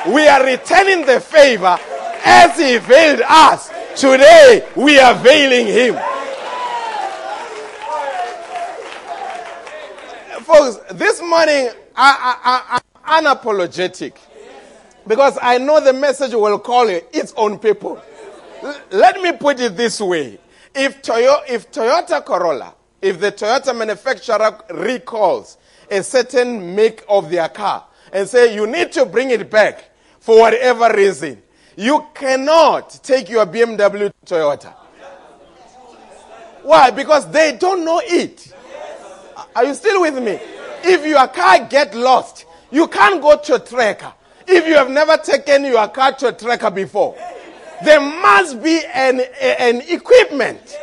We 0.09 0.27
are 0.29 0.45
returning 0.45 1.05
the 1.07 1.21
favor 1.21 1.79
as 2.25 2.59
He 2.59 2.79
veiled 2.79 3.23
us. 3.27 3.71
Today, 3.97 4.69
we 4.77 4.99
are 4.99 5.15
veiling 5.15 5.67
Him. 5.67 5.95
Folks, 10.45 10.79
this 10.93 11.21
morning, 11.23 11.71
I, 11.97 12.39
I, 12.45 12.81
I, 12.81 12.81
I'm 13.05 13.25
unapologetic 13.25 14.13
because 15.07 15.39
I 15.43 15.59
know 15.59 15.81
the 15.81 15.93
message 15.93 16.35
will 16.35 16.59
call 16.59 16.89
its 16.89 17.33
own 17.37 17.59
people. 17.59 18.01
L- 18.63 18.81
let 18.91 19.21
me 19.21 19.33
put 19.33 19.59
it 19.61 19.77
this 19.77 20.01
way. 20.01 20.39
If, 20.75 21.03
Toyo- 21.03 21.43
if 21.49 21.71
Toyota 21.73 22.25
Corolla, 22.25 22.75
if 23.03 23.21
the 23.21 23.33
Toyota 23.33 23.77
manufacturer 23.77 24.59
recalls 24.71 25.59
a 25.91 26.03
certain 26.03 26.75
make 26.75 27.03
of 27.09 27.31
their 27.31 27.49
car 27.49 27.87
and 28.13 28.29
say 28.29 28.55
you 28.55 28.67
need 28.67 28.93
to 28.93 29.07
bring 29.07 29.31
it 29.31 29.51
back 29.51 29.91
for 30.21 30.41
whatever 30.41 30.93
reason, 30.97 31.43
you 31.77 32.05
cannot 32.15 32.91
take 33.03 33.29
your 33.29 33.47
BMW 33.47 34.13
Toyota. 34.25 34.73
Why? 36.63 36.91
Because 36.91 37.31
they 37.31 37.57
don't 37.57 37.85
know 37.85 38.01
it. 38.03 38.53
Are 39.55 39.65
you 39.65 39.75
still 39.75 40.01
with 40.01 40.23
me? 40.23 40.39
If 40.83 41.07
your 41.07 41.27
car 41.29 41.67
get 41.67 41.95
lost, 41.95 42.47
you 42.71 42.89
can't 42.89 43.23
go 43.23 43.39
to 43.39 43.55
a 43.55 43.59
tracker. 43.61 44.13
If 44.49 44.67
you 44.67 44.75
have 44.75 44.91
never 44.91 45.17
taken 45.17 45.65
your 45.65 45.87
car 45.89 46.13
to 46.13 46.29
a 46.29 46.33
tracker 46.33 46.71
before, 46.71 47.17
there 47.85 48.01
must 48.01 48.63
be 48.63 48.81
an, 48.93 49.21
an 49.41 49.83
equipment 49.89 50.77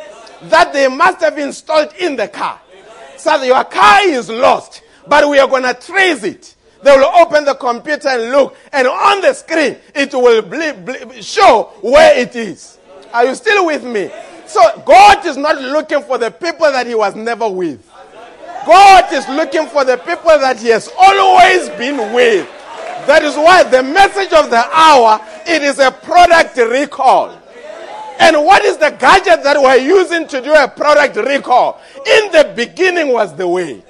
that 0.50 0.72
they 0.72 0.88
must 0.88 1.20
have 1.20 1.38
installed 1.38 1.92
in 1.98 2.16
the 2.16 2.28
car. 2.28 2.60
So 3.16 3.42
your 3.42 3.64
car 3.64 4.02
is 4.02 4.28
lost, 4.28 4.82
but 5.06 5.28
we 5.28 5.38
are 5.38 5.48
going 5.48 5.62
to 5.62 5.74
trace 5.74 6.22
it. 6.24 6.54
They 6.82 6.94
will 6.94 7.06
open 7.16 7.44
the 7.46 7.54
computer 7.54 8.08
and 8.08 8.30
look, 8.30 8.56
and 8.72 8.86
on 8.86 9.22
the 9.22 9.32
screen, 9.32 9.78
it 9.94 10.12
will 10.12 10.42
show 11.22 11.72
where 11.80 12.18
it 12.18 12.36
is. 12.36 12.78
Are 13.12 13.24
you 13.24 13.34
still 13.34 13.64
with 13.66 13.84
me? 13.84 14.10
So, 14.46 14.82
God 14.84 15.24
is 15.24 15.38
not 15.38 15.56
looking 15.56 16.02
for 16.02 16.18
the 16.18 16.30
people 16.30 16.70
that 16.70 16.86
He 16.86 16.94
was 16.94 17.14
never 17.14 17.48
with. 17.48 17.90
God 18.66 19.12
is 19.12 19.26
looking 19.28 19.66
for 19.68 19.84
the 19.84 19.96
people 19.96 20.38
that 20.38 20.58
He 20.60 20.68
has 20.68 20.90
always 20.98 21.70
been 21.78 22.12
with. 22.12 22.46
That 23.06 23.22
is 23.22 23.34
why 23.36 23.62
the 23.62 23.82
message 23.82 24.32
of 24.32 24.50
the 24.50 24.64
hour, 24.72 25.20
it 25.46 25.62
is 25.62 25.78
a 25.78 25.90
product 25.90 26.56
recall. 26.56 27.38
And 28.20 28.36
what 28.44 28.64
is 28.64 28.76
the 28.76 28.90
gadget 28.90 29.42
that 29.42 29.60
we're 29.60 29.76
using 29.76 30.28
to 30.28 30.40
do 30.40 30.52
a 30.54 30.68
product 30.68 31.16
recall? 31.16 31.80
In 32.06 32.32
the 32.32 32.52
beginning 32.54 33.12
was 33.12 33.34
the 33.34 33.46
wait. 33.46 33.84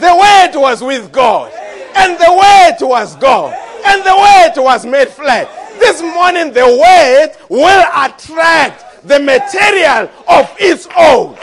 The 0.00 0.14
wait 0.14 0.52
was 0.54 0.82
with 0.82 1.12
God. 1.12 1.52
And 1.96 2.18
the 2.18 2.30
wait 2.30 2.88
was 2.88 3.16
God. 3.16 3.54
And 3.86 4.02
the 4.02 4.14
wait 4.14 4.62
was 4.62 4.84
made 4.84 5.08
flesh. 5.08 5.48
This 5.78 6.02
morning, 6.02 6.52
the 6.52 6.66
wait 6.66 7.36
will 7.48 7.84
attract 7.94 9.06
the 9.06 9.20
material 9.20 10.10
of 10.28 10.50
its 10.58 10.86
own. 10.96 11.36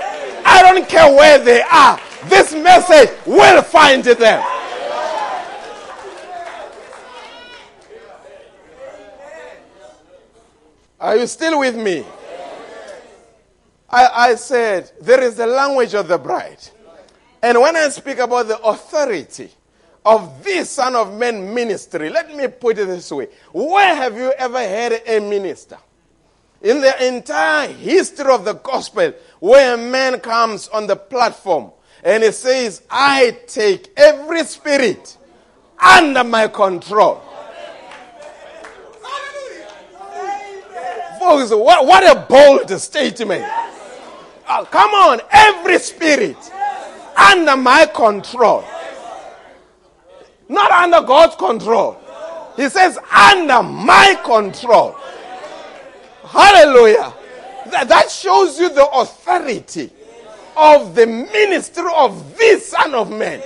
I 0.45 0.62
don't 0.62 0.88
care 0.89 1.13
where 1.15 1.39
they 1.39 1.62
are. 1.62 1.99
This 2.25 2.53
message 2.53 3.10
will 3.25 3.62
find 3.62 4.03
them. 4.03 4.43
Are 11.04 11.18
you 11.18 11.28
still 11.28 11.60
with 11.60 11.76
me? 11.76 12.06
I, 13.89 14.08
I 14.30 14.36
said, 14.36 14.89
there 15.02 15.22
is 15.22 15.36
the 15.36 15.46
language 15.46 15.94
of 15.96 16.08
the 16.08 16.18
bride. 16.18 16.66
And 17.42 17.60
when 17.60 17.76
I 17.76 17.89
speak 17.89 18.20
about 18.20 18.48
the 18.48 18.58
authority 18.60 19.52
of 20.06 20.46
this 20.46 20.70
Son 20.70 20.96
of 20.96 21.13
Man 21.13 21.54
ministry, 21.54 22.10
let 22.10 22.34
me 22.34 22.48
put 22.48 22.80
it 22.80 22.86
this 22.86 23.12
way. 23.12 23.28
Where 23.52 23.94
have 23.94 24.16
you 24.16 24.32
ever 24.32 24.60
heard 24.60 25.02
a 25.06 25.20
minister? 25.20 25.78
In 26.62 26.80
the 26.80 27.06
entire 27.06 27.68
history 27.68 28.32
of 28.32 28.46
the 28.46 28.54
gospel, 28.54 29.13
where 29.42 29.74
a 29.74 29.78
man 29.78 30.22
comes 30.22 30.70
on 30.70 30.88
the 30.88 30.96
platform 30.96 31.72
and 32.02 32.24
he 32.24 32.32
says, 32.32 32.82
I 32.89 33.38
take 33.46 33.92
every 33.98 34.46
spirit 34.46 35.18
under 35.78 36.24
my 36.24 36.48
control. 36.48 37.22
Folks, 41.23 41.51
what, 41.51 41.88
what 41.88 42.03
a 42.03 42.19
bold 42.27 42.69
statement. 42.81 43.45
Oh, 44.49 44.67
come 44.69 44.89
on, 44.91 45.21
every 45.31 45.79
spirit 45.79 46.36
under 47.17 47.55
my 47.55 47.86
control. 47.86 48.65
Not 50.49 50.69
under 50.69 51.01
God's 51.01 51.38
control. 51.38 51.97
He 52.57 52.67
says, 52.67 52.97
under 52.97 53.63
my 53.63 54.19
control. 54.25 54.97
Hallelujah. 56.25 57.13
That, 57.67 57.88
that 57.88 58.12
shows 58.12 58.59
you 58.59 58.67
the 58.73 58.86
authority 58.89 59.91
of 60.57 60.93
the 60.93 61.07
ministry 61.07 61.86
of 61.95 62.38
this 62.38 62.67
Son 62.67 62.93
of 62.93 63.09
Man. 63.09 63.39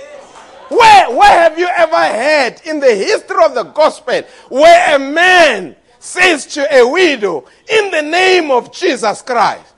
Where, 0.68 1.16
where 1.16 1.48
have 1.48 1.56
you 1.56 1.68
ever 1.68 1.96
heard 1.96 2.60
in 2.64 2.80
the 2.80 2.92
history 2.92 3.44
of 3.44 3.54
the 3.54 3.62
gospel 3.62 4.22
where 4.48 4.96
a 4.96 4.98
man 4.98 5.76
says 5.98 6.46
to 6.46 6.74
a 6.74 6.88
widow, 6.88 7.44
In 7.68 7.90
the 7.90 8.02
name 8.02 8.50
of 8.50 8.72
Jesus 8.72 9.22
Christ, 9.22 9.74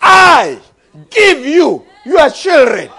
I 0.00 0.58
give 1.10 1.44
you 1.44 1.84
your 2.04 2.30
children? 2.30 2.90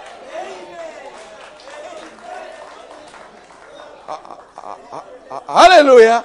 Uh, 4.07 4.17
uh, 4.91 5.01
uh, 5.31 5.69
hallelujah. 5.69 6.21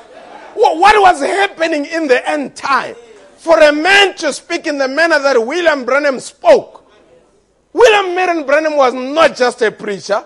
What 0.54 1.00
was 1.00 1.20
happening 1.20 1.84
in 1.86 2.08
the 2.08 2.28
end 2.28 2.56
time? 2.56 2.96
For 3.36 3.58
a 3.60 3.72
man 3.72 4.16
to 4.16 4.32
speak 4.32 4.66
in 4.66 4.78
the 4.78 4.88
manner 4.88 5.18
that 5.20 5.46
William 5.46 5.84
Branham 5.84 6.18
spoke. 6.18 6.90
William 7.72 8.14
Marion 8.14 8.44
Branham 8.44 8.76
was 8.76 8.92
not 8.94 9.36
just 9.36 9.62
a 9.62 9.70
preacher, 9.70 10.24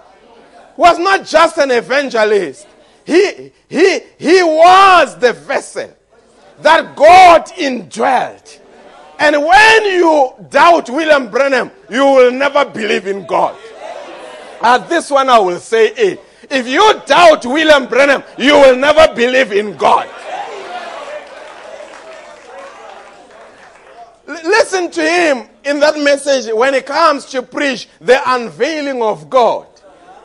was 0.76 0.98
not 0.98 1.26
just 1.26 1.58
an 1.58 1.70
evangelist. 1.70 2.66
He, 3.04 3.52
he, 3.68 4.00
he 4.16 4.42
was 4.42 5.18
the 5.18 5.34
vessel 5.34 5.94
that 6.62 6.96
God 6.96 7.50
indwelt. 7.58 8.60
And 9.18 9.36
when 9.44 9.84
you 9.84 10.32
doubt 10.50 10.90
William 10.90 11.30
Branham, 11.30 11.70
you 11.88 12.04
will 12.04 12.32
never 12.32 12.64
believe 12.64 13.06
in 13.06 13.26
God. 13.26 13.56
At 14.60 14.88
this 14.88 15.10
one, 15.10 15.28
I 15.28 15.38
will 15.38 15.60
say 15.60 15.88
it. 15.88 16.20
If 16.50 16.66
you 16.66 17.00
doubt 17.06 17.46
William 17.46 17.86
Branham, 17.86 18.22
you 18.36 18.54
will 18.54 18.76
never 18.76 19.14
believe 19.14 19.52
in 19.52 19.76
God. 19.76 20.08
Listen 24.26 24.90
to 24.90 25.02
him 25.02 25.48
in 25.64 25.80
that 25.80 25.98
message 25.98 26.52
when 26.52 26.74
he 26.74 26.80
comes 26.80 27.26
to 27.26 27.42
preach 27.42 27.88
the 28.00 28.20
unveiling 28.26 29.02
of 29.02 29.28
God. 29.28 29.66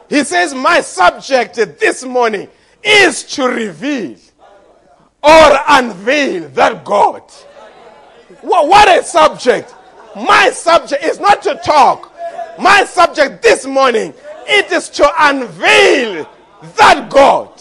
He 0.09 0.23
says, 0.23 0.53
My 0.53 0.81
subject 0.81 1.55
this 1.55 2.03
morning 2.03 2.47
is 2.83 3.23
to 3.35 3.45
reveal 3.47 4.15
or 5.27 5.59
unveil 5.67 6.47
that 6.49 6.85
God. 6.85 7.21
What, 8.41 8.87
a 8.87 9.03
subject! 9.03 9.75
My 10.15 10.51
subject 10.51 11.03
is 11.03 11.19
not 11.19 11.41
to 11.43 11.55
talk. 11.55 12.13
My 12.57 12.85
subject 12.85 13.41
this 13.41 13.65
morning 13.65 14.13
it 14.47 14.71
is 14.71 14.87
to 14.89 15.11
unveil 15.19 16.27
that 16.77 17.09
God. 17.09 17.51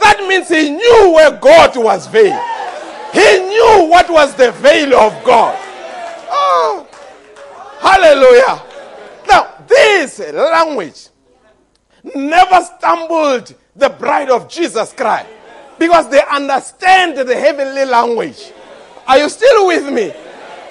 That 0.00 0.24
means 0.26 0.48
he 0.48 0.70
knew 0.70 1.12
where 1.14 1.32
God 1.32 1.76
was 1.76 2.06
veiled. 2.06 2.42
He 3.12 3.38
knew 3.40 3.88
what 3.90 4.08
was 4.10 4.34
the 4.34 4.52
veil 4.52 4.94
of 4.94 5.12
God. 5.24 5.56
Oh, 6.30 6.86
hallelujah. 7.78 8.62
Now, 9.28 9.54
this 9.68 10.18
language 10.18 11.08
never 12.14 12.64
stumbled 12.64 13.54
the 13.76 13.90
bride 13.90 14.30
of 14.30 14.48
Jesus 14.48 14.92
Christ 14.94 15.28
because 15.78 16.08
they 16.10 16.22
understand 16.30 17.16
the 17.16 17.34
heavenly 17.34 17.84
language. 17.84 18.52
Are 19.06 19.18
you 19.18 19.28
still 19.28 19.66
with 19.66 19.92
me? 19.92 20.12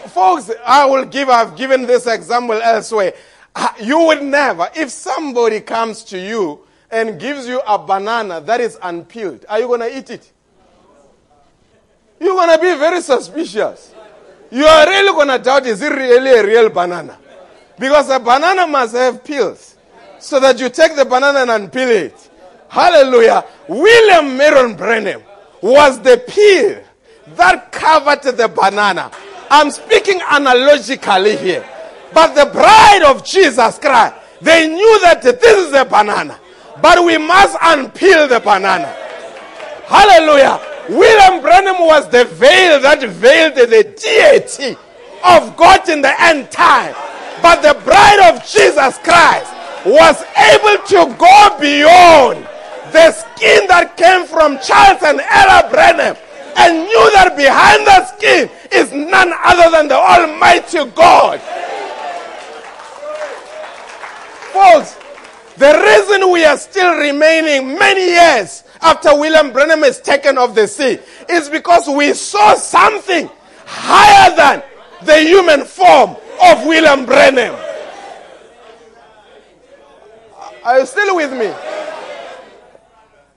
Folks, 0.09 0.51
I 0.65 0.85
will 0.85 1.05
give, 1.05 1.29
I've 1.29 1.55
given 1.55 1.85
this 1.85 2.07
example 2.07 2.61
elsewhere. 2.61 3.13
Ah, 3.55 3.75
you 3.79 3.99
would 3.99 4.23
never, 4.23 4.69
if 4.75 4.89
somebody 4.89 5.59
comes 5.61 6.03
to 6.05 6.17
you 6.19 6.61
and 6.89 7.19
gives 7.19 7.47
you 7.47 7.61
a 7.67 7.77
banana 7.77 8.41
that 8.41 8.61
is 8.61 8.75
unpeeled, 8.77 9.45
are 9.49 9.59
you 9.59 9.67
going 9.67 9.81
to 9.81 9.97
eat 9.97 10.09
it? 10.09 10.31
You're 12.19 12.35
going 12.35 12.49
to 12.49 12.57
be 12.57 12.77
very 12.77 13.01
suspicious. 13.01 13.93
You 14.51 14.65
are 14.65 14.87
really 14.87 15.11
going 15.13 15.27
to 15.29 15.43
doubt 15.43 15.65
is 15.65 15.81
it 15.81 15.91
really 15.91 16.31
a 16.31 16.45
real 16.45 16.69
banana? 16.69 17.17
Because 17.77 18.09
a 18.09 18.19
banana 18.19 18.67
must 18.67 18.95
have 18.95 19.23
peels 19.23 19.75
so 20.19 20.39
that 20.39 20.59
you 20.59 20.69
take 20.69 20.95
the 20.95 21.05
banana 21.05 21.51
and 21.51 21.71
unpeel 21.71 21.89
it. 21.89 22.29
Hallelujah. 22.73 23.45
William 23.67 24.35
Marion 24.35 24.75
Branham 24.75 25.21
was 25.61 25.99
the 26.01 26.17
peel 26.27 26.83
that 27.35 27.71
covered 27.71 28.23
the 28.23 28.47
banana. 28.47 29.11
I'm 29.51 29.69
speaking 29.69 30.19
analogically 30.27 31.37
here. 31.37 31.63
But 32.15 32.33
the 32.33 32.51
bride 32.51 33.03
of 33.05 33.23
Jesus 33.23 33.77
Christ, 33.77 34.15
they 34.41 34.67
knew 34.69 34.99
that 35.01 35.21
this 35.21 35.67
is 35.67 35.73
a 35.73 35.85
banana. 35.85 36.39
But 36.81 37.05
we 37.05 37.19
must 37.19 37.55
unpeel 37.59 38.27
the 38.27 38.39
banana. 38.39 38.87
Hallelujah. 39.85 40.59
William 40.89 41.43
Branham 41.43 41.77
was 41.77 42.09
the 42.09 42.25
veil 42.25 42.81
that 42.81 43.07
veiled 43.07 43.53
the 43.53 43.83
deity 43.83 44.75
of 45.23 45.55
God 45.55 45.87
in 45.89 46.01
the 46.01 46.21
end 46.23 46.49
time. 46.49 46.95
But 47.43 47.61
the 47.61 47.79
bride 47.85 48.33
of 48.33 48.43
Jesus 48.47 48.97
Christ 48.97 49.53
was 49.85 50.23
able 50.33 50.83
to 50.87 51.15
go 51.19 51.57
beyond 51.59 52.47
the 52.93 53.11
skin 53.11 53.67
that 53.67 53.97
came 53.97 54.25
from 54.25 54.57
Charles 54.61 55.01
and 55.03 55.19
Ella 55.19 55.67
Branham 55.69 56.15
and 56.55 56.85
knew 56.85 57.11
that 57.17 57.35
behind 57.35 57.85
the 57.85 58.05
skin 58.13 58.49
is 58.71 58.93
none 58.93 59.33
other 59.43 59.71
than 59.71 59.87
the 59.87 59.97
Almighty 59.97 60.85
God. 60.95 61.41
Folks, 64.53 64.95
the 65.57 65.73
reason 65.73 66.31
we 66.31 66.45
are 66.45 66.57
still 66.57 66.95
remaining 66.97 67.77
many 67.77 68.05
years 68.05 68.63
after 68.81 69.17
William 69.17 69.51
Branham 69.51 69.83
is 69.83 69.99
taken 69.99 70.37
off 70.37 70.53
the 70.53 70.67
sea 70.67 70.99
is 71.27 71.49
because 71.49 71.87
we 71.87 72.13
saw 72.13 72.53
something 72.53 73.29
higher 73.65 74.35
than 74.35 74.63
the 75.03 75.19
human 75.19 75.65
form 75.65 76.11
of 76.41 76.65
William 76.65 77.05
Branham. 77.05 77.55
Are 80.63 80.79
you 80.79 80.85
still 80.85 81.15
with 81.15 81.31
me? 81.33 81.51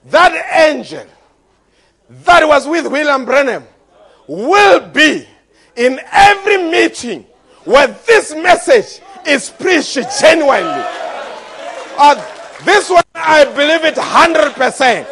That 0.07 0.71
angel 0.71 1.05
that 2.09 2.47
was 2.47 2.67
with 2.67 2.87
William 2.87 3.25
Branham 3.25 3.65
will 4.29 4.89
be 4.89 5.27
in 5.75 6.01
every 6.13 6.59
meeting 6.59 7.27
where 7.65 7.89
this 8.07 8.33
message 8.35 9.01
is 9.27 9.51
preached 9.51 9.99
genuinely. 10.21 10.85
Uh, 11.99 12.15
this 12.65 12.89
one, 12.89 13.03
I 13.15 13.45
believe 13.45 13.85
it 13.85 13.97
100%. 13.97 15.07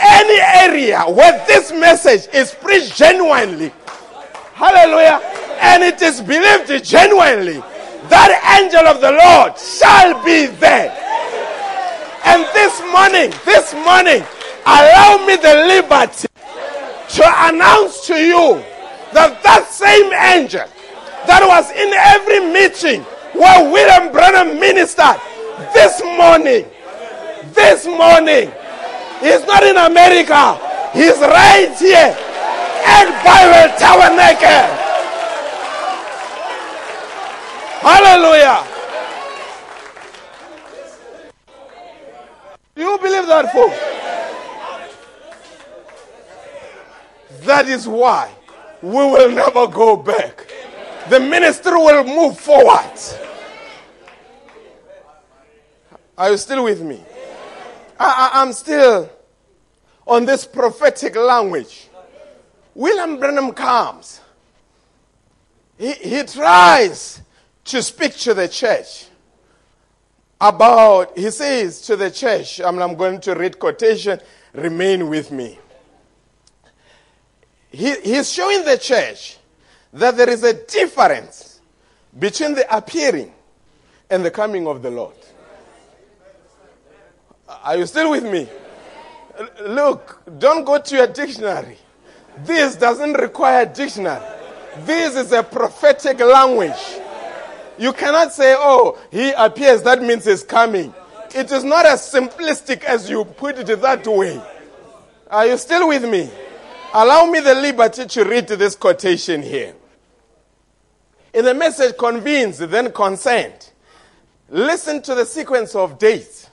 Any 0.00 0.40
area 0.70 1.02
where 1.04 1.44
this 1.46 1.70
message 1.72 2.32
is 2.34 2.54
preached 2.54 2.96
genuinely, 2.96 3.72
hallelujah, 4.54 5.20
and 5.60 5.82
it 5.82 6.02
is 6.02 6.20
believed 6.20 6.84
genuinely, 6.84 7.62
that 8.08 8.60
angel 8.60 8.86
of 8.86 9.00
the 9.00 9.12
Lord 9.12 9.58
shall 9.58 10.24
be 10.24 10.46
there. 10.46 10.90
And 12.28 12.44
this 12.52 12.76
morning, 12.92 13.32
this 13.46 13.72
morning, 13.72 14.20
allow 14.66 15.24
me 15.24 15.36
the 15.36 15.64
liberty 15.64 16.28
to 17.16 17.24
announce 17.48 18.06
to 18.06 18.16
you 18.20 18.60
that 19.16 19.40
that 19.42 19.64
same 19.72 20.12
angel 20.12 20.68
that 21.24 21.40
was 21.40 21.72
in 21.72 21.88
every 21.88 22.44
meeting 22.52 23.00
where 23.32 23.72
William 23.72 24.12
Branham 24.12 24.60
ministered 24.60 25.16
this 25.72 26.04
morning, 26.04 26.68
this 27.56 27.88
morning, 27.88 28.52
he's 29.24 29.40
not 29.48 29.64
in 29.64 29.80
America, 29.80 30.60
he's 30.92 31.16
right 31.24 31.72
here 31.80 32.12
at 32.12 33.08
Bible 33.24 33.72
Tabernacle. 33.80 34.68
Hallelujah. 37.80 38.67
You 42.78 42.96
believe 42.98 43.26
that, 43.26 43.52
folks? 43.52 43.76
That 47.44 47.66
is 47.66 47.88
why 47.88 48.32
we 48.80 48.88
will 48.90 49.32
never 49.32 49.66
go 49.66 49.96
back. 49.96 50.46
The 51.10 51.18
ministry 51.18 51.72
will 51.72 52.04
move 52.04 52.38
forward. 52.38 52.92
Are 56.16 56.30
you 56.30 56.36
still 56.36 56.62
with 56.62 56.80
me? 56.80 57.02
I, 57.98 58.42
am 58.42 58.52
still 58.52 59.10
on 60.06 60.24
this 60.24 60.46
prophetic 60.46 61.16
language. 61.16 61.88
William 62.76 63.18
Branham 63.18 63.52
comes. 63.54 64.20
He, 65.76 65.94
he 65.94 66.22
tries 66.22 67.22
to 67.64 67.82
speak 67.82 68.14
to 68.18 68.34
the 68.34 68.46
church 68.46 69.07
about, 70.40 71.18
he 71.18 71.30
says 71.30 71.80
to 71.82 71.96
the 71.96 72.10
church, 72.10 72.60
I'm, 72.60 72.78
I'm 72.80 72.94
going 72.94 73.20
to 73.22 73.34
read 73.34 73.58
quotation, 73.58 74.20
remain 74.52 75.08
with 75.08 75.30
me. 75.30 75.58
he, 77.70 77.94
he's 78.00 78.32
showing 78.32 78.64
the 78.64 78.78
church 78.78 79.38
that 79.92 80.16
there 80.16 80.28
is 80.28 80.42
a 80.44 80.52
difference 80.52 81.60
between 82.18 82.54
the 82.54 82.76
appearing 82.76 83.32
and 84.10 84.24
the 84.24 84.30
coming 84.30 84.66
of 84.66 84.82
the 84.82 84.90
Lord. 84.90 85.14
Are 87.48 87.76
you 87.76 87.86
still 87.86 88.10
with 88.10 88.24
me? 88.24 88.48
Look, 89.66 90.22
don't 90.38 90.64
go 90.64 90.78
to 90.78 90.96
your 90.96 91.06
dictionary. 91.06 91.78
This 92.44 92.76
doesn't 92.76 93.14
require 93.14 93.66
dictionary. 93.66 94.24
This 94.80 95.16
is 95.16 95.32
a 95.32 95.42
prophetic 95.42 96.20
language. 96.20 97.00
You 97.78 97.92
cannot 97.92 98.32
say, 98.32 98.54
oh, 98.56 98.98
he 99.10 99.32
appears, 99.32 99.82
that 99.82 100.02
means 100.02 100.24
he's 100.24 100.42
coming. 100.42 100.92
It 101.34 101.52
is 101.52 101.62
not 101.62 101.86
as 101.86 102.00
simplistic 102.00 102.84
as 102.84 103.08
you 103.08 103.24
put 103.24 103.58
it 103.58 103.80
that 103.80 104.06
way. 104.06 104.40
Are 105.30 105.46
you 105.46 105.58
still 105.58 105.88
with 105.88 106.08
me? 106.08 106.30
Allow 106.92 107.26
me 107.26 107.40
the 107.40 107.54
liberty 107.54 108.06
to 108.06 108.24
read 108.24 108.48
this 108.48 108.74
quotation 108.74 109.42
here. 109.42 109.74
In 111.34 111.44
the 111.44 111.54
message, 111.54 111.96
convince, 111.98 112.58
then 112.58 112.90
consent. 112.92 113.72
Listen 114.48 115.02
to 115.02 115.14
the 115.14 115.26
sequence 115.26 115.74
of 115.74 115.98
dates. 115.98 116.48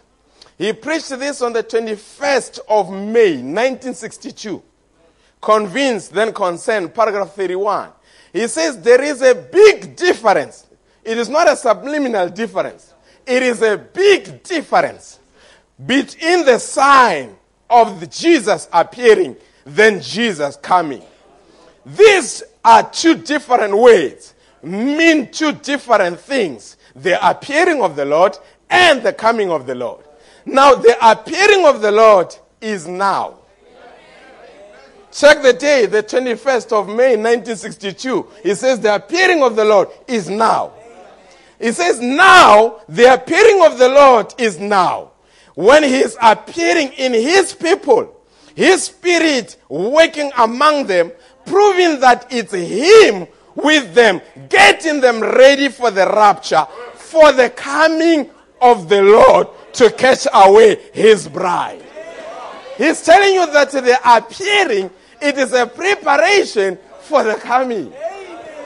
He 0.58 0.74
preached 0.74 1.10
this 1.10 1.42
on 1.42 1.54
the 1.54 1.64
21st 1.64 2.60
of 2.68 2.92
May, 2.92 3.38
1962. 3.38 4.62
Convince, 5.42 6.10
then 6.10 6.34
consent, 6.34 6.94
paragraph 6.94 7.34
31. 7.34 7.90
He 8.34 8.48
says 8.48 8.82
there 8.82 9.02
is 9.02 9.22
a 9.22 9.34
big 9.34 9.96
difference. 9.96 10.66
It 11.06 11.18
is 11.18 11.30
not 11.30 11.48
a 11.48 11.56
subliminal 11.56 12.30
difference. 12.30 12.94
It 13.26 13.44
is 13.44 13.62
a 13.62 13.78
big 13.78 14.44
difference 14.44 15.20
between 15.86 16.46
the 16.46 16.60
sign 16.60 17.36
of 17.70 18.10
Jesus 18.10 18.68
appearing 18.74 19.36
than 19.66 20.02
Jesus 20.02 20.56
coming. 20.58 21.04
These 21.86 22.44
are 22.64 22.90
two 22.90 23.16
different 23.16 23.78
ways, 23.78 24.34
mean 24.64 25.32
two 25.32 25.52
different 25.52 26.20
things 26.20 26.78
the 26.96 27.30
appearing 27.30 27.82
of 27.82 27.96
the 27.96 28.06
Lord 28.06 28.38
and 28.70 29.04
the 29.04 29.14
coming 29.14 29.52
of 29.52 29.68
the 29.68 29.76
Lord. 29.76 30.04
Now, 30.46 30.76
the 30.76 30.96
appearing 31.02 31.66
of 31.66 31.82
the 31.82 31.92
Lord 31.92 32.36
is 32.62 32.88
now. 32.88 33.40
Check 35.12 35.42
the 35.42 35.54
day, 35.54 35.86
the 35.86 36.04
21st 36.04 36.72
of 36.72 36.88
May 36.88 37.16
1962. 37.16 38.28
He 38.44 38.56
says 38.56 38.80
the 38.80 38.96
appearing 38.96 39.44
of 39.44 39.56
the 39.56 39.66
Lord 39.66 39.90
is 40.08 40.30
now. 40.30 40.74
He 41.60 41.72
says 41.72 42.00
now, 42.00 42.82
the 42.90 43.14
appearing 43.14 43.64
of 43.66 43.78
the 43.78 43.90
Lord 43.90 44.34
is 44.38 44.60
now. 44.60 45.12
When 45.56 45.84
he 45.84 45.98
is 45.98 46.18
appearing 46.22 46.92
in 46.94 47.14
his 47.14 47.54
people, 47.54 48.14
his 48.56 48.84
spirit 48.84 49.58
working 49.70 50.32
among 50.38 50.88
them, 50.88 51.12
proving 51.46 52.00
that 52.02 52.28
it's 52.30 52.54
him 52.54 53.28
with 53.56 53.94
them, 53.94 54.22
getting 54.50 55.00
them 55.00 55.22
ready 55.22 55.70
for 55.70 55.92
the 55.92 56.06
rapture, 56.08 56.66
for 56.96 57.32
the 57.32 57.50
coming 57.50 58.30
of 58.62 58.90
the 58.90 59.02
Lord 59.02 59.48
to 59.74 59.90
catch 59.92 60.28
away 60.34 60.78
his 60.94 61.28
bride. 61.28 61.82
He's 62.78 63.02
telling 63.02 63.34
you 63.34 63.46
that 63.52 63.72
the 63.72 63.98
appearing, 64.04 64.90
it 65.22 65.38
is 65.38 65.54
a 65.54 65.66
preparation 65.66 66.78
for 67.02 67.24
the 67.24 67.36
coming. 67.36 67.94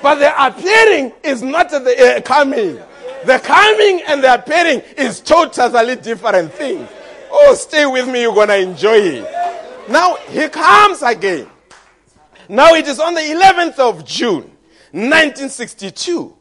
But 0.01 0.15
the 0.15 0.47
appearing 0.47 1.13
is 1.23 1.41
not 1.41 1.69
the 1.69 2.17
uh, 2.17 2.21
coming. 2.21 2.79
The 3.25 3.39
coming 3.39 4.01
and 4.07 4.23
the 4.23 4.33
appearing 4.33 4.81
is 4.97 5.19
totally 5.19 5.95
different 5.97 6.53
things. 6.53 6.87
Oh, 7.31 7.53
stay 7.53 7.85
with 7.85 8.07
me, 8.07 8.21
you're 8.21 8.33
going 8.33 8.47
to 8.47 8.57
enjoy 8.57 8.97
it. 8.97 9.89
Now, 9.89 10.15
he 10.29 10.47
comes 10.47 11.01
again. 11.01 11.47
Now, 12.47 12.73
it 12.73 12.87
is 12.87 12.99
on 12.99 13.13
the 13.13 13.21
11th 13.21 13.77
of 13.79 14.05
June, 14.05 14.43
1962. 14.91 16.35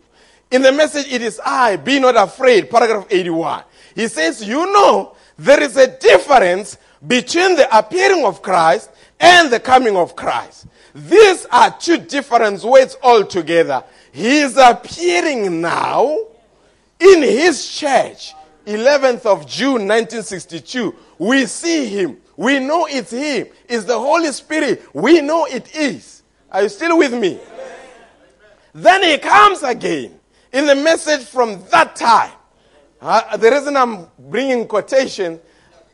In 0.50 0.62
the 0.62 0.72
message, 0.72 1.12
it 1.12 1.20
is 1.20 1.40
I, 1.44 1.76
be 1.76 1.98
not 1.98 2.16
afraid, 2.16 2.70
paragraph 2.70 3.06
81. 3.10 3.64
He 3.94 4.08
says, 4.08 4.42
You 4.46 4.72
know, 4.72 5.16
there 5.36 5.62
is 5.62 5.76
a 5.76 5.86
difference 5.98 6.78
between 7.06 7.56
the 7.56 7.76
appearing 7.76 8.24
of 8.24 8.40
Christ 8.40 8.90
and 9.20 9.50
the 9.50 9.60
coming 9.60 9.96
of 9.96 10.16
Christ. 10.16 10.66
These 10.94 11.46
are 11.46 11.76
two 11.78 11.98
different 11.98 12.62
words 12.62 12.96
altogether. 13.02 13.84
He 14.12 14.40
is 14.40 14.56
appearing 14.56 15.60
now 15.60 16.18
in 16.98 17.22
his 17.22 17.68
church, 17.68 18.34
11th 18.66 19.26
of 19.26 19.46
June 19.46 19.86
1962. 19.86 20.94
We 21.18 21.46
see 21.46 21.86
him. 21.86 22.18
We 22.36 22.58
know 22.58 22.86
it's 22.86 23.10
him. 23.10 23.48
It's 23.68 23.84
the 23.84 23.98
Holy 23.98 24.32
Spirit. 24.32 24.82
We 24.94 25.20
know 25.20 25.46
it 25.46 25.74
is. 25.74 26.22
Are 26.50 26.62
you 26.62 26.68
still 26.68 26.98
with 26.98 27.12
me? 27.12 27.38
Then 28.74 29.02
he 29.02 29.18
comes 29.18 29.62
again 29.62 30.18
in 30.52 30.66
the 30.66 30.74
message 30.74 31.24
from 31.24 31.62
that 31.70 31.96
time. 31.96 32.32
Uh, 33.00 33.36
the 33.36 33.50
reason 33.50 33.76
I'm 33.76 34.06
bringing 34.18 34.66
quotation, 34.66 35.40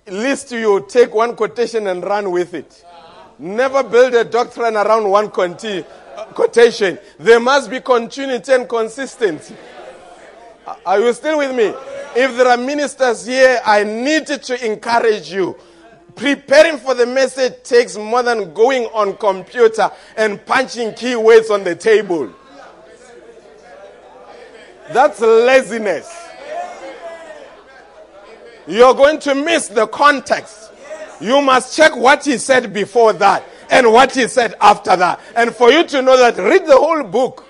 least 0.06 0.52
you 0.52 0.84
take 0.88 1.14
one 1.14 1.36
quotation 1.36 1.86
and 1.86 2.02
run 2.02 2.30
with 2.30 2.54
it. 2.54 2.84
Never 3.38 3.82
build 3.82 4.14
a 4.14 4.24
doctrine 4.24 4.76
around 4.76 5.08
one 5.08 5.30
conti- 5.30 5.84
uh, 6.16 6.24
quotation. 6.26 6.98
There 7.18 7.40
must 7.40 7.68
be 7.68 7.80
continuity 7.80 8.52
and 8.52 8.68
consistency. 8.68 9.56
Are 10.86 11.00
you 11.00 11.12
still 11.12 11.38
with 11.38 11.54
me? 11.54 11.74
If 12.16 12.36
there 12.36 12.48
are 12.48 12.56
ministers 12.56 13.26
here, 13.26 13.60
I 13.64 13.82
need 13.84 14.26
to 14.26 14.64
encourage 14.64 15.32
you. 15.32 15.56
Preparing 16.14 16.78
for 16.78 16.94
the 16.94 17.06
message 17.06 17.54
takes 17.64 17.96
more 17.96 18.22
than 18.22 18.54
going 18.54 18.84
on 18.86 19.16
computer 19.16 19.90
and 20.16 20.44
punching 20.46 20.90
keywords 20.92 21.50
on 21.50 21.64
the 21.64 21.74
table. 21.74 22.32
That's 24.92 25.20
laziness. 25.20 26.08
You're 28.66 28.94
going 28.94 29.18
to 29.20 29.34
miss 29.34 29.68
the 29.68 29.86
context. 29.88 30.63
You 31.20 31.40
must 31.40 31.76
check 31.76 31.96
what 31.96 32.24
he 32.24 32.38
said 32.38 32.72
before 32.72 33.12
that 33.14 33.44
and 33.70 33.92
what 33.92 34.14
he 34.14 34.28
said 34.28 34.54
after 34.60 34.96
that. 34.96 35.20
And 35.36 35.54
for 35.54 35.70
you 35.70 35.84
to 35.84 36.02
know 36.02 36.16
that, 36.16 36.36
read 36.36 36.66
the 36.66 36.76
whole 36.76 37.02
book. 37.04 37.46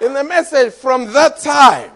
In 0.00 0.12
the 0.12 0.24
message 0.24 0.74
from 0.74 1.12
that 1.14 1.38
time, 1.38 1.90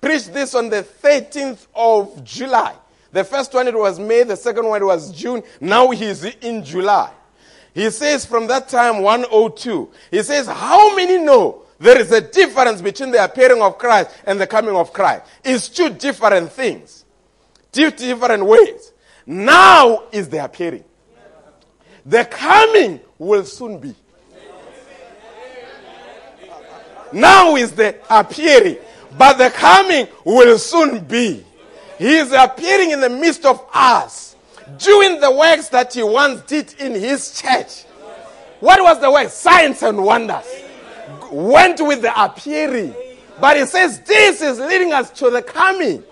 preached 0.00 0.32
this 0.32 0.54
on 0.54 0.70
the 0.70 0.82
13th 0.82 1.66
of 1.74 2.24
July. 2.24 2.74
The 3.12 3.22
first 3.22 3.54
one 3.54 3.68
it 3.68 3.78
was 3.78 4.00
May, 4.00 4.24
the 4.24 4.36
second 4.36 4.66
one 4.66 4.82
it 4.82 4.84
was 4.84 5.12
June. 5.12 5.42
Now 5.60 5.90
he's 5.90 6.24
in 6.24 6.64
July. 6.64 7.12
He 7.72 7.90
says 7.90 8.26
from 8.26 8.48
that 8.48 8.68
time 8.68 9.02
102. 9.02 9.90
He 10.10 10.22
says, 10.22 10.48
How 10.48 10.96
many 10.96 11.18
know 11.18 11.63
there 11.84 12.00
is 12.00 12.10
a 12.12 12.20
difference 12.22 12.80
between 12.80 13.10
the 13.10 13.22
appearing 13.22 13.60
of 13.60 13.76
Christ 13.76 14.10
and 14.24 14.40
the 14.40 14.46
coming 14.46 14.74
of 14.74 14.90
Christ? 14.90 15.26
It's 15.44 15.68
two 15.68 15.90
different 15.90 16.50
things, 16.50 17.04
two 17.72 17.90
different 17.90 18.46
ways. 18.46 18.92
Now 19.26 20.04
is 20.10 20.30
the 20.30 20.42
appearing. 20.42 20.84
The 22.06 22.24
coming 22.24 23.00
will 23.18 23.44
soon 23.44 23.80
be. 23.80 23.94
Now 27.12 27.54
is 27.56 27.72
the 27.72 27.96
appearing, 28.08 28.78
but 29.18 29.34
the 29.34 29.50
coming 29.50 30.08
will 30.24 30.58
soon 30.58 31.04
be. 31.04 31.44
He 31.98 32.16
is 32.16 32.32
appearing 32.32 32.92
in 32.92 33.00
the 33.00 33.10
midst 33.10 33.44
of 33.44 33.62
us, 33.74 34.36
doing 34.78 35.20
the 35.20 35.30
works 35.30 35.68
that 35.68 35.92
he 35.92 36.02
once 36.02 36.40
did 36.42 36.74
in 36.80 36.92
his 36.92 37.40
church. 37.42 37.82
What 38.60 38.82
was 38.82 39.02
the 39.02 39.10
work? 39.10 39.28
Signs 39.28 39.82
and 39.82 40.02
wonders. 40.02 40.46
Went 41.34 41.80
with 41.80 42.02
the 42.02 42.12
appearing. 42.24 42.94
But 43.40 43.56
he 43.56 43.66
says 43.66 43.98
this 44.00 44.40
is 44.40 44.60
leading 44.60 44.92
us 44.92 45.10
to 45.18 45.30
the 45.30 45.42
coming. 45.42 46.04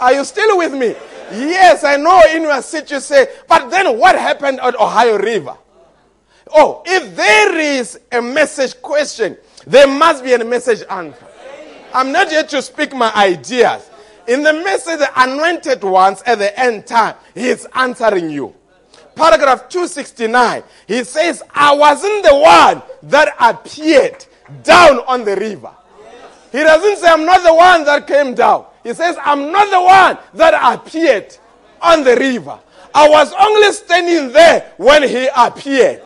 Are 0.00 0.14
you 0.14 0.24
still 0.24 0.56
with 0.56 0.72
me? 0.72 0.94
Yes, 1.30 1.84
I 1.84 1.96
know 1.96 2.22
in 2.34 2.42
your 2.42 2.62
seat 2.62 2.90
you 2.90 3.00
say, 3.00 3.26
but 3.48 3.68
then 3.68 3.98
what 3.98 4.14
happened 4.14 4.60
at 4.60 4.74
Ohio 4.76 5.18
River? 5.18 5.58
Oh, 6.54 6.82
if 6.86 7.14
there 7.14 7.58
is 7.58 8.00
a 8.10 8.22
message 8.22 8.80
question, 8.80 9.36
there 9.66 9.86
must 9.86 10.24
be 10.24 10.32
a 10.32 10.42
message 10.42 10.82
answer. 10.88 11.26
I'm 11.92 12.10
not 12.10 12.30
here 12.30 12.44
to 12.44 12.62
speak 12.62 12.94
my 12.94 13.12
ideas. 13.14 13.90
In 14.26 14.42
the 14.42 14.54
message, 14.54 15.00
the 15.00 15.10
anointed 15.22 15.84
ones 15.84 16.22
at 16.24 16.38
the 16.38 16.58
end 16.58 16.86
time, 16.86 17.16
he's 17.34 17.66
answering 17.74 18.30
you. 18.30 18.54
Paragraph 19.14 19.68
269, 19.68 20.62
he 20.88 21.04
says, 21.04 21.42
I 21.50 21.74
wasn't 21.74 22.24
the 22.24 22.34
one 22.34 22.82
that 23.02 23.34
appeared 23.38 24.24
down 24.62 25.00
on 25.06 25.24
the 25.24 25.36
river. 25.36 25.70
He 26.52 26.58
doesn't 26.58 26.98
say, 26.98 27.08
I'm 27.08 27.24
not 27.24 27.42
the 27.42 27.54
one 27.54 27.84
that 27.84 28.06
came 28.06 28.34
down. 28.34 28.66
He 28.82 28.94
says, 28.94 29.16
I'm 29.22 29.52
not 29.52 29.70
the 29.70 29.80
one 29.80 30.18
that 30.34 30.74
appeared 30.74 31.36
on 31.82 32.04
the 32.04 32.16
river. 32.16 32.58
I 32.94 33.08
was 33.08 33.32
only 33.38 33.72
standing 33.72 34.32
there 34.32 34.72
when 34.78 35.02
he 35.02 35.28
appeared. 35.36 36.02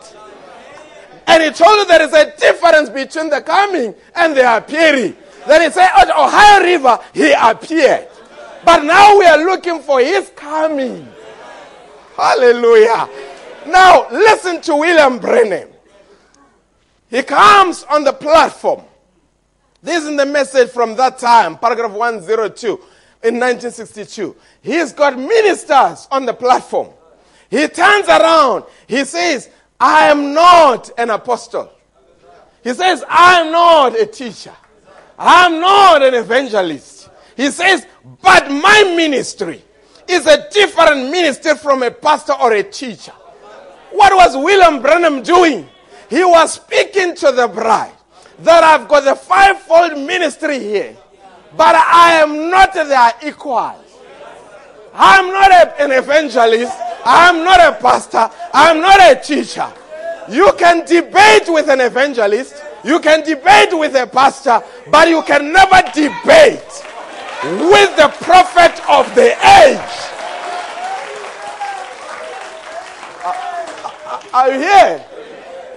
And 1.26 1.42
he 1.42 1.50
told 1.50 1.78
you 1.78 1.86
there 1.86 2.02
is 2.02 2.12
a 2.12 2.36
difference 2.36 2.88
between 2.88 3.30
the 3.30 3.40
coming 3.40 3.94
and 4.16 4.36
the 4.36 4.56
appearing. 4.56 5.16
Then 5.46 5.62
he 5.62 5.70
said, 5.70 5.88
at 5.96 6.10
Ohio 6.10 6.62
River, 6.62 6.98
he 7.14 7.32
appeared. 7.32 8.08
But 8.64 8.82
now 8.82 9.18
we 9.18 9.24
are 9.26 9.38
looking 9.38 9.80
for 9.80 10.00
his 10.00 10.30
coming. 10.34 11.08
Hallelujah. 12.16 13.08
Now, 13.66 14.08
listen 14.10 14.60
to 14.62 14.76
William 14.76 15.18
Branham. 15.18 15.69
He 17.10 17.22
comes 17.22 17.84
on 17.84 18.04
the 18.04 18.12
platform. 18.12 18.82
This 19.82 20.04
is 20.04 20.16
the 20.16 20.26
message 20.26 20.70
from 20.70 20.94
that 20.96 21.18
time, 21.18 21.58
paragraph 21.58 21.90
102 21.90 22.68
in 23.22 23.34
1962. 23.34 24.36
He's 24.62 24.92
got 24.92 25.18
ministers 25.18 26.06
on 26.10 26.24
the 26.24 26.34
platform. 26.34 26.90
He 27.50 27.66
turns 27.66 28.08
around. 28.08 28.64
He 28.86 29.04
says, 29.04 29.50
I 29.78 30.06
am 30.06 30.32
not 30.34 30.90
an 30.96 31.10
apostle. 31.10 31.72
He 32.62 32.74
says, 32.74 33.02
I 33.08 33.40
am 33.40 33.50
not 33.50 33.98
a 33.98 34.06
teacher. 34.06 34.54
I 35.18 35.46
am 35.46 35.60
not 35.60 36.02
an 36.02 36.14
evangelist. 36.14 37.08
He 37.36 37.50
says, 37.50 37.86
but 38.22 38.50
my 38.50 38.94
ministry 38.96 39.64
is 40.06 40.26
a 40.26 40.48
different 40.50 41.10
ministry 41.10 41.56
from 41.56 41.82
a 41.82 41.90
pastor 41.90 42.34
or 42.34 42.52
a 42.52 42.62
teacher. 42.62 43.12
What 43.92 44.14
was 44.14 44.36
William 44.36 44.80
Branham 44.80 45.22
doing? 45.22 45.68
He 46.10 46.24
was 46.24 46.54
speaking 46.54 47.14
to 47.14 47.30
the 47.30 47.46
bride 47.46 47.92
that 48.40 48.64
I've 48.64 48.88
got 48.88 49.04
the 49.04 49.14
fivefold 49.14 49.92
ministry 50.04 50.58
here, 50.58 50.96
but 51.56 51.76
I 51.76 52.14
am 52.20 52.50
not 52.50 52.74
their 52.74 53.12
equal. 53.24 53.76
I'm 54.92 55.28
not 55.28 55.52
a, 55.52 55.80
an 55.80 55.92
evangelist. 55.92 56.76
I'm 57.04 57.44
not 57.44 57.60
a 57.60 57.80
pastor. 57.80 58.28
I'm 58.52 58.80
not 58.80 59.00
a 59.00 59.20
teacher. 59.22 59.72
You 60.28 60.52
can 60.58 60.84
debate 60.84 61.48
with 61.48 61.68
an 61.68 61.80
evangelist. 61.80 62.56
You 62.82 62.98
can 62.98 63.24
debate 63.24 63.70
with 63.72 63.94
a 63.94 64.06
pastor, 64.06 64.62
but 64.90 65.08
you 65.08 65.22
can 65.22 65.52
never 65.52 65.80
debate 65.94 66.84
with 67.70 67.96
the 67.96 68.12
prophet 68.20 68.82
of 68.88 69.14
the 69.14 69.30
age. 69.62 70.10
Are 74.32 74.52
you 74.52 74.58
here? 74.58 75.06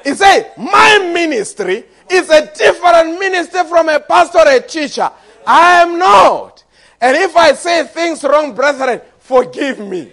He 0.03 0.13
said, 0.13 0.51
My 0.57 1.11
ministry 1.13 1.85
is 2.09 2.29
a 2.29 2.51
different 2.53 3.19
ministry 3.19 3.63
from 3.69 3.89
a 3.89 3.99
pastor 3.99 4.39
or 4.39 4.49
a 4.49 4.59
teacher. 4.59 5.09
I 5.45 5.81
am 5.81 5.97
not. 5.97 6.63
And 6.99 7.17
if 7.17 7.35
I 7.35 7.53
say 7.53 7.85
things 7.85 8.23
wrong, 8.23 8.53
brethren, 8.53 9.01
forgive 9.19 9.79
me. 9.79 10.11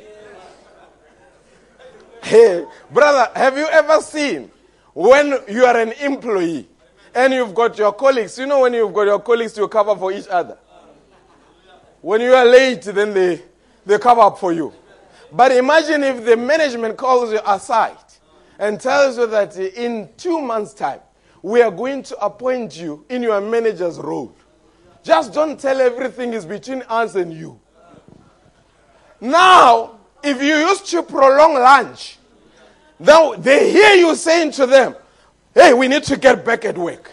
Hey, 2.23 2.65
brother, 2.91 3.31
have 3.35 3.57
you 3.57 3.67
ever 3.67 4.01
seen 4.01 4.51
when 4.93 5.39
you 5.49 5.65
are 5.65 5.77
an 5.77 5.93
employee 5.93 6.69
and 7.15 7.33
you've 7.33 7.55
got 7.55 7.77
your 7.79 7.93
colleagues? 7.93 8.39
You 8.39 8.47
know, 8.47 8.61
when 8.61 8.75
you've 8.75 8.93
got 8.93 9.07
your 9.07 9.21
colleagues, 9.21 9.57
you 9.57 9.67
cover 9.69 9.97
for 9.97 10.13
each 10.13 10.29
other. 10.29 10.59
When 12.01 12.21
you 12.21 12.33
are 12.35 12.45
late, 12.45 12.83
then 12.83 13.15
they, 13.15 13.43
they 13.85 13.99
cover 13.99 14.21
up 14.21 14.39
for 14.39 14.53
you. 14.53 14.73
But 15.33 15.53
imagine 15.53 16.03
if 16.05 16.25
the 16.25 16.37
management 16.37 16.97
calls 16.97 17.33
you 17.33 17.41
aside 17.47 17.97
and 18.61 18.79
tells 18.79 19.17
you 19.17 19.27
that 19.27 19.57
in 19.57 20.11
two 20.19 20.41
months' 20.41 20.75
time, 20.75 21.01
we 21.43 21.63
are 21.63 21.71
going 21.71 22.03
to 22.03 22.17
appoint 22.19 22.79
you 22.79 23.07
in 23.09 23.23
your 23.23 23.41
manager's 23.41 23.97
role. 23.97 24.37
Just 25.03 25.33
don't 25.33 25.59
tell 25.59 25.81
everything 25.81 26.35
is 26.35 26.45
between 26.45 26.83
us 26.83 27.15
and 27.15 27.33
you. 27.33 27.59
Now, 29.19 29.99
if 30.23 30.43
you 30.43 30.57
used 30.57 30.87
to 30.89 31.03
prolong 31.03 31.55
lunch, 31.55 32.19
now 32.99 33.33
they 33.33 33.73
hear 33.73 33.95
you 33.95 34.15
saying 34.15 34.51
to 34.53 34.67
them, 34.67 34.95
hey, 35.55 35.73
we 35.73 35.89
need 35.89 36.03
to 36.05 36.19
get 36.19 36.45
back 36.45 36.67
at 36.67 36.77
work. 36.77 37.11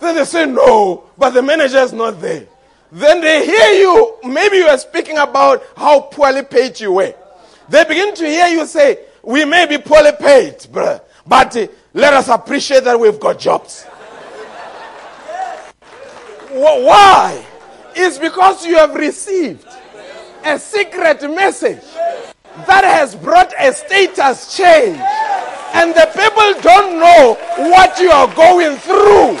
Then 0.00 0.16
they 0.16 0.24
say, 0.24 0.44
no, 0.44 1.08
but 1.16 1.30
the 1.30 1.42
manager 1.42 1.78
is 1.78 1.92
not 1.92 2.20
there. 2.20 2.48
Then 2.90 3.20
they 3.20 3.46
hear 3.46 3.80
you, 3.80 4.18
maybe 4.24 4.56
you 4.56 4.66
are 4.66 4.78
speaking 4.78 5.18
about 5.18 5.62
how 5.76 6.00
poorly 6.00 6.42
paid 6.42 6.80
you 6.80 6.92
were. 6.92 7.14
They 7.68 7.84
begin 7.84 8.12
to 8.16 8.26
hear 8.26 8.48
you 8.48 8.66
say, 8.66 9.05
we 9.26 9.44
may 9.44 9.66
be 9.66 9.76
poorly 9.76 10.12
paid, 10.12 10.64
brother, 10.70 11.02
but 11.26 11.54
uh, 11.56 11.66
let 11.92 12.14
us 12.14 12.28
appreciate 12.28 12.84
that 12.84 12.98
we've 12.98 13.18
got 13.18 13.40
jobs. 13.40 13.82
Why? 16.52 17.44
It's 17.96 18.18
because 18.18 18.64
you 18.64 18.76
have 18.76 18.94
received 18.94 19.66
a 20.44 20.58
secret 20.60 21.22
message 21.22 21.82
that 22.66 22.84
has 22.84 23.16
brought 23.16 23.52
a 23.58 23.72
status 23.72 24.56
change. 24.56 24.98
And 25.74 25.92
the 25.92 26.08
people 26.14 26.62
don't 26.62 27.00
know 27.00 27.34
what 27.68 27.98
you 27.98 28.10
are 28.10 28.32
going 28.32 28.76
through. 28.76 29.38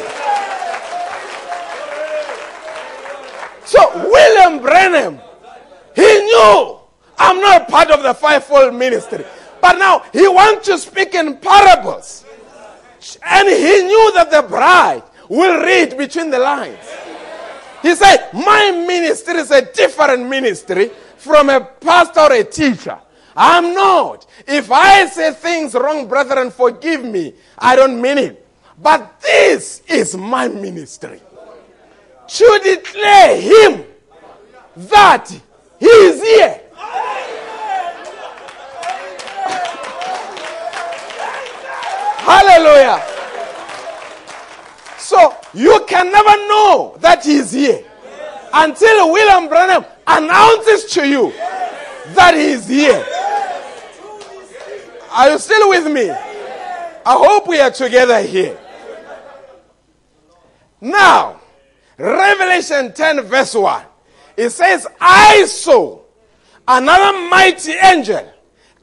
So, 3.64 4.10
William 4.10 4.60
Branham, 4.60 5.20
he 5.94 6.02
knew 6.02 6.78
I'm 7.18 7.40
not 7.40 7.68
part 7.68 7.90
of 7.90 8.02
the 8.02 8.14
fivefold 8.14 8.74
ministry. 8.74 9.24
But 9.66 9.78
now 9.78 10.04
he 10.12 10.28
wants 10.28 10.68
to 10.68 10.78
speak 10.78 11.16
in 11.16 11.38
parables. 11.38 12.24
And 13.20 13.48
he 13.48 13.82
knew 13.82 14.12
that 14.14 14.30
the 14.30 14.42
bride 14.42 15.02
will 15.28 15.60
read 15.60 15.98
between 15.98 16.30
the 16.30 16.38
lines. 16.38 16.88
He 17.82 17.96
said, 17.96 18.30
My 18.32 18.70
ministry 18.86 19.34
is 19.38 19.50
a 19.50 19.62
different 19.62 20.28
ministry 20.28 20.92
from 21.16 21.50
a 21.50 21.60
pastor 21.60 22.20
or 22.20 22.32
a 22.34 22.44
teacher. 22.44 22.96
I'm 23.36 23.74
not. 23.74 24.28
If 24.46 24.70
I 24.70 25.04
say 25.06 25.32
things 25.32 25.74
wrong, 25.74 26.06
brethren, 26.06 26.52
forgive 26.52 27.02
me. 27.02 27.34
I 27.58 27.74
don't 27.74 28.00
mean 28.00 28.18
it. 28.18 28.46
But 28.80 29.20
this 29.20 29.82
is 29.88 30.16
my 30.16 30.46
ministry. 30.46 31.20
To 32.28 32.60
declare 32.62 33.40
him 33.40 33.84
that 34.76 35.28
he 35.80 35.86
is 35.86 36.22
here. 36.22 36.60
Hallelujah. 42.26 43.00
So 44.98 45.36
you 45.54 45.84
can 45.86 46.10
never 46.10 46.36
know 46.48 46.96
that 46.98 47.24
he 47.24 47.36
is 47.36 47.52
here 47.52 47.84
until 48.52 49.12
William 49.12 49.48
Branham 49.48 49.84
announces 50.08 50.86
to 50.94 51.06
you 51.08 51.30
that 52.14 52.34
he 52.34 52.50
is 52.52 52.66
here. 52.66 53.06
Are 55.12 55.30
you 55.30 55.38
still 55.38 55.68
with 55.68 55.86
me? 55.86 56.10
I 56.10 57.12
hope 57.12 57.46
we 57.46 57.60
are 57.60 57.70
together 57.70 58.20
here. 58.22 58.58
Now, 60.80 61.40
Revelation 61.96 62.92
10, 62.92 63.22
verse 63.22 63.54
1. 63.54 63.84
It 64.36 64.50
says, 64.50 64.86
I 65.00 65.46
saw 65.46 66.00
another 66.66 67.28
mighty 67.28 67.72
angel 67.72 68.32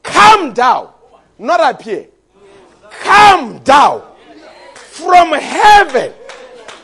come 0.02 0.54
down, 0.54 0.92
not 1.38 1.74
appear, 1.74 2.08
come 3.00 3.58
down 3.60 4.02
from 4.74 5.32
heaven, 5.32 6.12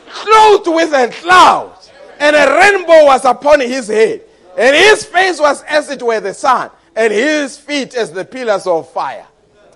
clothed 0.09 0.67
with 0.67 0.93
a 0.93 1.09
cloud, 1.21 1.77
and 2.19 2.35
a 2.35 2.55
rainbow 2.59 3.05
was 3.05 3.25
upon 3.25 3.59
his 3.61 3.87
head, 3.87 4.21
and 4.57 4.75
his 4.75 5.05
face 5.05 5.39
was 5.39 5.63
as 5.63 5.89
it 5.89 6.01
were 6.01 6.19
the 6.19 6.33
sun, 6.33 6.69
and 6.95 7.11
his 7.11 7.57
feet 7.57 7.95
as 7.95 8.11
the 8.11 8.25
pillars 8.25 8.67
of 8.67 8.89
fire. 8.91 9.25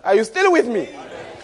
Are 0.04 0.16
you 0.16 0.24
still 0.24 0.52
with 0.52 0.68
me? 0.68 0.90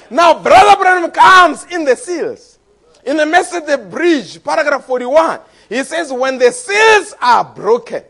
Now, 0.10 0.42
Brother 0.42 0.82
Branham 0.82 1.10
comes 1.12 1.66
in 1.72 1.86
the 1.86 1.96
seals. 1.96 2.60
In 3.06 3.18
the 3.18 3.26
message, 3.26 3.66
the 3.66 3.78
breach, 3.78 4.44
paragraph 4.44 4.86
41, 4.86 5.40
he 5.70 5.84
says, 5.84 6.12
When 6.12 6.38
the 6.38 6.52
seals 6.52 7.16
are 7.22 7.44
broken 7.44 8.04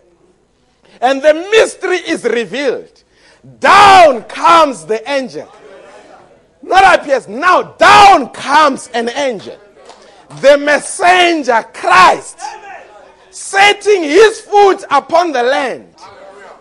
and 1.00 1.22
the 1.22 1.34
mystery 1.34 1.98
is 1.98 2.24
revealed, 2.24 3.04
down 3.60 4.24
comes 4.24 4.86
the 4.86 5.10
angel. 5.10 5.50
Not 6.72 7.02
appears, 7.02 7.28
now 7.28 7.64
down 7.64 8.30
comes 8.30 8.88
an 8.94 9.10
angel. 9.10 9.60
The 10.40 10.58
messenger, 10.58 11.66
Christ, 11.74 12.40
setting 13.30 14.04
his 14.04 14.40
foot 14.40 14.86
upon 14.90 15.34
the 15.34 15.44
land 15.44 15.94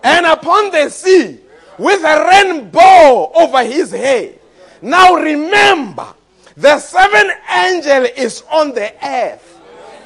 and 0.02 0.26
upon 0.26 0.72
the 0.72 0.88
sea 0.88 1.38
with 1.78 2.02
a 2.02 2.26
rainbow 2.28 3.30
over 3.36 3.62
his 3.62 3.92
head. 3.92 4.40
Now 4.82 5.14
remember, 5.14 6.08
the 6.56 6.80
seventh 6.80 7.32
angel 7.48 8.06
is 8.16 8.42
on 8.50 8.74
the 8.74 8.92
earth 9.06 9.60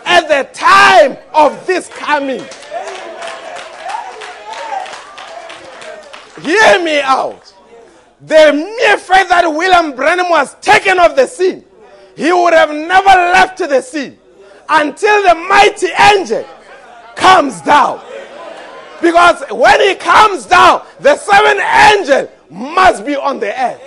at 0.05 0.28
the 0.28 0.48
time 0.52 1.16
of 1.32 1.66
this 1.66 1.88
coming. 1.88 2.44
Hear 6.42 6.84
me 6.84 7.00
out. 7.00 7.53
The 8.27 8.53
mere 8.53 8.97
fact 8.97 9.29
that 9.29 9.47
William 9.47 9.95
Branham 9.95 10.31
was 10.31 10.55
taken 10.61 10.99
off 10.99 11.14
the 11.14 11.27
scene, 11.27 11.64
he 12.16 12.33
would 12.33 12.55
have 12.55 12.70
never 12.70 13.07
left 13.07 13.59
the 13.59 13.83
scene 13.83 14.18
until 14.68 15.22
the 15.22 15.35
mighty 15.35 15.89
angel 16.12 16.45
comes 17.16 17.61
down. 17.62 18.01
Because 19.03 19.43
when 19.51 19.81
he 19.81 19.95
comes 19.97 20.47
down, 20.47 20.87
the 21.01 21.16
seventh 21.16 21.61
angel 21.61 22.31
must 22.49 23.05
be 23.05 23.14
on 23.14 23.41
the 23.41 23.53
earth. 23.61 23.83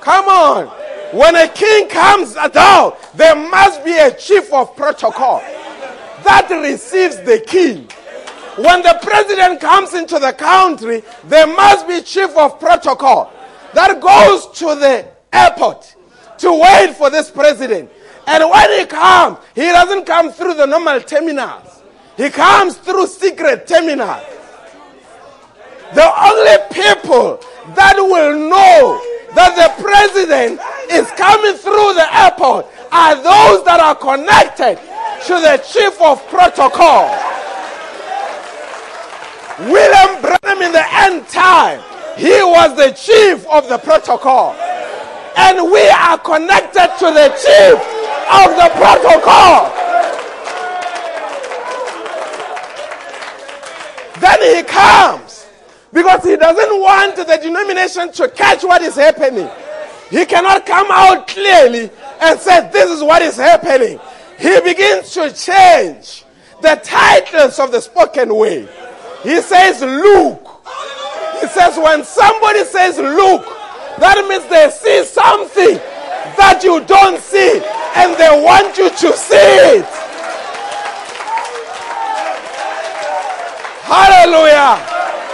Come 0.00 0.26
on. 0.26 0.66
When 1.12 1.34
a 1.34 1.48
king 1.48 1.88
comes 1.88 2.34
down, 2.34 2.92
there 3.14 3.34
must 3.34 3.84
be 3.84 3.96
a 3.96 4.12
chief 4.12 4.52
of 4.52 4.76
protocol 4.76 5.40
that 6.24 6.48
receives 6.50 7.16
the 7.22 7.42
king. 7.46 7.88
When 8.58 8.82
the 8.82 8.98
president 9.00 9.60
comes 9.60 9.94
into 9.94 10.18
the 10.18 10.32
country, 10.32 11.04
there 11.24 11.46
must 11.46 11.86
be 11.86 12.00
chief 12.02 12.36
of 12.36 12.58
protocol 12.58 13.32
that 13.72 14.00
goes 14.00 14.58
to 14.58 14.74
the 14.74 15.06
airport 15.32 15.94
to 16.38 16.52
wait 16.52 16.94
for 16.96 17.08
this 17.08 17.30
president. 17.30 17.88
And 18.26 18.50
when 18.50 18.80
he 18.80 18.84
comes, 18.86 19.38
he 19.54 19.62
doesn't 19.62 20.06
come 20.06 20.32
through 20.32 20.54
the 20.54 20.66
normal 20.66 21.00
terminals. 21.00 21.84
He 22.16 22.30
comes 22.30 22.76
through 22.78 23.06
secret 23.06 23.68
terminals. 23.68 24.24
The 25.94 26.02
only 26.04 26.58
people 26.72 27.40
that 27.76 27.94
will 27.96 28.36
know 28.50 29.00
that 29.36 29.54
the 29.54 29.82
president 29.82 30.60
is 30.90 31.08
coming 31.12 31.54
through 31.54 31.94
the 31.94 32.08
airport 32.12 32.66
are 32.90 33.14
those 33.14 33.64
that 33.64 33.78
are 33.78 33.94
connected 33.94 34.80
to 35.26 35.34
the 35.40 35.62
chief 35.64 36.00
of 36.02 36.26
protocol. 36.26 37.06
William 39.60 40.22
Branham 40.22 40.62
in 40.62 40.72
the 40.72 40.84
end 41.02 41.26
time, 41.28 41.80
he 42.16 42.30
was 42.30 42.76
the 42.76 42.92
chief 42.92 43.44
of 43.48 43.68
the 43.68 43.78
protocol. 43.78 44.54
And 45.36 45.70
we 45.70 45.88
are 45.88 46.18
connected 46.18 46.88
to 46.98 47.06
the 47.10 47.28
chief 47.34 47.78
of 48.30 48.54
the 48.54 48.70
protocol. 48.78 49.72
Then 54.20 54.56
he 54.56 54.62
comes 54.62 55.46
because 55.92 56.22
he 56.24 56.36
doesn't 56.36 56.80
want 56.80 57.16
the 57.16 57.24
denomination 57.24 58.12
to 58.12 58.28
catch 58.28 58.62
what 58.62 58.82
is 58.82 58.94
happening. 58.94 59.48
He 60.10 60.24
cannot 60.24 60.66
come 60.66 60.86
out 60.90 61.26
clearly 61.26 61.90
and 62.20 62.38
say, 62.38 62.68
This 62.72 62.90
is 62.90 63.02
what 63.02 63.22
is 63.22 63.36
happening. 63.36 63.98
He 64.38 64.60
begins 64.60 65.12
to 65.14 65.32
change 65.32 66.24
the 66.62 66.80
titles 66.82 67.58
of 67.58 67.72
the 67.72 67.80
spoken 67.80 68.34
word. 68.34 68.68
He 69.22 69.40
says, 69.40 69.80
Look. 69.80 70.44
He 71.40 71.46
says, 71.48 71.76
when 71.76 72.04
somebody 72.04 72.64
says, 72.64 72.98
Look, 72.98 73.44
that 73.98 74.24
means 74.28 74.46
they 74.46 74.70
see 74.70 75.04
something 75.04 75.76
that 76.36 76.60
you 76.62 76.84
don't 76.84 77.20
see 77.20 77.60
and 77.96 78.14
they 78.14 78.30
want 78.42 78.76
you 78.78 78.90
to 78.90 79.16
see 79.16 79.34
it. 79.34 79.84
Hallelujah. 83.88 84.76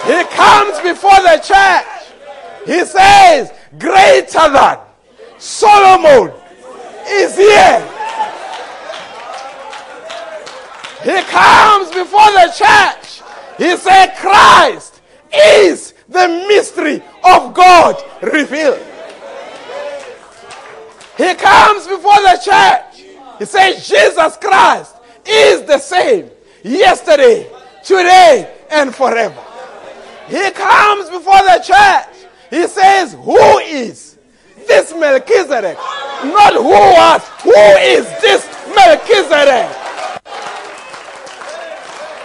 He 0.07 0.25
comes 0.35 0.81
before 0.81 1.21
the 1.25 1.41
church. 1.43 1.95
He 2.67 2.85
says, 2.85 3.53
Greater 3.79 4.49
than 4.53 4.79
Solomon 5.39 6.33
is 7.07 7.37
here. 7.37 7.81
He 11.03 11.21
comes 11.31 11.91
before 11.91 12.31
the 12.33 12.53
church. 12.57 13.04
He 13.59 13.77
said, 13.77 14.15
Christ 14.17 15.01
is 15.33 15.95
the 16.09 16.29
mystery 16.49 17.03
of 17.25 17.55
God 17.55 18.03
revealed. 18.23 18.85
He 21.17 21.35
comes 21.35 21.87
before 21.87 22.17
the 22.17 22.41
church. 22.45 23.05
He 23.39 23.45
says, 23.45 23.89
Jesus 23.89 24.37
Christ 24.37 24.97
is 25.27 25.63
the 25.63 25.79
same 25.79 26.31
yesterday, 26.63 27.49
today, 27.85 28.53
and 28.71 28.95
forever. 28.95 29.41
He 30.29 30.51
comes 30.51 31.11
before 31.11 31.39
the 31.39 31.63
church. 31.65 32.29
He 32.51 32.67
says, 32.67 33.15
Who 33.15 33.59
is 33.59 34.19
this 34.67 34.93
Melchizedek? 34.93 35.77
Not 36.25 36.55
who 36.55 36.71
was, 36.71 37.23
who 37.43 37.53
is 37.53 38.07
this 38.21 38.47
Melchizedek? 38.75 39.71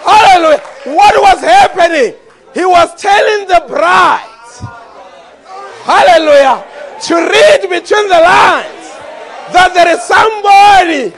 Hallelujah. 0.04 0.69
What 0.86 1.22
was 1.22 1.42
happening? 1.42 2.16
He 2.54 2.66
was 2.66 2.96
telling 3.00 3.48
the 3.48 3.64
bride, 3.68 4.26
hallelujah, 5.84 6.66
to 7.04 7.16
read 7.16 7.62
between 7.70 8.08
the 8.08 8.20
lines 8.20 8.80
that 9.54 9.72
there 9.74 9.88
is 9.90 10.02
somebody 10.04 11.14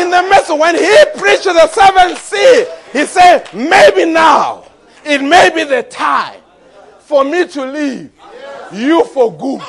in 0.00 0.10
the 0.10 0.22
midst. 0.30 0.56
When 0.56 0.74
he 0.74 1.04
preached 1.18 1.44
the 1.44 1.66
seventh 1.68 2.18
seal, 2.22 2.66
he 2.92 3.06
said, 3.06 3.48
maybe 3.52 4.10
now 4.10 4.64
it 5.04 5.22
may 5.22 5.50
be 5.54 5.64
the 5.64 5.82
time 5.84 6.40
for 7.00 7.24
me 7.24 7.46
to 7.48 7.64
leave 7.64 8.10
you 8.72 9.04
for 9.06 9.32
good. 9.36 9.62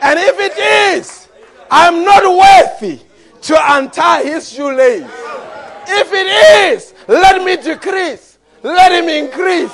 And 0.00 0.18
if 0.18 0.38
it 0.38 0.96
is, 0.96 1.28
I'm 1.70 2.04
not 2.04 2.22
worthy 2.24 3.00
to 3.42 3.74
untie 3.76 4.24
his 4.24 4.50
shoelace. 4.50 5.10
If 5.90 6.12
it 6.12 6.72
is, 6.72 6.94
let 7.08 7.42
me 7.42 7.56
decrease. 7.56 8.38
Let 8.62 8.92
him 8.92 9.08
increase. 9.08 9.72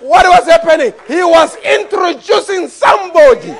What 0.00 0.24
was 0.26 0.46
happening? 0.46 0.92
He 1.08 1.22
was 1.22 1.56
introducing 1.56 2.68
somebody. 2.68 3.54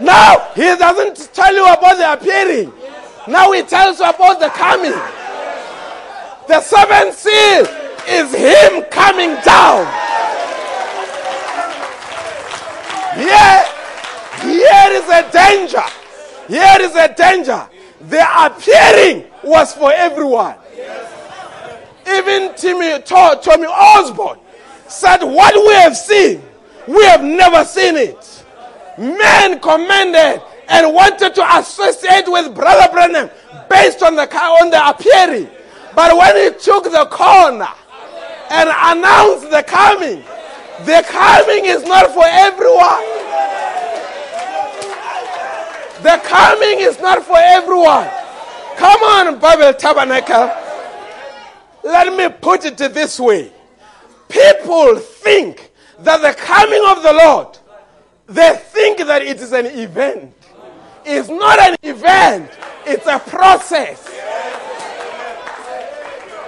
Now, 0.00 0.50
he 0.54 0.62
doesn't 0.76 1.34
tell 1.34 1.54
you 1.54 1.64
about 1.64 1.96
the 1.96 2.12
appearing. 2.12 2.72
Now 3.26 3.52
he 3.52 3.62
tells 3.62 3.98
you 3.98 4.08
about 4.08 4.38
the 4.38 4.48
coming. 4.48 4.92
The 6.46 6.60
seventh 6.60 7.16
seal 7.16 7.66
is 8.06 8.32
him 8.34 8.84
coming 8.90 9.34
down. 9.42 9.86
Here, 13.16 13.64
here 14.42 14.90
is 14.92 15.08
a 15.08 15.30
danger. 15.32 15.82
Here 16.48 16.76
is 16.80 16.94
a 16.94 17.14
danger. 17.14 17.68
The 18.08 18.26
appearing 18.44 19.24
was 19.44 19.74
for 19.74 19.92
everyone. 19.92 20.56
Even 22.06 22.54
Timmy, 22.54 23.00
Tommy 23.02 23.66
Osborn 23.66 24.38
said, 24.88 25.22
What 25.22 25.54
we 25.54 25.72
have 25.74 25.96
seen, 25.96 26.42
we 26.86 27.02
have 27.04 27.22
never 27.22 27.64
seen 27.64 27.96
it. 27.96 28.44
Men 28.98 29.58
commended 29.60 30.42
and 30.68 30.94
wanted 30.94 31.34
to 31.34 31.56
associate 31.58 32.24
with 32.26 32.54
Brother 32.54 32.92
Branham 32.92 33.30
based 33.68 34.02
on 34.02 34.16
the, 34.16 34.22
on 34.36 34.70
the 34.70 34.88
appearing. 34.88 35.48
But 35.94 36.16
when 36.16 36.36
he 36.36 36.58
took 36.58 36.84
the 36.84 37.06
corner 37.10 37.68
and 38.50 38.68
announced 38.68 39.50
the 39.50 39.62
coming, 39.66 40.22
the 40.84 41.04
coming 41.08 41.64
is 41.66 41.84
not 41.84 42.12
for 42.12 42.24
everyone. 42.26 43.02
The 46.02 46.20
coming 46.24 46.80
is 46.80 47.00
not 47.00 47.22
for 47.24 47.38
everyone. 47.38 48.10
Come 48.76 49.02
on, 49.02 49.38
Bible 49.38 49.72
Tabernacle. 49.74 50.50
Let 51.82 52.16
me 52.16 52.28
put 52.40 52.64
it 52.64 52.76
this 52.76 53.20
way. 53.20 53.52
People 54.28 54.96
think 54.98 55.70
that 56.00 56.20
the 56.22 56.32
coming 56.40 56.82
of 56.88 57.02
the 57.02 57.12
Lord, 57.12 57.58
they 58.26 58.56
think 58.56 58.98
that 58.98 59.22
it 59.22 59.40
is 59.40 59.52
an 59.52 59.66
event. 59.66 60.34
It's 61.04 61.28
not 61.28 61.58
an 61.58 61.76
event, 61.82 62.50
it's 62.86 63.06
a 63.06 63.18
process. 63.18 64.08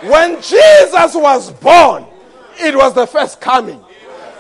When 0.03 0.41
Jesus 0.41 1.15
was 1.15 1.53
born, 1.53 2.07
it 2.59 2.75
was 2.75 2.95
the 2.95 3.07
first 3.07 3.41
coming. 3.41 3.79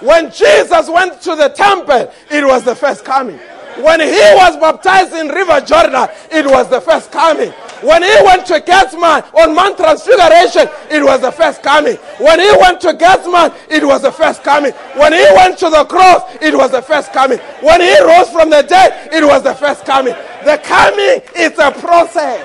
When 0.01 0.30
Jesus 0.30 0.89
went 0.89 1.20
to 1.22 1.37
the 1.37 1.49
temple, 1.49 2.12
it 2.30 2.47
was 2.47 2.64
the 2.64 2.74
first 2.74 3.05
coming. 3.05 3.39
When 3.83 4.01
he 4.01 4.27
was 4.35 4.57
baptized 4.57 5.12
in 5.14 5.29
River 5.29 5.61
Jordan, 5.61 6.09
it 6.31 6.47
was 6.47 6.68
the 6.68 6.81
first 6.81 7.12
coming. 7.12 7.51
When 7.83 8.03
he 8.03 8.16
went 8.24 8.47
to 8.47 8.61
Gethsemane 8.61 9.22
on 9.35 9.55
Mount 9.55 9.77
Transfiguration, 9.77 10.68
it 10.91 11.05
was 11.05 11.20
the 11.20 11.31
first 11.31 11.62
coming. 11.62 11.97
When 12.18 12.41
he 12.41 12.51
went 12.59 12.81
to 12.83 12.95
Gethsemane, 12.95 13.53
it 13.68 13.85
was 13.85 14.03
the 14.03 14.12
first 14.12 14.43
coming. 14.43 14.72
When 14.97 15.12
he 15.12 15.24
went 15.37 15.59
to 15.59 15.68
the 15.68 15.85
cross, 15.85 16.22
it 16.41 16.57
was 16.57 16.70
the 16.70 16.81
first 16.81 17.12
coming. 17.12 17.39
When 17.61 17.81
he 17.81 18.01
rose 18.03 18.31
from 18.31 18.49
the 18.49 18.62
dead, 18.62 19.12
it 19.12 19.24
was 19.24 19.43
the 19.43 19.55
first 19.55 19.85
coming. 19.85 20.14
The 20.45 20.59
coming 20.64 21.20
is 21.37 21.59
a 21.59 21.70
process. 21.72 22.41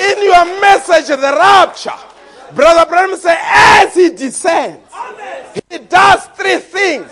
In 0.00 0.22
your 0.24 0.60
message, 0.60 1.08
the 1.08 1.16
rapture, 1.16 1.92
Brother 2.54 2.88
Branham 2.88 3.18
said, 3.18 3.38
as 3.40 3.94
he 3.94 4.10
descends, 4.10 4.92
he 5.70 5.78
does 5.78 6.26
three 6.36 6.58
things. 6.58 7.10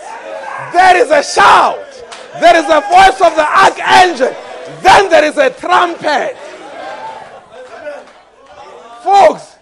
There 0.73 0.97
is 0.97 1.09
a 1.09 1.23
shout. 1.23 1.77
There 2.39 2.55
is 2.55 2.65
a 2.65 2.81
voice 2.81 3.21
of 3.21 3.35
the 3.35 3.45
archangel. 3.45 4.35
Then 4.81 5.09
there 5.09 5.25
is 5.25 5.37
a 5.37 5.49
trumpet. 5.49 6.37
Folks, 9.03 9.55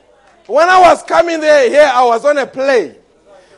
when 0.47 0.69
I 0.69 0.79
was 0.81 1.03
coming 1.03 1.39
there 1.39 1.69
here, 1.69 1.89
I 1.93 2.03
was 2.05 2.25
on 2.25 2.37
a 2.37 2.45
plane. 2.45 2.95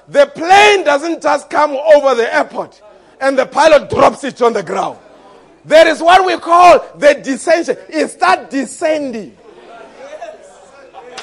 The 0.07 0.26
plane 0.28 0.84
doesn't 0.84 1.22
just 1.22 1.49
come 1.49 1.72
over 1.72 2.15
the 2.15 2.34
airport 2.34 2.82
and 3.19 3.38
the 3.38 3.45
pilot 3.45 3.89
drops 3.89 4.24
it 4.24 4.41
on 4.41 4.53
the 4.53 4.63
ground. 4.63 4.99
There 5.63 5.88
is 5.88 6.01
what 6.01 6.26
we 6.26 6.38
call 6.38 6.80
the 6.97 7.15
descension. 7.15 7.78
It 7.89 8.09
starts 8.09 8.49
descending. 8.49 9.38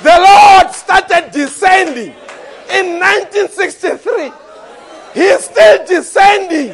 The 0.03 0.17
Lord 0.17 0.73
started 0.75 1.31
descending 1.33 2.15
in 2.71 3.01
1963. 3.01 4.31
He 5.15 5.27
is 5.27 5.45
still 5.45 5.87
descending. 5.87 6.71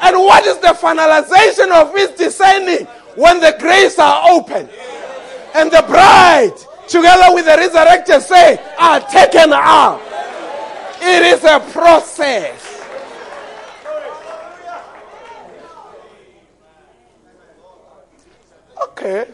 And 0.00 0.16
what 0.16 0.44
is 0.44 0.58
the 0.58 0.68
finalization 0.68 1.72
of 1.72 1.94
his 1.94 2.10
descending? 2.10 2.86
When 3.16 3.40
the 3.40 3.56
graves 3.58 3.98
are 3.98 4.30
open 4.30 4.68
and 5.54 5.70
the 5.70 5.82
bride, 5.86 6.54
together 6.86 7.34
with 7.34 7.46
the 7.46 7.56
resurrected, 7.56 8.22
say, 8.22 8.60
are 8.78 9.00
taken 9.00 9.52
up. 9.52 10.00
It 11.00 11.22
is 11.22 11.44
a 11.44 11.60
process. 11.72 12.84
Okay. 18.82 19.26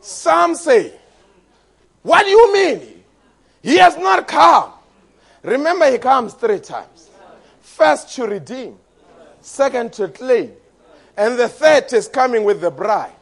Some 0.00 0.54
say, 0.54 0.94
What 2.02 2.24
do 2.24 2.30
you 2.30 2.52
mean? 2.52 3.02
He 3.62 3.76
has 3.76 3.96
not 3.96 4.26
come. 4.26 4.72
Remember, 5.42 5.90
he 5.90 5.98
comes 5.98 6.34
three 6.34 6.58
times. 6.60 7.10
First 7.60 8.14
to 8.16 8.26
redeem, 8.26 8.76
second 9.40 9.92
to 9.94 10.08
claim, 10.08 10.52
and 11.16 11.38
the 11.38 11.48
third 11.48 11.92
is 11.92 12.08
coming 12.08 12.44
with 12.44 12.60
the 12.60 12.70
bride. 12.70 13.12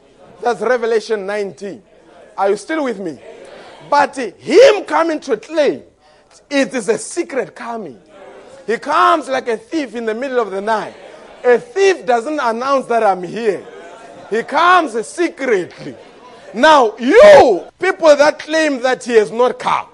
That's 0.43 0.61
Revelation 0.61 1.26
19. 1.26 1.83
Are 2.37 2.51
you 2.51 2.57
still 2.57 2.85
with 2.85 2.99
me? 2.99 3.18
But 3.89 4.16
him 4.16 4.85
coming 4.85 5.20
to 5.20 5.37
claim, 5.37 5.83
it 6.49 6.74
is 6.74 6.89
a 6.89 6.99
secret 6.99 7.55
coming. 7.55 8.01
He 8.66 8.78
comes 8.78 9.28
like 9.28 9.49
a 9.49 9.57
thief 9.57 9.95
in 9.95 10.05
the 10.05 10.14
middle 10.14 10.39
of 10.39 10.51
the 10.51 10.61
night. 10.61 10.95
A 11.45 11.59
thief 11.59 12.07
doesn't 12.07 12.39
announce 12.39 12.87
that 12.87 13.03
I'm 13.03 13.22
here. 13.22 13.66
He 14.28 14.43
comes 14.43 15.07
secretly. 15.07 15.97
Now, 16.55 16.96
you 16.98 17.64
people 17.78 18.14
that 18.16 18.38
claim 18.38 18.80
that 18.82 19.05
he 19.05 19.12
has 19.14 19.30
not 19.30 19.59
come, 19.59 19.86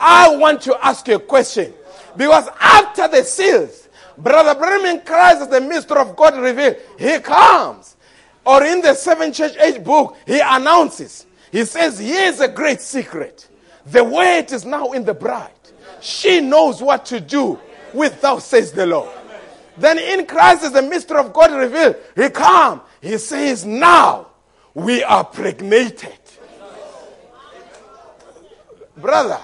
I 0.00 0.36
want 0.36 0.60
to 0.62 0.84
ask 0.84 1.06
you 1.08 1.16
a 1.16 1.20
question. 1.20 1.72
Because 2.16 2.48
after 2.60 3.08
the 3.08 3.22
seals, 3.22 3.88
Brother 4.18 4.58
Branham 4.58 5.00
Christ 5.04 5.42
as 5.42 5.48
the 5.48 5.60
mystery 5.60 5.98
of 5.98 6.16
God 6.16 6.36
revealed, 6.36 6.76
he 6.98 7.18
comes. 7.20 7.96
Or 8.44 8.64
in 8.64 8.80
the 8.80 8.94
seven 8.94 9.32
church 9.32 9.56
age 9.56 9.82
book, 9.84 10.16
he 10.26 10.40
announces, 10.40 11.26
he 11.50 11.64
says, 11.64 11.98
Here's 11.98 12.40
a 12.40 12.48
great 12.48 12.80
secret. 12.80 13.48
The 13.86 14.02
weight 14.02 14.52
is 14.52 14.64
now 14.64 14.92
in 14.92 15.04
the 15.04 15.14
bride. 15.14 15.50
She 16.00 16.40
knows 16.40 16.82
what 16.82 17.06
to 17.06 17.20
do 17.20 17.58
with 17.94 18.20
thou, 18.20 18.38
says 18.38 18.72
the 18.72 18.86
Lord. 18.86 19.10
Then 19.78 19.98
in 19.98 20.26
Christ 20.26 20.64
is 20.64 20.72
the 20.72 20.82
mystery 20.82 21.18
of 21.18 21.32
God 21.32 21.52
revealed. 21.52 21.96
He 22.16 22.28
comes. 22.30 22.82
He 23.00 23.18
says, 23.18 23.64
Now 23.64 24.28
we 24.74 25.02
are 25.02 25.24
pregnated. 25.24 26.18
Brother, 28.96 29.40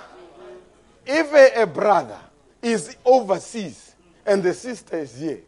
if 1.07 1.33
a, 1.33 1.63
a 1.63 1.67
brother 1.67 2.19
is 2.63 2.97
overseas 3.05 3.95
and 4.27 4.43
the 4.43 4.53
sister 4.55 4.99
is 4.99 5.19
here, 5.19 5.41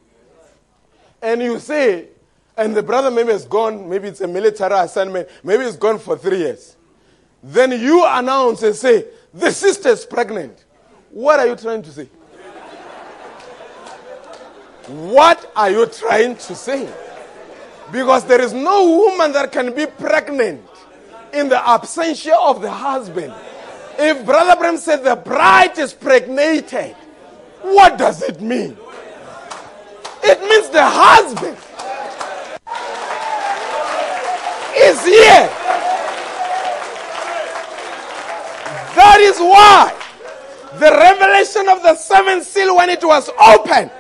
and 1.23 1.43
you 1.43 1.59
say, 1.59 2.09
and 2.57 2.75
the 2.75 2.83
brother 2.83 3.11
maybe 3.11 3.33
has 3.33 3.45
gone, 3.45 3.89
maybe 3.89 4.09
it's 4.09 4.21
a 4.21 4.29
military 4.29 4.79
assignment, 4.79 5.29
maybe 5.45 5.65
it's 5.65 5.77
gone 5.77 5.99
for 5.99 6.17
three 6.17 6.39
years, 6.39 6.77
then 7.43 7.73
you 7.73 8.05
announce 8.07 8.63
and 8.63 8.75
say, 8.75 9.07
the 9.33 9.51
sister 9.51 9.91
is 9.91 10.05
pregnant. 10.05 10.65
What 11.11 11.41
are 11.41 11.47
you 11.47 11.57
trying 11.57 11.83
to 11.83 11.91
say? 11.91 12.09
what 14.87 15.53
are 15.55 15.71
you 15.71 15.87
trying 15.87 16.35
to 16.37 16.55
say? 16.55 16.89
Because 17.93 18.25
there 18.25 18.41
is 18.41 18.53
no 18.53 18.89
woman 18.99 19.33
that 19.33 19.51
can 19.53 19.75
be 19.75 19.87
pregnant 19.87 20.63
in 21.33 21.49
the 21.49 21.57
absentia 21.57 22.37
of 22.41 22.63
the 22.63 22.71
husband. 22.71 23.33
If 23.99 24.25
Brother 24.25 24.57
Branham 24.59 24.79
said 24.79 25.05
the 25.05 25.17
bride 25.17 25.79
is 25.79 25.93
pregnated, 25.93 26.95
what 27.63 27.99
does 27.99 28.23
it 28.23 28.41
mean? 28.41 28.77
It 30.23 30.41
means 30.41 30.69
the 30.71 30.85
husband 30.85 31.57
is 34.77 35.05
here. 35.05 35.49
That 38.97 39.21
is 39.21 39.39
why 39.39 39.95
the 40.79 40.91
revelation 40.91 41.69
of 41.69 41.83
the 41.83 41.95
seventh 41.95 42.47
seal, 42.47 42.77
when 42.77 42.89
it 42.89 43.05
was 43.05 43.31
opened, 43.41 43.91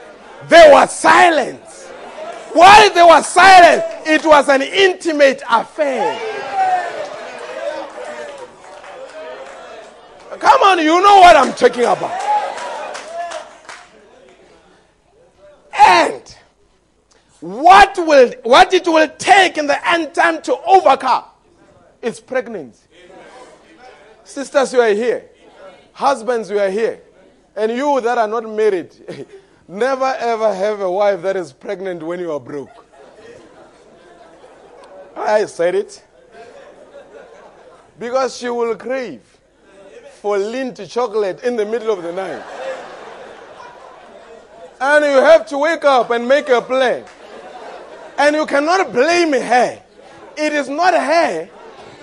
there 0.49 0.72
was 0.72 0.97
silence. 0.97 1.70
While 2.53 2.94
they 2.94 3.03
were 3.03 3.22
silent, 3.22 3.84
it 4.07 4.24
was 4.24 4.48
an 4.48 4.62
intimate 4.62 5.42
affair. 5.48 6.18
Come 10.38 10.62
on, 10.62 10.78
you 10.78 11.01
know 11.01 11.20
what 11.20 11.36
I'm 11.36 11.53
talking 11.53 11.84
about. 11.84 12.18
And 15.78 16.36
what 17.40 17.96
will 17.98 18.32
what 18.42 18.72
it 18.72 18.86
will 18.86 19.09
take 19.18 19.59
in 19.59 19.66
the 19.66 19.88
end 19.88 20.14
time 20.14 20.40
to 20.42 20.57
overcome 20.66 21.24
is 22.03 22.20
pregnancy. 22.20 22.86
Sisters, 24.24 24.72
you 24.72 24.80
are 24.80 24.94
here. 24.94 25.28
Husbands, 25.92 26.51
you 26.51 26.59
are 26.59 26.70
here. 26.70 27.01
And 27.57 27.72
you 27.72 28.01
that 28.01 28.16
are 28.16 28.28
not 28.28 28.48
married, 28.48 28.94
Never 29.71 30.16
ever 30.18 30.53
have 30.53 30.81
a 30.81 30.91
wife 30.91 31.23
that 31.23 31.37
is 31.37 31.53
pregnant 31.53 32.03
when 32.03 32.18
you 32.18 32.33
are 32.33 32.41
broke. 32.41 32.85
I 35.16 35.45
said 35.45 35.77
it. 35.77 36.05
Because 37.97 38.37
she 38.37 38.49
will 38.49 38.75
crave 38.75 39.23
for 40.21 40.39
Lindt 40.39 40.91
chocolate 40.91 41.45
in 41.45 41.55
the 41.55 41.64
middle 41.64 41.93
of 41.93 42.03
the 42.03 42.12
night. 42.12 42.43
And 44.81 45.05
you 45.05 45.23
have 45.23 45.47
to 45.47 45.59
wake 45.59 45.85
up 45.85 46.11
and 46.11 46.27
make 46.27 46.49
a 46.49 46.61
plan. 46.61 47.05
And 48.18 48.35
you 48.35 48.47
cannot 48.47 48.93
blame 48.93 49.35
her. 49.35 49.81
It 50.37 50.53
is 50.53 50.68
not 50.68 50.95
her 50.95 51.49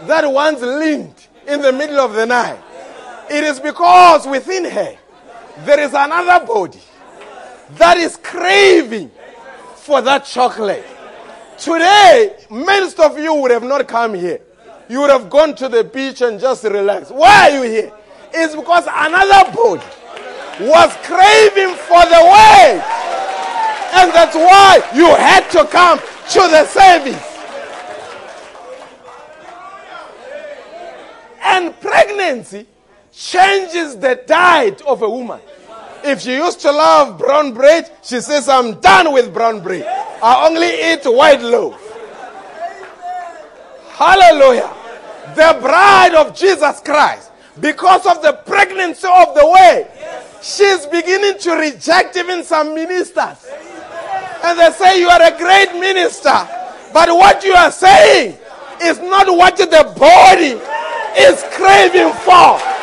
that 0.03 0.31
wants 0.31 0.61
Lindt 0.61 1.27
in 1.45 1.61
the 1.61 1.73
middle 1.73 1.99
of 1.99 2.13
the 2.13 2.27
night. 2.27 2.61
It 3.29 3.43
is 3.43 3.59
because 3.59 4.25
within 4.25 4.63
her 4.63 4.97
there 5.65 5.81
is 5.81 5.93
another 5.93 6.45
body 6.45 6.79
that 7.71 7.97
is 7.97 8.17
craving 8.17 9.11
for 9.75 10.01
that 10.01 10.25
chocolate. 10.25 10.85
Today, 11.57 12.35
most 12.49 12.99
of 12.99 13.17
you 13.17 13.33
would 13.33 13.51
have 13.51 13.63
not 13.63 13.87
come 13.87 14.13
here. 14.13 14.39
You 14.89 15.01
would 15.01 15.09
have 15.09 15.29
gone 15.29 15.55
to 15.55 15.67
the 15.67 15.83
beach 15.83 16.21
and 16.21 16.39
just 16.39 16.63
relaxed. 16.63 17.11
Why 17.11 17.49
are 17.49 17.57
you 17.57 17.69
here? 17.69 17.91
It's 18.33 18.55
because 18.55 18.85
another 18.85 19.51
body 19.51 19.85
was 20.61 20.95
craving 21.03 21.75
for 21.75 22.03
the 22.05 22.21
way. 22.23 22.81
And 23.93 24.11
that's 24.11 24.35
why 24.35 24.81
you 24.93 25.07
had 25.15 25.49
to 25.51 25.65
come 25.65 25.99
to 25.99 26.39
the 26.39 26.65
service. 26.65 27.23
And 31.41 31.79
pregnancy 31.79 32.67
changes 33.11 33.97
the 33.97 34.21
diet 34.27 34.81
of 34.81 35.01
a 35.01 35.09
woman. 35.09 35.39
If 36.07 36.21
she 36.21 36.35
used 36.35 36.61
to 36.61 36.71
love 36.71 37.17
brown 37.17 37.53
bread, 37.53 37.91
she 38.01 38.21
says, 38.21 38.47
I'm 38.47 38.79
done 38.79 39.11
with 39.11 39.33
brown 39.33 39.61
bread. 39.61 39.85
I 40.23 40.47
only 40.47 40.67
eat 40.67 41.03
white 41.03 41.41
loaf. 41.41 41.75
Hallelujah. 43.89 44.73
The 45.35 45.59
bride 45.59 46.15
of 46.15 46.33
Jesus 46.33 46.79
Christ, 46.79 47.29
because 47.59 48.05
of 48.05 48.21
the 48.21 48.41
pregnancy 48.45 49.05
of 49.05 49.35
the 49.35 49.49
way, 49.51 49.87
she's 50.41 50.85
beginning 50.85 51.39
to 51.39 51.51
reject 51.57 52.15
even 52.15 52.45
some 52.45 52.73
ministers. 52.73 53.45
And 54.45 54.57
they 54.57 54.71
say, 54.71 55.01
You 55.01 55.09
are 55.09 55.21
a 55.21 55.37
great 55.37 55.77
minister. 55.77 56.47
But 56.93 57.09
what 57.09 57.43
you 57.43 57.53
are 57.53 57.71
saying 57.71 58.37
is 58.81 58.99
not 58.99 59.27
what 59.27 59.57
the 59.57 59.93
body 59.99 60.55
is 61.19 61.43
craving 61.51 62.13
for. 62.23 62.76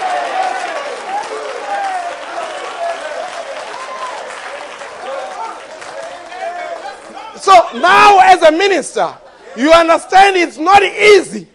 So 7.45 7.53
now, 7.75 8.21
as 8.21 8.41
a 8.43 8.51
minister, 8.51 9.15
you 9.55 9.71
understand 9.71 10.35
it's 10.35 10.57
not 10.57 10.83
easy 10.83 11.47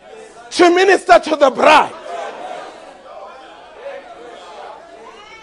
to 0.51 0.69
minister 0.69 1.17
to 1.17 1.35
the 1.35 1.49
bride. 1.49 1.91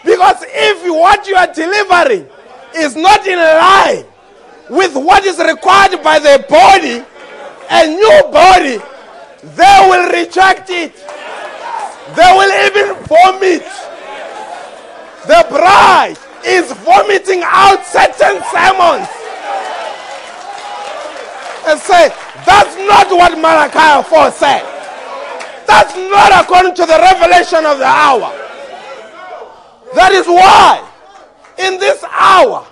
Because 0.04 0.44
if 0.46 0.88
what 0.88 1.26
you 1.26 1.34
are 1.34 1.52
delivering 1.52 2.28
is 2.76 2.94
not 2.94 3.26
in 3.26 3.36
line 3.40 4.04
with 4.70 4.94
what 4.94 5.24
is 5.24 5.38
required 5.38 6.00
by 6.04 6.20
the 6.20 6.46
body, 6.48 7.02
a 7.68 7.86
new 7.88 8.30
body, 8.30 8.78
they 9.56 9.86
will 9.90 10.12
reject 10.12 10.70
it. 10.70 10.94
They 12.14 12.32
will 12.38 12.52
even 12.66 12.94
vomit. 13.06 13.66
The 15.26 15.44
bride 15.50 16.14
is 16.46 16.70
vomiting 16.70 17.42
out 17.44 17.84
certain 17.84 18.40
sermons 18.54 19.15
and 21.66 21.80
say, 21.80 22.08
that's 22.44 22.76
not 22.76 23.10
what 23.10 23.36
Malachi 23.38 24.08
4 24.08 24.30
said. 24.30 24.62
That's 25.66 25.96
not 25.96 26.44
according 26.44 26.74
to 26.76 26.86
the 26.86 26.98
revelation 26.98 27.66
of 27.66 27.78
the 27.78 27.86
hour. 27.86 28.32
That 29.94 30.12
is 30.12 30.26
why 30.26 30.86
In 31.58 31.78
this 31.78 32.04
hour, 32.04 32.66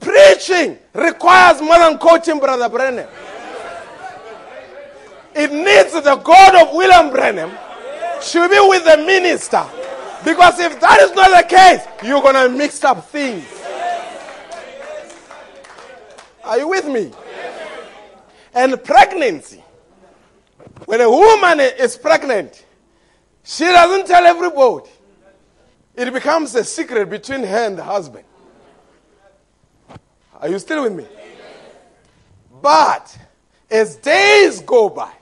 preaching 0.00 0.78
requires 0.92 1.62
more 1.62 1.78
than 1.78 1.98
coaching 1.98 2.38
Brother 2.40 2.68
Branham. 2.68 3.08
It 5.34 5.52
needs 5.52 5.92
the 5.92 6.16
God 6.16 6.66
of 6.66 6.74
William 6.74 7.10
Branham 7.10 7.50
to 8.20 8.48
be 8.48 8.58
with 8.68 8.84
the 8.84 8.96
minister. 9.06 9.64
Because 10.24 10.58
if 10.58 10.80
that 10.80 11.00
is 11.00 11.12
not 11.14 11.30
the 11.30 11.48
case, 11.48 11.86
you're 12.02 12.20
going 12.20 12.34
to 12.34 12.48
mix 12.48 12.82
up 12.82 13.08
things. 13.08 13.46
Are 16.42 16.58
you 16.58 16.68
with 16.68 16.86
me? 16.86 17.12
And 18.54 18.82
pregnancy. 18.82 19.62
When 20.84 21.00
a 21.00 21.10
woman 21.10 21.60
is 21.60 21.96
pregnant, 21.96 22.64
she 23.44 23.64
doesn't 23.64 24.06
tell 24.06 24.24
everybody. 24.24 24.90
It 25.94 26.12
becomes 26.12 26.54
a 26.54 26.64
secret 26.64 27.10
between 27.10 27.42
her 27.42 27.66
and 27.66 27.76
the 27.76 27.82
husband. 27.82 28.24
Are 30.40 30.48
you 30.48 30.58
still 30.58 30.84
with 30.84 30.92
me? 30.92 31.06
But 32.62 33.16
as 33.70 33.96
days 33.96 34.60
go 34.60 34.88
by, 34.88 35.12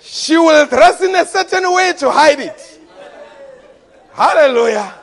she 0.00 0.36
will 0.36 0.66
dress 0.66 1.00
in 1.00 1.14
a 1.14 1.24
certain 1.24 1.72
way 1.72 1.92
to 1.98 2.10
hide 2.10 2.40
it. 2.40 2.80
Hallelujah. 4.12 4.94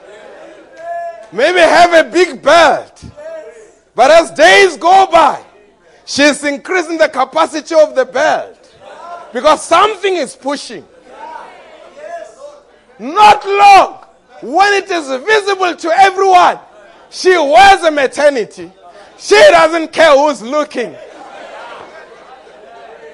Maybe 1.34 1.60
have 1.60 2.06
a 2.06 2.10
big 2.10 2.42
belt. 2.42 3.04
But 3.94 4.12
as 4.12 4.32
days 4.32 4.78
go 4.78 5.08
by, 5.12 5.44
she's 6.12 6.44
increasing 6.44 6.98
the 6.98 7.08
capacity 7.08 7.74
of 7.74 7.96
the 7.96 8.04
belt. 8.06 8.58
Because 9.32 9.64
something 9.64 10.16
is 10.16 10.36
pushing. 10.36 10.86
Not 13.00 13.46
long, 13.46 14.06
when 14.42 14.74
it 14.74 14.92
is 14.92 15.08
visible 15.08 15.74
to 15.76 15.90
everyone, 15.90 16.60
she 17.10 17.30
wears 17.30 17.82
a 17.84 17.92
maternity. 17.92 18.72
She 19.18 19.36
doesn't 19.36 19.94
care 19.94 20.12
who's 20.18 20.42
looking. 20.42 20.96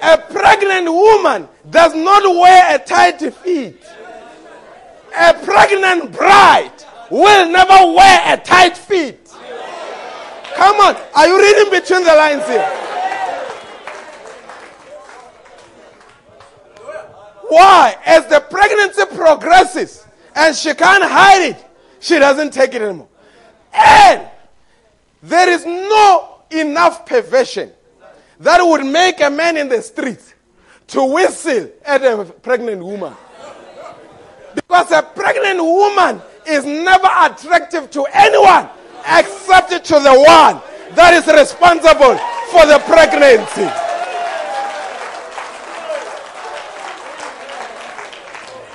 A 0.02 0.18
pregnant 0.18 0.92
woman 0.92 1.48
does 1.70 1.94
not 1.94 2.22
wear 2.24 2.74
a 2.74 2.78
tight 2.78 3.18
fit. 3.32 3.82
A 5.16 5.34
pregnant 5.34 6.12
bride 6.12 6.72
will 7.10 7.50
never 7.50 7.92
wear 7.94 8.34
a 8.34 8.36
tight 8.36 8.76
fit. 8.76 9.30
Come 10.56 10.76
on, 10.80 10.96
are 11.14 11.28
you 11.28 11.38
reading 11.38 11.70
between 11.70 12.04
the 12.04 12.14
lines 12.14 12.46
here? 12.46 12.87
Why? 17.78 17.96
As 18.04 18.26
the 18.26 18.40
pregnancy 18.40 19.04
progresses 19.14 20.04
and 20.34 20.56
she 20.56 20.74
can't 20.74 21.04
hide 21.04 21.50
it, 21.50 21.64
she 22.00 22.18
doesn't 22.18 22.52
take 22.52 22.74
it 22.74 22.82
anymore. 22.82 23.06
And 23.72 24.26
there 25.22 25.48
is 25.48 25.64
no 25.64 26.40
enough 26.50 27.06
perversion 27.06 27.70
that 28.40 28.60
would 28.60 28.84
make 28.84 29.20
a 29.20 29.30
man 29.30 29.56
in 29.56 29.68
the 29.68 29.80
street 29.80 30.34
to 30.88 31.04
whistle 31.04 31.70
at 31.84 32.02
a 32.02 32.24
pregnant 32.42 32.82
woman. 32.82 33.14
Because 34.56 34.90
a 34.90 35.02
pregnant 35.02 35.62
woman 35.62 36.20
is 36.48 36.64
never 36.64 37.06
attractive 37.06 37.92
to 37.92 38.04
anyone 38.12 38.68
except 39.06 39.70
to 39.70 39.94
the 40.00 40.14
one 40.14 40.60
that 40.96 41.14
is 41.14 41.28
responsible 41.28 42.18
for 42.50 42.66
the 42.66 42.82
pregnancy. 42.86 43.87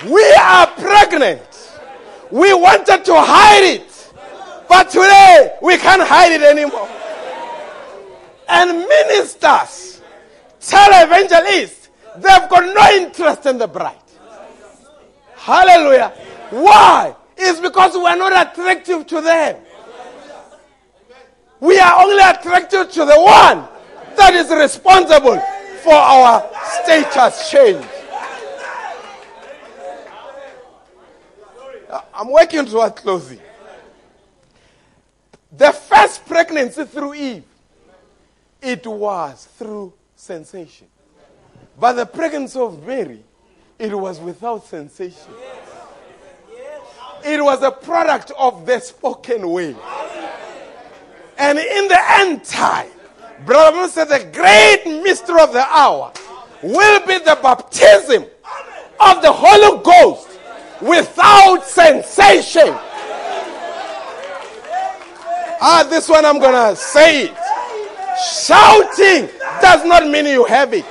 We 0.06 0.34
are 0.34 0.66
pregnant. 0.66 1.42
We 2.30 2.52
wanted 2.52 3.04
to 3.04 3.14
hide 3.14 3.64
it. 3.64 4.12
But 4.68 4.90
today, 4.90 5.56
we 5.62 5.76
can't 5.76 6.02
hide 6.02 6.32
it 6.32 6.42
anymore. 6.42 6.88
And 8.48 8.80
ministers 8.80 10.02
tell 10.60 10.88
evangelists 10.90 11.88
they've 12.16 12.48
got 12.48 12.74
no 12.74 13.04
interest 13.04 13.46
in 13.46 13.58
the 13.58 13.66
bride. 13.66 13.96
Hallelujah. 15.36 16.12
Why? 16.50 17.14
It's 17.36 17.60
because 17.60 17.94
we're 17.94 18.16
not 18.16 18.48
attractive 18.48 19.06
to 19.06 19.20
them. 19.20 19.56
We 21.60 21.78
are 21.78 22.02
only 22.02 22.22
attracted 22.22 22.90
to 22.90 23.04
the 23.04 23.20
one 23.20 23.68
that 24.16 24.34
is 24.34 24.50
responsible 24.50 25.40
for 25.82 25.94
our 25.94 26.50
status 26.82 27.50
change. 27.50 27.84
I'm 32.12 32.30
working 32.30 32.66
towards 32.66 33.00
closing. 33.00 33.40
The 35.56 35.70
first 35.70 36.26
pregnancy 36.26 36.84
through 36.84 37.14
Eve, 37.14 37.44
it 38.60 38.86
was 38.86 39.46
through 39.56 39.92
sensation. 40.16 40.88
But 41.78 41.92
the 41.92 42.06
pregnancy 42.06 42.58
of 42.58 42.84
Mary, 42.86 43.22
it 43.78 43.94
was 43.94 44.18
without 44.20 44.64
sensation. 44.66 45.32
It 47.24 47.42
was 47.42 47.62
a 47.62 47.70
product 47.70 48.32
of 48.38 48.66
the 48.66 48.80
spoken 48.80 49.48
word. 49.48 49.76
And 51.38 51.58
in 51.58 51.88
the 51.88 51.98
end 52.16 52.44
time, 52.44 52.90
Brother 53.46 53.88
said 53.88 54.08
the 54.08 54.30
great 54.32 55.02
mystery 55.02 55.40
of 55.40 55.52
the 55.52 55.66
hour 55.66 56.12
will 56.62 57.06
be 57.06 57.18
the 57.18 57.38
baptism 57.42 58.24
of 59.00 59.22
the 59.22 59.32
Holy 59.32 59.82
Ghost 59.82 60.33
without 60.84 61.64
sensation. 61.64 62.76
Ah, 65.66 65.86
this 65.88 66.08
one 66.08 66.24
I'm 66.24 66.38
going 66.38 66.52
to 66.52 66.76
say 66.76 67.24
it. 67.24 67.36
Shouting 68.44 69.28
does 69.60 69.84
not 69.84 70.06
mean 70.06 70.26
you 70.26 70.44
have 70.44 70.74
it. 70.74 70.84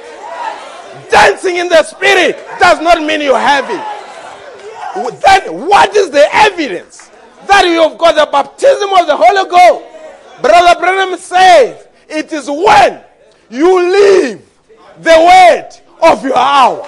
Dancing 1.09 1.57
in 1.57 1.69
the 1.69 1.83
spirit 1.83 2.37
does 2.59 2.81
not 2.81 3.01
mean 3.03 3.21
you 3.21 3.35
have 3.35 3.65
it. 3.69 5.21
Then 5.21 5.67
what 5.67 5.95
is 5.95 6.09
the 6.09 6.27
evidence 6.33 7.09
that 7.47 7.65
you 7.65 7.87
have 7.87 7.97
got 7.97 8.15
the 8.15 8.29
baptism 8.31 8.89
of 8.93 9.07
the 9.07 9.15
Holy 9.15 9.49
Ghost? 9.49 10.41
Brother 10.41 10.79
Branham 10.79 11.17
says 11.19 11.87
it 12.09 12.33
is 12.33 12.49
when 12.49 13.01
you 13.49 13.79
leave 13.79 14.41
the 14.99 15.17
word 15.19 15.69
of 16.01 16.23
your 16.23 16.37
hour. 16.37 16.81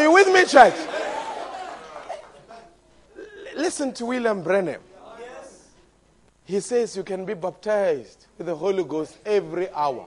Are 0.00 0.04
you 0.04 0.12
with 0.12 0.28
me, 0.28 0.46
church? 0.46 0.72
Listen 3.54 3.92
to 3.92 4.06
William 4.06 4.42
Branham. 4.42 4.80
He 6.46 6.60
says 6.60 6.96
you 6.96 7.02
can 7.02 7.26
be 7.26 7.34
baptized 7.34 8.24
with 8.38 8.46
the 8.46 8.56
Holy 8.56 8.82
Ghost 8.82 9.18
every 9.26 9.68
hour 9.72 10.06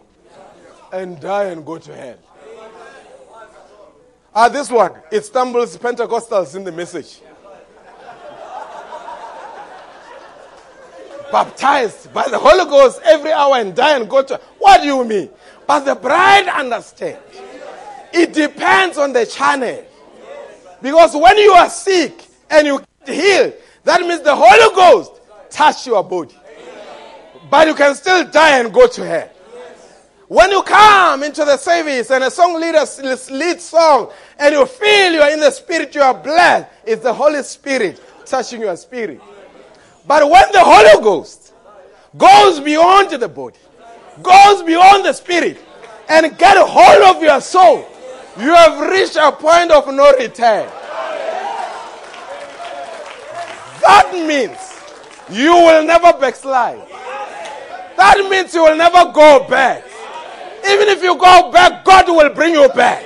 and 0.91 1.19
die 1.21 1.43
and 1.43 1.63
go 1.63 1.77
to 1.77 1.95
hell. 1.95 2.17
Ah, 4.33 4.49
this 4.49 4.71
one, 4.71 4.93
it 5.11 5.25
stumbles 5.25 5.77
Pentecostals 5.77 6.55
in 6.55 6.63
the 6.63 6.71
message. 6.71 7.21
Baptized 11.31 12.11
by 12.11 12.27
the 12.29 12.39
Holy 12.39 12.65
Ghost 12.65 12.99
every 13.03 13.31
hour 13.31 13.57
and 13.57 13.75
die 13.75 13.95
and 13.95 14.09
go 14.09 14.23
to. 14.23 14.41
What 14.57 14.81
do 14.81 14.87
you 14.87 15.05
mean? 15.05 15.29
But 15.67 15.81
the 15.81 15.93
bride 15.93 16.47
understands. 16.47 17.42
It 18.13 18.33
depends 18.33 18.97
on 18.97 19.11
the 19.11 19.25
channel. 19.25 19.83
Because 20.81 21.15
when 21.15 21.37
you 21.37 21.51
are 21.53 21.69
sick 21.69 22.25
and 22.49 22.67
you 22.67 22.81
get 23.05 23.15
healed, 23.15 23.53
that 23.83 24.01
means 24.01 24.21
the 24.21 24.35
Holy 24.35 24.75
Ghost 24.75 25.11
touched 25.49 25.87
your 25.87 26.03
body. 26.03 26.35
But 27.49 27.67
you 27.67 27.75
can 27.75 27.95
still 27.95 28.25
die 28.29 28.59
and 28.59 28.73
go 28.73 28.87
to 28.87 29.05
hell. 29.05 29.29
When 30.27 30.51
you 30.51 30.63
come 30.63 31.23
into 31.23 31.45
the 31.45 31.57
service 31.57 32.09
and 32.09 32.23
a 32.23 32.31
song 32.31 32.59
leader 32.59 32.83
leads 33.31 33.63
song 33.65 34.11
and 34.39 34.53
you 34.53 34.65
feel 34.65 35.13
you 35.13 35.21
are 35.21 35.31
in 35.31 35.39
the 35.39 35.51
spirit, 35.51 35.93
you 35.93 36.01
are 36.01 36.13
blessed, 36.13 36.67
it's 36.85 37.03
the 37.03 37.13
Holy 37.13 37.43
Spirit 37.43 38.01
touching 38.25 38.61
your 38.61 38.75
spirit. 38.75 39.21
But 40.07 40.23
when 40.29 40.51
the 40.51 40.63
Holy 40.63 41.03
Ghost 41.03 41.53
goes 42.17 42.59
beyond 42.59 43.11
the 43.11 43.27
body, 43.27 43.59
goes 44.21 44.63
beyond 44.63 45.05
the 45.05 45.13
spirit, 45.13 45.57
and 46.09 46.37
get 46.37 46.57
a 46.57 46.65
hold 46.65 47.15
of 47.15 47.21
your 47.21 47.39
soul, 47.41 47.87
you 48.37 48.53
have 48.53 48.89
reached 48.89 49.15
a 49.15 49.31
point 49.31 49.71
of 49.71 49.87
no 49.93 50.11
return. 50.17 50.67
That 53.81 54.11
means 54.13 54.57
you 55.29 55.51
will 55.51 55.85
never 55.85 56.17
backslide. 56.17 56.87
That 57.97 58.27
means 58.29 58.53
you 58.53 58.63
will 58.63 58.77
never 58.77 59.11
go 59.11 59.47
back. 59.47 59.83
Even 60.65 60.87
if 60.87 61.03
you 61.03 61.15
go 61.17 61.51
back, 61.51 61.83
God 61.83 62.07
will 62.07 62.33
bring 62.33 62.53
you 62.53 62.69
back. 62.69 63.05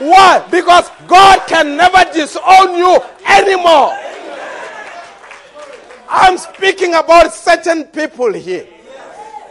Why? 0.00 0.44
Because 0.50 0.90
God 1.06 1.40
can 1.46 1.76
never 1.76 2.04
disown 2.12 2.76
you 2.76 2.98
anymore. 3.26 3.96
I'm 6.08 6.36
speaking 6.36 6.94
about 6.94 7.32
certain 7.32 7.84
people 7.84 8.32
here 8.32 8.66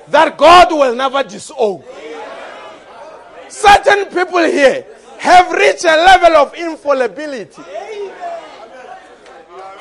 that 0.09 0.37
God 0.37 0.71
will 0.71 0.93
never 0.93 1.23
disown. 1.23 1.83
Certain 3.51 4.05
people 4.05 4.43
here 4.43 4.85
have 5.19 5.51
reached 5.51 5.85
a 5.85 5.95
level 5.95 6.35
of 6.37 6.53
infallibility 6.55 7.61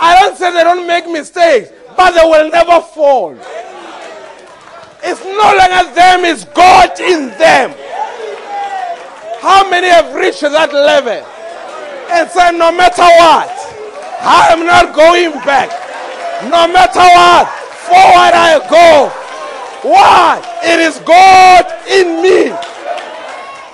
I 0.03 0.19
don't 0.19 0.37
say 0.37 0.51
they 0.51 0.65
don't 0.65 0.87
make 0.87 1.07
mistakes, 1.07 1.71
but 1.95 2.13
they 2.13 2.25
will 2.25 2.51
never 2.51 2.81
fall. 2.81 3.37
It's 5.05 5.23
no 5.25 5.49
longer 5.61 5.93
them, 5.93 6.25
it's 6.25 6.47
God 6.47 6.99
in 6.99 7.29
them. 7.37 7.77
How 9.41 9.69
many 9.69 9.89
have 9.89 10.15
reached 10.15 10.41
that 10.41 10.73
level 10.73 11.21
and 12.17 12.31
said, 12.31 12.53
No 12.53 12.73
matter 12.73 13.05
what, 13.05 13.53
I 14.25 14.49
am 14.53 14.65
not 14.65 14.97
going 14.97 15.33
back. 15.45 15.69
No 16.49 16.65
matter 16.73 17.05
what, 17.05 17.45
forward 17.85 18.33
I 18.33 18.57
go. 18.73 19.13
Why? 19.85 20.41
It 20.65 20.81
is 20.81 20.99
God 21.05 21.65
in 21.89 22.23
me. 22.25 22.57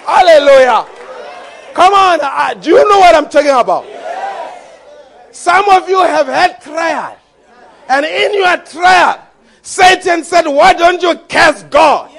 Hallelujah. 0.06 0.86
Come 1.74 1.92
on. 1.92 2.20
Uh, 2.22 2.54
do 2.54 2.70
you 2.70 2.88
know 2.88 3.00
what 3.00 3.14
I'm 3.14 3.28
talking 3.28 3.50
about? 3.50 3.84
Some 5.32 5.68
of 5.68 5.88
you 5.88 6.00
have 6.00 6.28
had 6.28 6.62
trial. 6.62 7.18
And 7.88 8.06
in 8.06 8.34
your 8.34 8.56
trial, 8.58 9.20
Satan 9.62 10.22
said, 10.22 10.46
Why 10.46 10.74
don't 10.74 11.02
you 11.02 11.16
curse 11.28 11.64
God? 11.64 12.10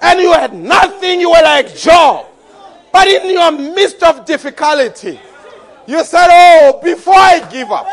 And 0.00 0.18
you 0.18 0.32
had 0.32 0.54
nothing, 0.54 1.20
you 1.20 1.30
were 1.30 1.42
like 1.42 1.76
Job. 1.76 2.26
But 2.90 3.06
in 3.08 3.30
your 3.30 3.52
midst 3.52 4.02
of 4.02 4.24
difficulty, 4.24 5.20
you 5.86 6.04
said, 6.04 6.28
Oh, 6.30 6.80
before 6.82 7.14
I 7.14 7.46
give 7.52 7.70
up, 7.70 7.86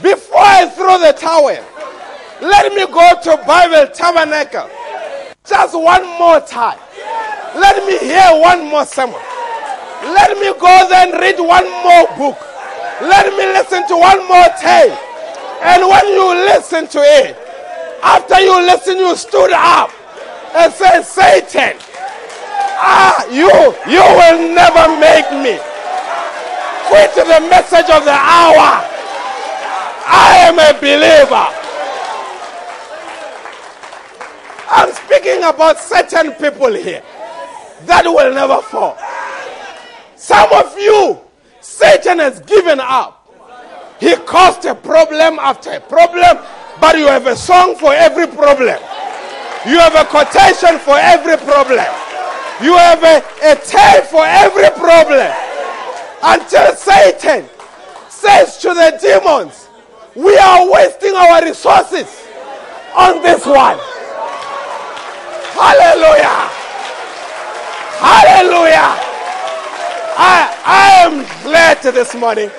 before 0.00 0.40
I 0.40 0.68
throw 0.68 0.98
the 0.98 1.12
towel, 1.12 1.58
let 2.40 2.72
me 2.72 2.86
go 2.86 3.20
to 3.22 3.44
Bible 3.44 3.92
Tabernacle 3.92 4.70
just 5.44 5.74
one 5.74 6.06
more 6.18 6.40
time. 6.40 6.78
Let 7.54 7.84
me 7.84 7.98
hear 7.98 8.40
one 8.40 8.68
more 8.70 8.86
sermon. 8.86 9.20
Let 10.02 10.38
me 10.38 10.52
go 10.58 10.70
and 10.70 11.12
read 11.18 11.38
one 11.38 11.66
more 11.82 12.06
book. 12.16 12.38
Let 13.02 13.26
me 13.34 13.44
listen 13.52 13.86
to 13.88 13.96
one 13.96 14.26
more 14.28 14.48
tape. 14.60 14.94
And 15.62 15.82
when 15.82 16.06
you 16.08 16.28
listen 16.46 16.86
to 16.88 17.00
it, 17.00 17.36
after 18.02 18.40
you 18.40 18.54
listen, 18.62 18.98
you 18.98 19.16
stood 19.16 19.52
up 19.52 19.90
and 20.54 20.72
said, 20.72 21.02
Satan, 21.02 21.76
ah, 22.78 23.26
you, 23.28 23.50
you 23.90 24.00
will 24.00 24.54
never 24.54 24.86
make 25.00 25.28
me 25.42 25.58
quit 26.86 27.14
the 27.14 27.40
message 27.50 27.90
of 27.90 28.04
the 28.04 28.14
hour. 28.14 28.86
I 30.06 30.46
am 30.46 30.58
a 30.58 30.72
believer. 30.80 31.46
I'm 34.72 34.92
speaking 34.94 35.42
about 35.42 35.78
certain 35.78 36.32
people 36.32 36.72
here 36.72 37.02
that 37.90 38.06
will 38.06 38.32
never 38.32 38.62
fall. 38.62 38.96
Some 40.14 40.52
of 40.52 40.78
you, 40.78 41.18
Satan 41.60 42.20
has 42.20 42.40
given 42.40 42.78
up. 42.78 43.26
He 43.98 44.14
caused 44.16 44.64
a 44.64 44.74
problem 44.74 45.38
after 45.40 45.72
a 45.72 45.80
problem, 45.80 46.38
but 46.80 46.96
you 46.96 47.06
have 47.08 47.26
a 47.26 47.36
song 47.36 47.74
for 47.76 47.92
every 47.92 48.26
problem. 48.28 48.78
You 49.66 49.78
have 49.78 49.94
a 49.94 50.06
quotation 50.06 50.78
for 50.78 50.96
every 50.96 51.36
problem. 51.36 51.84
You 52.62 52.76
have 52.78 53.02
a, 53.02 53.18
a 53.42 53.56
tale 53.56 54.02
for 54.04 54.24
every 54.24 54.70
problem. 54.78 55.28
Until 56.22 56.74
Satan 56.76 57.48
says 58.08 58.58
to 58.58 58.68
the 58.68 58.96
demons, 59.00 59.68
We 60.14 60.36
are 60.38 60.70
wasting 60.70 61.14
our 61.14 61.42
resources 61.42 62.06
on 62.96 63.22
this 63.22 63.44
one. 63.44 63.78
Hallelujah. 65.58 66.59
Hallelujah. 68.00 68.96
I, 70.16 70.56
I 70.64 70.90
am 71.04 71.42
glad 71.42 71.82
this 71.82 72.14
morning. 72.14 72.50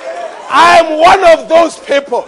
I 0.49 0.77
am 0.83 0.99
one 0.99 1.39
of 1.39 1.49
those 1.49 1.79
people 1.79 2.25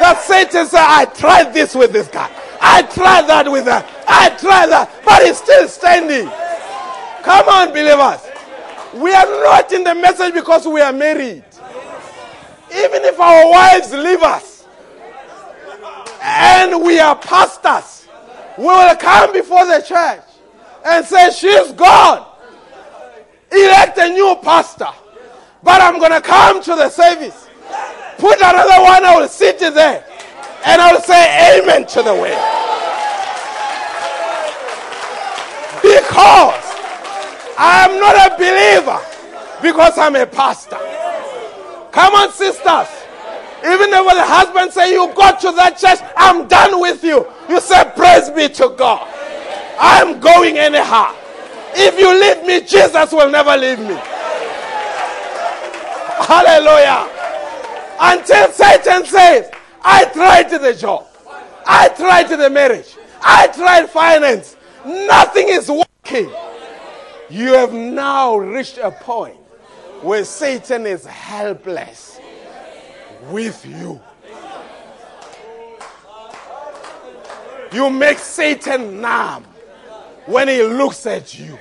that 0.00 0.20
Satan 0.20 0.66
said, 0.66 0.84
I 0.84 1.04
tried 1.04 1.54
this 1.54 1.76
with 1.76 1.92
this 1.92 2.08
guy. 2.08 2.28
I 2.60 2.82
tried 2.82 3.28
that 3.28 3.50
with 3.50 3.66
that. 3.66 3.88
I 4.08 4.30
tried 4.30 4.66
that. 4.70 4.90
But 5.04 5.22
he's 5.22 5.38
still 5.38 5.68
standing. 5.68 6.28
Come 7.22 7.48
on, 7.48 7.68
believers. 7.68 8.26
We 9.00 9.14
are 9.14 9.26
not 9.44 9.72
in 9.72 9.84
the 9.84 9.94
message 9.94 10.34
because 10.34 10.66
we 10.66 10.80
are 10.80 10.92
married. 10.92 11.44
Even 12.74 13.04
if 13.04 13.20
our 13.20 13.48
wives 13.48 13.92
leave 13.92 14.22
us 14.22 14.66
and 16.20 16.82
we 16.82 16.98
are 16.98 17.14
pastors, 17.14 18.08
we 18.58 18.64
will 18.64 18.96
come 18.96 19.32
before 19.32 19.66
the 19.66 19.84
church 19.86 20.33
and 20.84 21.04
say, 21.04 21.30
She's 21.30 21.72
gone. 21.72 22.26
Elect 23.50 23.98
a 23.98 24.08
new 24.08 24.36
pastor. 24.42 24.88
But 25.62 25.80
I'm 25.80 25.98
going 25.98 26.12
to 26.12 26.20
come 26.20 26.62
to 26.62 26.74
the 26.74 26.90
service. 26.90 27.48
Put 28.18 28.38
another 28.38 28.82
one, 28.82 29.04
I 29.04 29.16
will 29.16 29.28
sit 29.28 29.58
there. 29.58 30.04
And 30.66 30.80
I 30.80 30.92
will 30.92 31.00
say 31.00 31.58
amen 31.58 31.86
to 31.88 32.02
the 32.02 32.14
way. 32.14 32.34
Because 35.82 36.64
I 37.56 37.86
am 37.88 38.00
not 38.00 38.16
a 38.16 38.36
believer. 38.36 39.00
Because 39.62 39.98
I'm 39.98 40.16
a 40.16 40.26
pastor. 40.26 40.78
Come 41.92 42.14
on, 42.14 42.32
sisters. 42.32 42.88
Even 43.60 43.88
if 43.88 44.04
the 44.04 44.24
husband 44.24 44.72
say 44.72 44.92
you 44.92 45.06
go 45.14 45.30
to 45.40 45.52
that 45.56 45.78
church, 45.78 45.98
I'm 46.16 46.48
done 46.48 46.80
with 46.80 47.02
you. 47.04 47.26
You 47.48 47.60
say, 47.60 47.84
praise 47.96 48.28
be 48.30 48.48
to 48.56 48.74
God. 48.76 49.08
I'm 49.78 50.20
going 50.20 50.58
anyhow. 50.58 51.14
If 51.74 51.98
you 51.98 52.12
leave 52.20 52.44
me, 52.46 52.66
Jesus 52.66 53.12
will 53.12 53.30
never 53.30 53.56
leave 53.56 53.78
me. 53.78 53.98
Hallelujah. 56.26 57.10
Until 58.00 58.50
Satan 58.52 59.04
says, 59.06 59.50
I 59.82 60.04
tried 60.06 60.50
the 60.50 60.74
job. 60.74 61.06
I 61.66 61.88
tried 61.88 62.28
the 62.28 62.50
marriage. 62.50 62.96
I 63.20 63.48
tried 63.48 63.90
finance. 63.90 64.56
Nothing 64.84 65.48
is 65.48 65.70
working. 65.70 66.30
You 67.30 67.54
have 67.54 67.72
now 67.72 68.36
reached 68.36 68.78
a 68.78 68.90
point 68.90 69.36
where 70.02 70.24
Satan 70.24 70.86
is 70.86 71.06
helpless 71.06 72.20
with 73.30 73.64
you. 73.66 74.00
You 77.72 77.90
make 77.90 78.18
Satan 78.18 79.00
numb 79.00 79.44
when 80.26 80.48
he 80.48 80.62
looks 80.62 81.06
at 81.06 81.38
you 81.38 81.58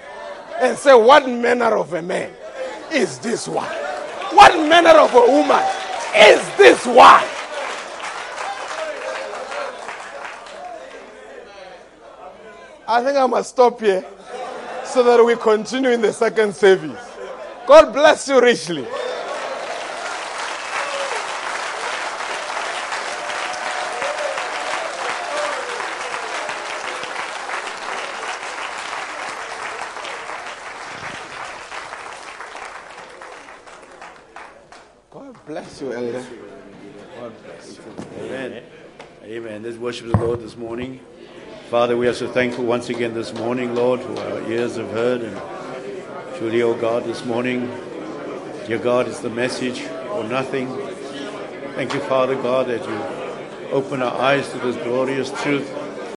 and 0.59 0.77
say, 0.77 0.93
What 0.93 1.27
manner 1.27 1.77
of 1.77 1.93
a 1.93 2.01
man 2.01 2.31
is 2.91 3.19
this 3.19 3.47
one? 3.47 3.67
What 4.33 4.55
manner 4.67 4.97
of 4.99 5.13
a 5.13 5.21
woman 5.31 5.63
is 6.15 6.57
this 6.57 6.85
one? 6.85 7.23
I 12.87 13.01
think 13.03 13.17
I 13.17 13.25
must 13.25 13.49
stop 13.51 13.79
here 13.79 14.05
so 14.85 15.03
that 15.03 15.23
we 15.23 15.35
continue 15.37 15.89
in 15.91 16.01
the 16.01 16.11
second 16.13 16.53
service. 16.53 16.99
God 17.65 17.93
bless 17.93 18.27
you 18.27 18.41
richly. 18.41 18.85
God 35.09 35.35
bless 35.45 35.81
you, 35.81 35.82
Amen. 35.93 36.25
Amen. 39.23 39.63
Let's 39.63 39.77
worship 39.77 40.11
the 40.11 40.17
Lord 40.17 40.39
this 40.39 40.57
morning. 40.57 40.99
Father, 41.69 41.95
we 41.95 42.07
are 42.07 42.15
so 42.15 42.27
thankful 42.27 42.65
once 42.65 42.89
again 42.89 43.13
this 43.13 43.31
morning, 43.31 43.75
Lord, 43.75 44.01
for 44.01 44.19
our 44.19 44.41
ears 44.49 44.77
have 44.77 44.89
heard. 44.89 45.21
And 45.21 45.39
truly, 46.37 46.63
oh 46.63 46.73
God, 46.73 47.03
this 47.03 47.23
morning, 47.25 47.67
dear 48.65 48.79
God, 48.79 49.07
is 49.07 49.19
the 49.19 49.29
message 49.29 49.83
or 50.09 50.23
nothing. 50.23 50.67
Thank 51.75 51.93
you, 51.93 51.99
Father 51.99 52.35
God, 52.35 52.67
that 52.67 52.83
you 52.87 53.71
open 53.71 54.01
our 54.01 54.19
eyes 54.19 54.51
to 54.51 54.57
this 54.57 54.75
glorious 54.77 55.29
truth. 55.43 55.82